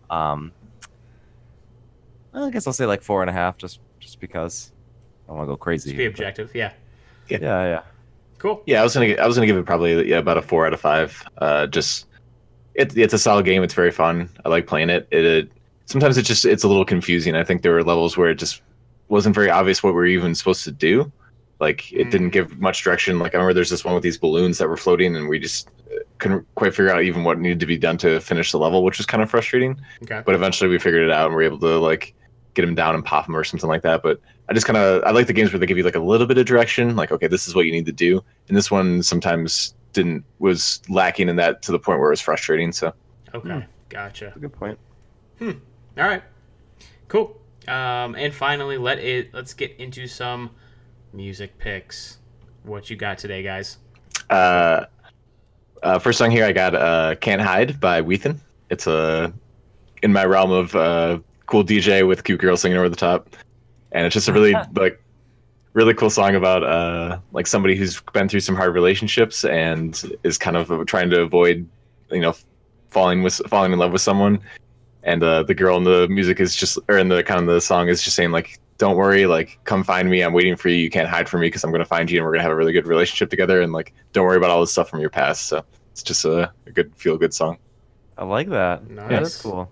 um 0.09 0.51
i 2.33 2.49
guess 2.51 2.67
i'll 2.67 2.73
say 2.73 2.85
like 2.85 3.01
four 3.01 3.21
and 3.21 3.29
a 3.29 3.33
half 3.33 3.57
just 3.57 3.79
just 3.99 4.19
because 4.19 4.71
i 5.27 5.31
want 5.31 5.43
to 5.43 5.47
go 5.47 5.57
crazy 5.57 5.89
Just 5.91 5.97
be 5.97 6.05
but- 6.05 6.11
objective. 6.11 6.51
Yeah. 6.53 6.73
yeah 7.29 7.39
yeah 7.39 7.81
Cool. 8.37 8.61
Yeah, 8.67 8.81
I 8.81 8.83
was 8.83 8.93
gonna 8.93 9.13
I 9.15 9.25
was 9.25 9.35
gonna 9.35 9.47
give 9.47 9.57
it 9.57 9.65
probably 9.65 10.07
yeah 10.07 10.19
about 10.19 10.37
a 10.37 10.43
four 10.43 10.67
out 10.67 10.71
of 10.73 10.79
five. 10.79 11.23
Uh, 11.39 11.65
just 11.65 12.05
it, 12.75 12.95
it's 12.95 13.11
a 13.15 13.17
solid 13.17 13.45
game. 13.45 13.63
It's 13.63 13.73
very 13.73 13.89
fun. 13.89 14.29
I 14.45 14.49
like 14.49 14.67
playing 14.67 14.91
it. 14.91 15.07
It, 15.09 15.25
it 15.25 15.51
sometimes 15.87 16.17
it's 16.17 16.27
just 16.27 16.45
it's 16.45 16.63
a 16.63 16.67
little 16.67 16.85
confusing. 16.85 17.35
I 17.35 17.43
think 17.43 17.61
there 17.63 17.73
were 17.73 17.83
levels 17.83 18.15
where 18.15 18.29
it 18.29 18.35
just 18.35 18.61
wasn't 19.09 19.33
very 19.35 19.49
obvious 19.49 19.81
what 19.81 19.93
we 19.95 19.99
are 20.01 20.05
even 20.05 20.35
supposed 20.35 20.63
to 20.65 20.71
do. 20.71 21.11
Like 21.59 21.91
it 21.91 22.07
Mm. 22.07 22.11
didn't 22.11 22.29
give 22.29 22.59
much 22.59 22.83
direction. 22.83 23.17
Like 23.19 23.33
I 23.33 23.37
remember 23.37 23.53
there's 23.53 23.69
this 23.71 23.83
one 23.83 23.95
with 23.95 24.03
these 24.03 24.17
balloons 24.17 24.59
that 24.59 24.67
were 24.69 24.77
floating, 24.77 25.15
and 25.15 25.27
we 25.27 25.39
just 25.39 25.69
uh, 25.91 25.95
couldn't 26.19 26.45
quite 26.55 26.75
figure 26.75 26.91
out 26.93 27.01
even 27.03 27.23
what 27.23 27.39
needed 27.39 27.59
to 27.61 27.65
be 27.65 27.77
done 27.77 27.97
to 27.99 28.19
finish 28.19 28.51
the 28.51 28.59
level, 28.59 28.83
which 28.83 28.97
was 28.99 29.07
kind 29.07 29.23
of 29.23 29.29
frustrating. 29.29 29.79
Okay. 30.03 30.21
But 30.23 30.35
eventually 30.35 30.69
we 30.69 30.77
figured 30.77 31.03
it 31.03 31.11
out 31.11 31.27
and 31.27 31.35
we're 31.35 31.41
able 31.43 31.59
to 31.59 31.79
like 31.79 32.13
get 32.53 32.61
them 32.63 32.75
down 32.75 32.93
and 32.95 33.03
pop 33.03 33.25
them 33.25 33.35
or 33.35 33.43
something 33.43 33.69
like 33.69 33.81
that. 33.83 34.03
But 34.03 34.19
I 34.49 34.53
just 34.53 34.65
kind 34.67 34.77
of 34.77 35.03
I 35.03 35.11
like 35.11 35.25
the 35.27 35.33
games 35.33 35.51
where 35.51 35.59
they 35.59 35.65
give 35.65 35.77
you 35.77 35.83
like 35.83 35.95
a 35.95 35.99
little 35.99 36.27
bit 36.27 36.37
of 36.37 36.45
direction, 36.45 36.95
like 36.95 37.11
okay, 37.11 37.27
this 37.27 37.47
is 37.47 37.55
what 37.55 37.65
you 37.65 37.71
need 37.71 37.85
to 37.87 37.91
do. 37.91 38.23
And 38.49 38.55
this 38.57 38.69
one 38.69 39.01
sometimes 39.01 39.73
didn't 39.93 40.25
was 40.39 40.81
lacking 40.89 41.27
in 41.29 41.37
that 41.37 41.61
to 41.63 41.71
the 41.71 41.79
point 41.79 41.99
where 41.99 42.09
it 42.09 42.11
was 42.13 42.21
frustrating. 42.21 42.71
So 42.71 42.93
Okay. 43.33 43.49
Hmm. 43.49 43.59
Gotcha. 43.89 44.25
That's 44.25 44.37
a 44.37 44.39
good 44.41 44.53
point 44.53 44.77
All 45.97 46.05
right. 46.05 46.23
Cool. 47.07 47.39
Um, 47.67 48.15
and 48.15 48.33
finally, 48.33 48.77
let 48.77 48.99
it 48.99 49.33
let's 49.33 49.53
get 49.53 49.75
into 49.77 50.07
some 50.07 50.51
music 51.13 51.57
picks. 51.57 52.19
What 52.63 52.89
you 52.89 52.95
got 52.95 53.17
today, 53.17 53.43
guys? 53.43 53.77
uh, 54.29 54.85
uh, 55.83 55.99
first 55.99 56.17
song 56.17 56.31
here 56.31 56.45
I 56.45 56.51
got 56.51 56.75
uh, 56.75 57.15
"Can't 57.15 57.41
Hide" 57.41 57.79
by 57.79 58.01
Whethan. 58.01 58.39
It's 58.69 58.87
a 58.87 59.33
in 60.03 60.13
my 60.13 60.25
realm 60.25 60.51
of 60.51 60.75
uh, 60.75 61.19
cool 61.45 61.63
DJ 61.63 62.07
with 62.07 62.23
cute 62.23 62.39
girls 62.39 62.61
singing 62.61 62.77
over 62.77 62.89
the 62.89 62.95
top, 62.95 63.35
and 63.91 64.05
it's 64.05 64.13
just 64.13 64.27
a 64.27 64.33
really 64.33 64.53
like 64.75 65.01
really 65.73 65.93
cool 65.93 66.09
song 66.09 66.35
about 66.35 66.63
uh, 66.63 67.19
like 67.31 67.47
somebody 67.47 67.75
who's 67.75 68.01
been 68.13 68.27
through 68.27 68.39
some 68.39 68.55
hard 68.55 68.73
relationships 68.73 69.45
and 69.45 70.11
is 70.23 70.37
kind 70.37 70.57
of 70.57 70.85
trying 70.85 71.09
to 71.09 71.21
avoid 71.21 71.67
you 72.11 72.19
know 72.19 72.35
falling 72.89 73.23
with 73.23 73.35
falling 73.47 73.71
in 73.71 73.79
love 73.79 73.91
with 73.91 74.01
someone. 74.01 74.39
And 75.07 75.23
uh, 75.23 75.43
the 75.43 75.55
girl 75.55 75.77
in 75.77 75.83
the 75.83 76.07
music 76.09 76.39
is 76.39 76.55
just, 76.55 76.77
or 76.87 76.97
in 76.97 77.07
the 77.07 77.23
kind 77.23 77.39
of 77.39 77.47
the 77.47 77.61
song 77.61 77.87
is 77.87 78.03
just 78.03 78.15
saying 78.15 78.31
like, 78.31 78.59
"Don't 78.77 78.95
worry, 78.95 79.25
like, 79.25 79.57
come 79.63 79.83
find 79.83 80.09
me. 80.09 80.21
I'm 80.21 80.33
waiting 80.33 80.55
for 80.55 80.69
you. 80.69 80.75
You 80.75 80.89
can't 80.91 81.09
hide 81.09 81.27
from 81.27 81.41
me 81.41 81.47
because 81.47 81.63
I'm 81.63 81.71
gonna 81.71 81.85
find 81.85 82.11
you, 82.11 82.19
and 82.19 82.25
we're 82.25 82.33
gonna 82.33 82.43
have 82.43 82.51
a 82.51 82.55
really 82.55 82.73
good 82.73 82.85
relationship 82.85 83.29
together. 83.29 83.61
And 83.61 83.73
like, 83.73 83.93
don't 84.13 84.25
worry 84.25 84.37
about 84.37 84.51
all 84.51 84.61
this 84.61 84.71
stuff 84.71 84.89
from 84.89 84.99
your 84.99 85.09
past." 85.09 85.47
So 85.47 85.63
it's 85.93 86.03
just 86.03 86.25
a, 86.25 86.51
a 86.67 86.71
good 86.71 86.93
feel 86.95 87.17
good 87.17 87.33
song. 87.33 87.57
i 88.19 88.23
like 88.23 88.49
that 88.49 88.83
yeah 88.87 89.07
that's 89.07 89.41
cool 89.41 89.67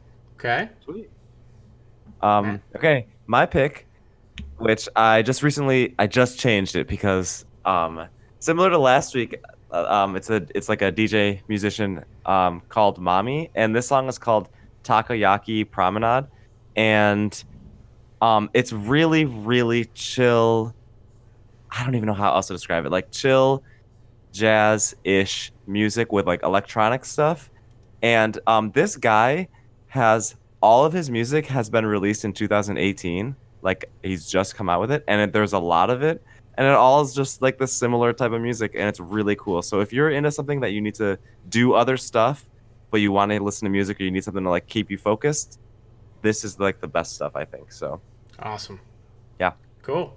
Okay. 0.46 0.70
Sweet. 0.84 1.10
Um, 2.22 2.62
okay, 2.76 3.08
my 3.26 3.46
pick, 3.46 3.88
which 4.58 4.88
I 4.96 5.22
just 5.22 5.44
recently 5.44 5.96
I 5.98 6.08
just 6.08 6.38
changed 6.40 6.76
it 6.76 6.88
because 6.88 7.46
um, 7.66 8.08
similar 8.40 8.70
to 8.70 8.78
last 8.78 9.16
week, 9.16 9.42
uh, 9.72 9.86
um, 9.86 10.16
it's 10.16 10.30
a 10.30 10.46
it's 10.54 10.70
like 10.70 10.82
a 10.82 10.92
DJ 10.92 11.42
musician 11.48 12.04
um, 12.26 12.62
called 12.70 13.00
mommy 13.00 13.50
and 13.56 13.76
this 13.76 13.88
song 13.88 14.08
is 14.08 14.18
called 14.18 14.50
Takoyaki 14.86 15.70
Promenade, 15.70 16.28
and 16.76 17.44
um, 18.22 18.50
it's 18.54 18.72
really 18.72 19.26
really 19.26 19.86
chill. 19.94 20.74
I 21.70 21.84
don't 21.84 21.96
even 21.96 22.08
know 22.08 22.14
how 22.14 22.34
else 22.34 22.48
to 22.48 22.54
describe 22.54 22.86
it. 22.86 22.92
Like 22.92 23.12
chill, 23.12 23.64
jazz 24.32 24.96
ish 25.04 25.52
music 25.68 26.12
with 26.12 26.26
like 26.26 26.44
electronic 26.44 27.04
stuff, 27.04 27.52
and 28.02 28.40
um, 28.48 28.72
this 28.72 28.96
guy 28.96 29.50
has 29.88 30.36
all 30.62 30.86
of 30.86 30.94
his 30.94 31.10
music 31.10 31.46
has 31.48 31.70
been 31.70 31.86
released 31.86 32.26
in 32.26 32.34
2018 32.34 33.36
like 33.66 33.90
he's 34.04 34.30
just 34.30 34.56
come 34.56 34.70
out 34.70 34.80
with 34.80 34.92
it 34.92 35.04
and 35.08 35.20
it, 35.20 35.34
there's 35.34 35.54
a 35.54 35.60
lot 35.60 35.90
of 35.90 36.04
it. 36.04 36.24
And 36.58 36.66
it 36.66 36.74
all 36.74 37.02
is 37.02 37.14
just 37.14 37.42
like 37.42 37.58
the 37.58 37.68
similar 37.68 38.14
type 38.14 38.32
of 38.32 38.40
music 38.40 38.74
and 38.76 38.88
it's 38.88 39.00
really 39.00 39.36
cool. 39.36 39.62
So 39.62 39.82
if 39.82 39.92
you're 39.92 40.12
into 40.12 40.32
something 40.32 40.62
that 40.62 40.70
you 40.70 40.82
need 40.82 40.96
to 40.96 41.18
do 41.50 41.74
other 41.74 41.98
stuff 41.98 42.46
but 42.96 43.02
you 43.02 43.12
want 43.12 43.30
to 43.32 43.44
listen 43.44 43.66
to 43.66 43.70
music 43.70 44.00
or 44.00 44.04
you 44.04 44.12
need 44.12 44.24
something 44.24 44.44
to 44.44 44.50
like 44.50 44.68
keep 44.68 44.90
you 44.90 44.98
focused 44.98 45.60
this 46.22 46.46
is 46.46 46.60
like 46.60 46.80
the 46.80 46.88
best 46.88 47.14
stuff 47.16 47.36
i 47.36 47.44
think 47.44 47.72
so 47.72 48.00
Awesome. 48.40 48.80
Yeah. 49.40 49.54
Cool. 49.82 50.16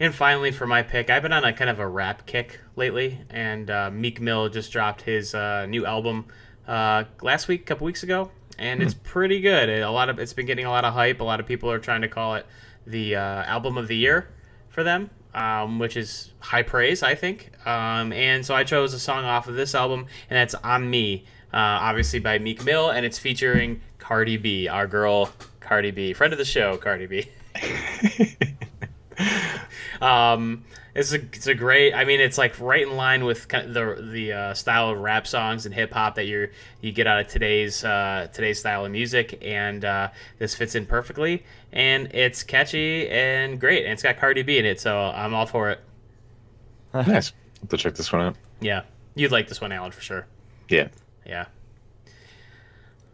And 0.00 0.14
finally, 0.14 0.50
for 0.50 0.66
my 0.66 0.82
pick, 0.82 1.08
I've 1.08 1.22
been 1.22 1.32
on 1.32 1.44
a 1.44 1.52
kind 1.52 1.70
of 1.70 1.78
a 1.78 1.86
rap 1.86 2.26
kick 2.26 2.60
lately, 2.74 3.20
and 3.30 3.70
uh, 3.70 3.90
Meek 3.92 4.20
Mill 4.20 4.48
just 4.48 4.72
dropped 4.72 5.02
his 5.02 5.34
uh, 5.34 5.66
new 5.66 5.86
album 5.86 6.26
uh, 6.66 7.04
last 7.22 7.46
week, 7.46 7.62
a 7.62 7.64
couple 7.64 7.84
weeks 7.84 8.02
ago, 8.02 8.30
and 8.58 8.82
it's 8.82 8.94
pretty 8.94 9.40
good. 9.40 9.68
It, 9.68 9.82
a 9.82 9.90
lot 9.90 10.08
of 10.08 10.18
it's 10.18 10.32
been 10.32 10.46
getting 10.46 10.66
a 10.66 10.70
lot 10.70 10.84
of 10.84 10.94
hype. 10.94 11.20
A 11.20 11.24
lot 11.24 11.38
of 11.38 11.46
people 11.46 11.70
are 11.70 11.78
trying 11.78 12.02
to 12.02 12.08
call 12.08 12.34
it 12.34 12.44
the 12.86 13.14
uh, 13.14 13.44
album 13.44 13.78
of 13.78 13.86
the 13.86 13.96
year 13.96 14.28
for 14.68 14.82
them, 14.82 15.10
um, 15.34 15.78
which 15.78 15.96
is 15.96 16.30
high 16.40 16.62
praise, 16.62 17.02
I 17.02 17.14
think. 17.14 17.50
Um, 17.66 18.12
and 18.12 18.44
so 18.44 18.54
I 18.54 18.64
chose 18.64 18.94
a 18.94 18.98
song 18.98 19.24
off 19.24 19.48
of 19.48 19.54
this 19.54 19.74
album, 19.74 20.06
and 20.30 20.36
that's 20.36 20.54
"On 20.56 20.88
Me," 20.88 21.24
uh, 21.52 21.56
obviously 21.56 22.18
by 22.18 22.38
Meek 22.38 22.64
Mill, 22.64 22.90
and 22.90 23.04
it's 23.04 23.18
featuring 23.18 23.80
Cardi 23.98 24.36
B, 24.36 24.68
our 24.68 24.86
girl 24.86 25.30
Cardi 25.60 25.90
B, 25.90 26.12
friend 26.12 26.32
of 26.32 26.38
the 26.38 26.44
show, 26.44 26.76
Cardi 26.76 27.06
B. 27.06 27.28
Um, 30.00 30.64
it's 30.94 31.12
a 31.12 31.16
it's 31.16 31.46
a 31.48 31.54
great. 31.54 31.92
I 31.92 32.04
mean, 32.04 32.20
it's 32.20 32.38
like 32.38 32.58
right 32.60 32.82
in 32.86 32.96
line 32.96 33.24
with 33.24 33.48
kind 33.48 33.66
of 33.66 33.74
the 33.74 34.02
the 34.02 34.32
uh, 34.32 34.54
style 34.54 34.90
of 34.90 34.98
rap 34.98 35.26
songs 35.26 35.66
and 35.66 35.74
hip 35.74 35.92
hop 35.92 36.14
that 36.14 36.26
you 36.26 36.48
you 36.80 36.92
get 36.92 37.08
out 37.08 37.20
of 37.20 37.26
today's 37.26 37.84
uh, 37.84 38.28
today's 38.32 38.60
style 38.60 38.84
of 38.84 38.92
music, 38.92 39.38
and 39.42 39.84
uh, 39.84 40.08
this 40.38 40.54
fits 40.54 40.76
in 40.76 40.86
perfectly. 40.86 41.42
And 41.72 42.14
it's 42.14 42.44
catchy 42.44 43.08
and 43.08 43.58
great, 43.58 43.82
and 43.82 43.92
it's 43.92 44.04
got 44.04 44.18
Cardi 44.18 44.42
B 44.42 44.58
in 44.58 44.64
it, 44.64 44.80
so 44.80 44.96
I'm 44.96 45.34
all 45.34 45.46
for 45.46 45.70
it. 45.70 45.80
nice. 46.94 47.32
Have 47.60 47.70
to 47.70 47.76
check 47.76 47.94
this 47.94 48.12
one 48.12 48.22
out. 48.22 48.36
Yeah, 48.60 48.82
you'd 49.16 49.32
like 49.32 49.48
this 49.48 49.60
one, 49.60 49.72
Alan, 49.72 49.90
for 49.90 50.00
sure. 50.00 50.26
Yeah. 50.68 50.88
Yeah. 51.26 51.46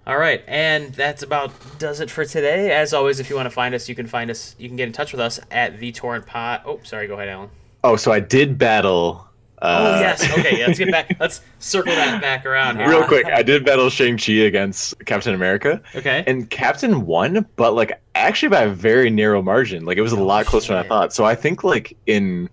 All 0.06 0.18
right, 0.18 0.42
and 0.46 0.92
that's 0.92 1.22
about 1.22 1.52
does 1.78 2.00
it 2.00 2.10
for 2.10 2.26
today. 2.26 2.72
As 2.72 2.92
always, 2.92 3.20
if 3.20 3.30
you 3.30 3.36
want 3.36 3.46
to 3.46 3.50
find 3.50 3.74
us, 3.74 3.88
you 3.88 3.94
can 3.94 4.06
find 4.06 4.30
us. 4.30 4.54
You 4.58 4.68
can 4.68 4.76
get 4.76 4.86
in 4.86 4.92
touch 4.92 5.12
with 5.12 5.20
us 5.20 5.40
at 5.50 5.78
the 5.78 5.92
Torrent 5.92 6.26
Pod. 6.26 6.60
Oh, 6.66 6.80
sorry. 6.82 7.06
Go 7.06 7.14
ahead, 7.14 7.28
Alan. 7.28 7.50
Oh, 7.84 7.96
so 7.96 8.12
I 8.12 8.20
did 8.20 8.58
battle. 8.58 9.26
Uh, 9.62 9.96
oh 9.96 10.00
yes. 10.00 10.22
Okay. 10.38 10.58
Yeah, 10.58 10.66
let's 10.68 10.78
get 10.78 10.90
back. 10.90 11.14
Let's 11.20 11.42
circle 11.58 11.92
that 11.94 12.22
back 12.22 12.46
around 12.46 12.78
here. 12.78 12.88
Real 12.88 13.04
quick, 13.04 13.26
I 13.26 13.42
did 13.42 13.62
battle 13.62 13.90
Shang 13.90 14.16
Chi 14.16 14.32
against 14.32 14.94
Captain 15.04 15.34
America, 15.34 15.82
Okay. 15.94 16.24
and 16.26 16.48
Captain 16.48 17.04
won, 17.04 17.44
but 17.56 17.74
like 17.74 18.00
actually 18.14 18.48
by 18.48 18.62
a 18.62 18.70
very 18.70 19.10
narrow 19.10 19.42
margin. 19.42 19.84
Like 19.84 19.98
it 19.98 20.00
was 20.02 20.14
a 20.14 20.16
Oh, 20.16 20.24
lot 20.24 20.46
closer 20.46 20.72
than 20.72 20.82
I 20.82 20.88
thought. 20.88 21.12
So 21.12 21.24
I 21.26 21.34
think 21.34 21.62
like 21.62 21.94
in 22.06 22.48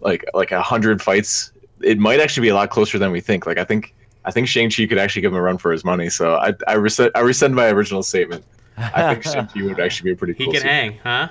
like 0.00 0.26
like 0.34 0.52
a 0.52 0.60
hundred 0.60 1.00
fights, 1.00 1.52
it 1.80 1.98
might 1.98 2.20
actually 2.20 2.42
be 2.42 2.50
a 2.50 2.54
lot 2.54 2.68
closer 2.68 2.98
than 2.98 3.12
we 3.12 3.20
think. 3.22 3.46
Like 3.46 3.56
I 3.56 3.64
think 3.64 3.94
I 4.26 4.30
think 4.30 4.46
Shang 4.46 4.68
Chi 4.70 4.84
could 4.86 4.98
actually 4.98 5.22
give 5.22 5.32
him 5.32 5.38
a 5.38 5.42
run 5.42 5.56
for 5.56 5.72
his 5.72 5.86
money. 5.86 6.10
So 6.10 6.34
I 6.34 6.52
I 6.68 6.74
rescind 6.74 7.12
I 7.14 7.20
rescind 7.20 7.54
my 7.54 7.68
original 7.70 8.02
statement. 8.02 8.44
I 8.76 9.14
think 9.14 9.24
Shang 9.34 9.46
Chi 9.46 9.62
would 9.62 9.80
actually 9.80 10.10
be 10.10 10.12
a 10.12 10.16
pretty 10.16 10.34
he 10.34 10.44
cool. 10.44 10.52
can 10.52 10.60
suit. 10.60 10.68
hang, 10.70 10.98
huh? 11.02 11.28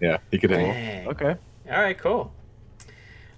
Yeah, 0.00 0.16
he 0.30 0.38
could 0.38 0.48
hang. 0.50 0.72
Dang. 0.72 1.08
Okay. 1.08 1.36
All 1.70 1.80
right, 1.82 1.98
cool. 1.98 2.32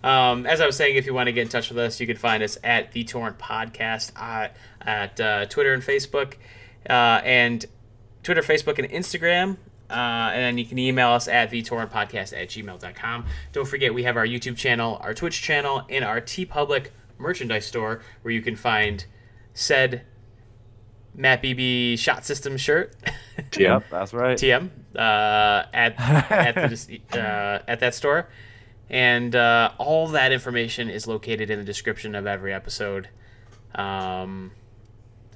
Um, 0.03 0.47
as 0.47 0.61
I 0.61 0.67
was 0.67 0.77
saying, 0.77 0.97
if 0.97 1.07
you 1.07 1.15
want 1.15 1.27
to 1.27 1.33
get 1.33 1.43
in 1.43 1.49
touch 1.49 1.69
with 1.69 1.79
us, 1.79 2.01
you 2.01 2.07
can 2.07 2.17
find 2.17 2.43
us 2.43 2.57
at 2.63 2.93
the 2.93 3.05
Torrent 3.05 3.39
Podcast 3.39 4.13
uh, 4.17 4.49
at 4.81 5.21
uh, 5.21 5.47
Twitter 5.47 5.75
and 5.75 5.83
Facebook, 5.83 6.35
uh, 6.89 7.21
and 7.25 7.65
Twitter, 8.23 8.43
Facebook, 8.43 8.79
and 8.79 8.89
Instagram. 8.89 9.57
Uh, 9.91 10.31
and 10.35 10.43
then 10.43 10.59
you 10.59 10.67
can 10.67 10.79
email 10.79 11.09
us 11.09 11.29
at 11.29 11.51
thetorrentpodcast 11.51 12.39
at 12.39 12.49
gmail.com. 12.49 13.25
Don't 13.53 13.67
forget, 13.67 13.95
we 13.95 14.03
have 14.03 14.17
our 14.17 14.27
YouTube 14.27 14.57
channel, 14.57 14.99
our 15.01 15.15
Twitch 15.15 15.41
channel, 15.41 15.83
and 15.89 16.05
our 16.05 16.21
TeePublic 16.21 16.89
merchandise 17.17 17.67
store 17.67 18.03
where 18.23 18.33
you 18.33 18.43
can 18.43 18.55
find 18.55 19.07
said 19.55 20.03
Matt 21.15 21.43
BB 21.43 21.99
shot 21.99 22.25
system 22.25 22.57
shirt. 22.57 22.95
Yep, 23.57 23.85
that's 23.91 24.13
right. 24.13 24.37
TM 24.37 24.69
uh, 24.97 25.65
at 25.73 25.99
at, 26.31 26.55
the, 26.55 27.01
uh, 27.13 27.63
at 27.69 27.81
that 27.81 27.95
store, 27.95 28.29
and 28.91 29.34
uh, 29.34 29.72
all 29.78 30.09
that 30.09 30.32
information 30.32 30.91
is 30.91 31.07
located 31.07 31.51
in 31.51 31.59
the 31.59 31.64
description 31.64 32.14
of 32.14 32.26
every 32.26 32.53
episode. 32.53 33.09
Um, 33.74 34.53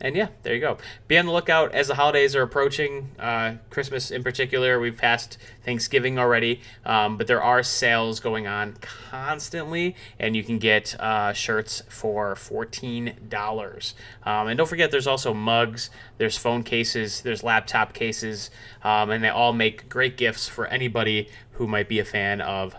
and 0.00 0.16
yeah, 0.16 0.28
there 0.42 0.52
you 0.52 0.60
go. 0.60 0.78
Be 1.06 1.16
on 1.16 1.26
the 1.26 1.32
lookout 1.32 1.72
as 1.74 1.86
the 1.86 1.94
holidays 1.94 2.34
are 2.34 2.42
approaching. 2.42 3.12
Uh, 3.20 3.54
Christmas 3.70 4.10
in 4.10 4.24
particular, 4.24 4.80
we've 4.80 4.96
passed 4.96 5.38
Thanksgiving 5.64 6.18
already, 6.18 6.60
um, 6.84 7.16
but 7.16 7.28
there 7.28 7.40
are 7.40 7.62
sales 7.62 8.18
going 8.18 8.48
on 8.48 8.74
constantly, 8.80 9.94
and 10.18 10.34
you 10.34 10.42
can 10.42 10.58
get 10.58 10.98
uh, 10.98 11.32
shirts 11.32 11.84
for 11.88 12.34
fourteen 12.34 13.14
dollars. 13.28 13.94
Um, 14.24 14.48
and 14.48 14.58
don't 14.58 14.68
forget, 14.68 14.90
there's 14.90 15.06
also 15.06 15.32
mugs, 15.32 15.88
there's 16.18 16.36
phone 16.36 16.64
cases, 16.64 17.20
there's 17.20 17.44
laptop 17.44 17.92
cases, 17.92 18.50
um, 18.82 19.10
and 19.10 19.22
they 19.22 19.28
all 19.28 19.52
make 19.52 19.88
great 19.88 20.16
gifts 20.16 20.48
for 20.48 20.66
anybody 20.66 21.28
who 21.52 21.68
might 21.68 21.88
be 21.88 22.00
a 22.00 22.04
fan 22.04 22.40
of 22.40 22.74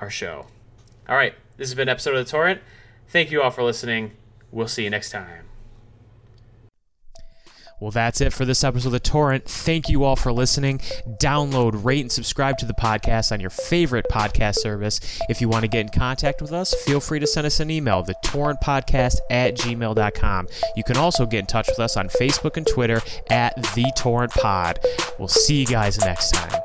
our 0.00 0.10
show. 0.10 0.46
All 1.08 1.16
right, 1.16 1.34
this 1.56 1.68
has 1.68 1.74
been 1.74 1.88
episode 1.88 2.14
of 2.14 2.24
the 2.24 2.30
Torrent. 2.30 2.60
Thank 3.08 3.30
you 3.30 3.42
all 3.42 3.50
for 3.50 3.62
listening. 3.62 4.12
We'll 4.50 4.68
see 4.68 4.84
you 4.84 4.90
next 4.90 5.10
time. 5.10 5.46
Well, 7.78 7.90
that's 7.90 8.22
it 8.22 8.32
for 8.32 8.46
this 8.46 8.64
episode 8.64 8.88
of 8.88 8.92
The 8.92 9.00
Torrent. 9.00 9.44
Thank 9.44 9.90
you 9.90 10.04
all 10.04 10.16
for 10.16 10.32
listening. 10.32 10.78
Download, 11.20 11.84
rate, 11.84 12.00
and 12.00 12.10
subscribe 12.10 12.56
to 12.58 12.66
the 12.66 12.72
podcast 12.72 13.32
on 13.32 13.40
your 13.40 13.50
favorite 13.50 14.06
podcast 14.10 14.56
service. 14.56 14.98
If 15.28 15.42
you 15.42 15.50
want 15.50 15.64
to 15.64 15.68
get 15.68 15.80
in 15.80 15.88
contact 15.90 16.40
with 16.40 16.52
us, 16.52 16.72
feel 16.84 17.00
free 17.00 17.20
to 17.20 17.26
send 17.26 17.46
us 17.46 17.60
an 17.60 17.70
email, 17.70 18.02
thetorrentpodcast 18.02 19.18
at 19.30 19.56
gmail.com. 19.56 20.48
You 20.74 20.84
can 20.84 20.96
also 20.96 21.26
get 21.26 21.40
in 21.40 21.46
touch 21.46 21.68
with 21.68 21.80
us 21.80 21.98
on 21.98 22.08
Facebook 22.08 22.56
and 22.56 22.66
Twitter 22.66 23.02
at 23.28 23.54
The 23.74 23.92
Torrent 23.94 24.32
Pod. 24.32 24.78
We'll 25.18 25.28
see 25.28 25.60
you 25.60 25.66
guys 25.66 25.98
next 25.98 26.30
time. 26.30 26.62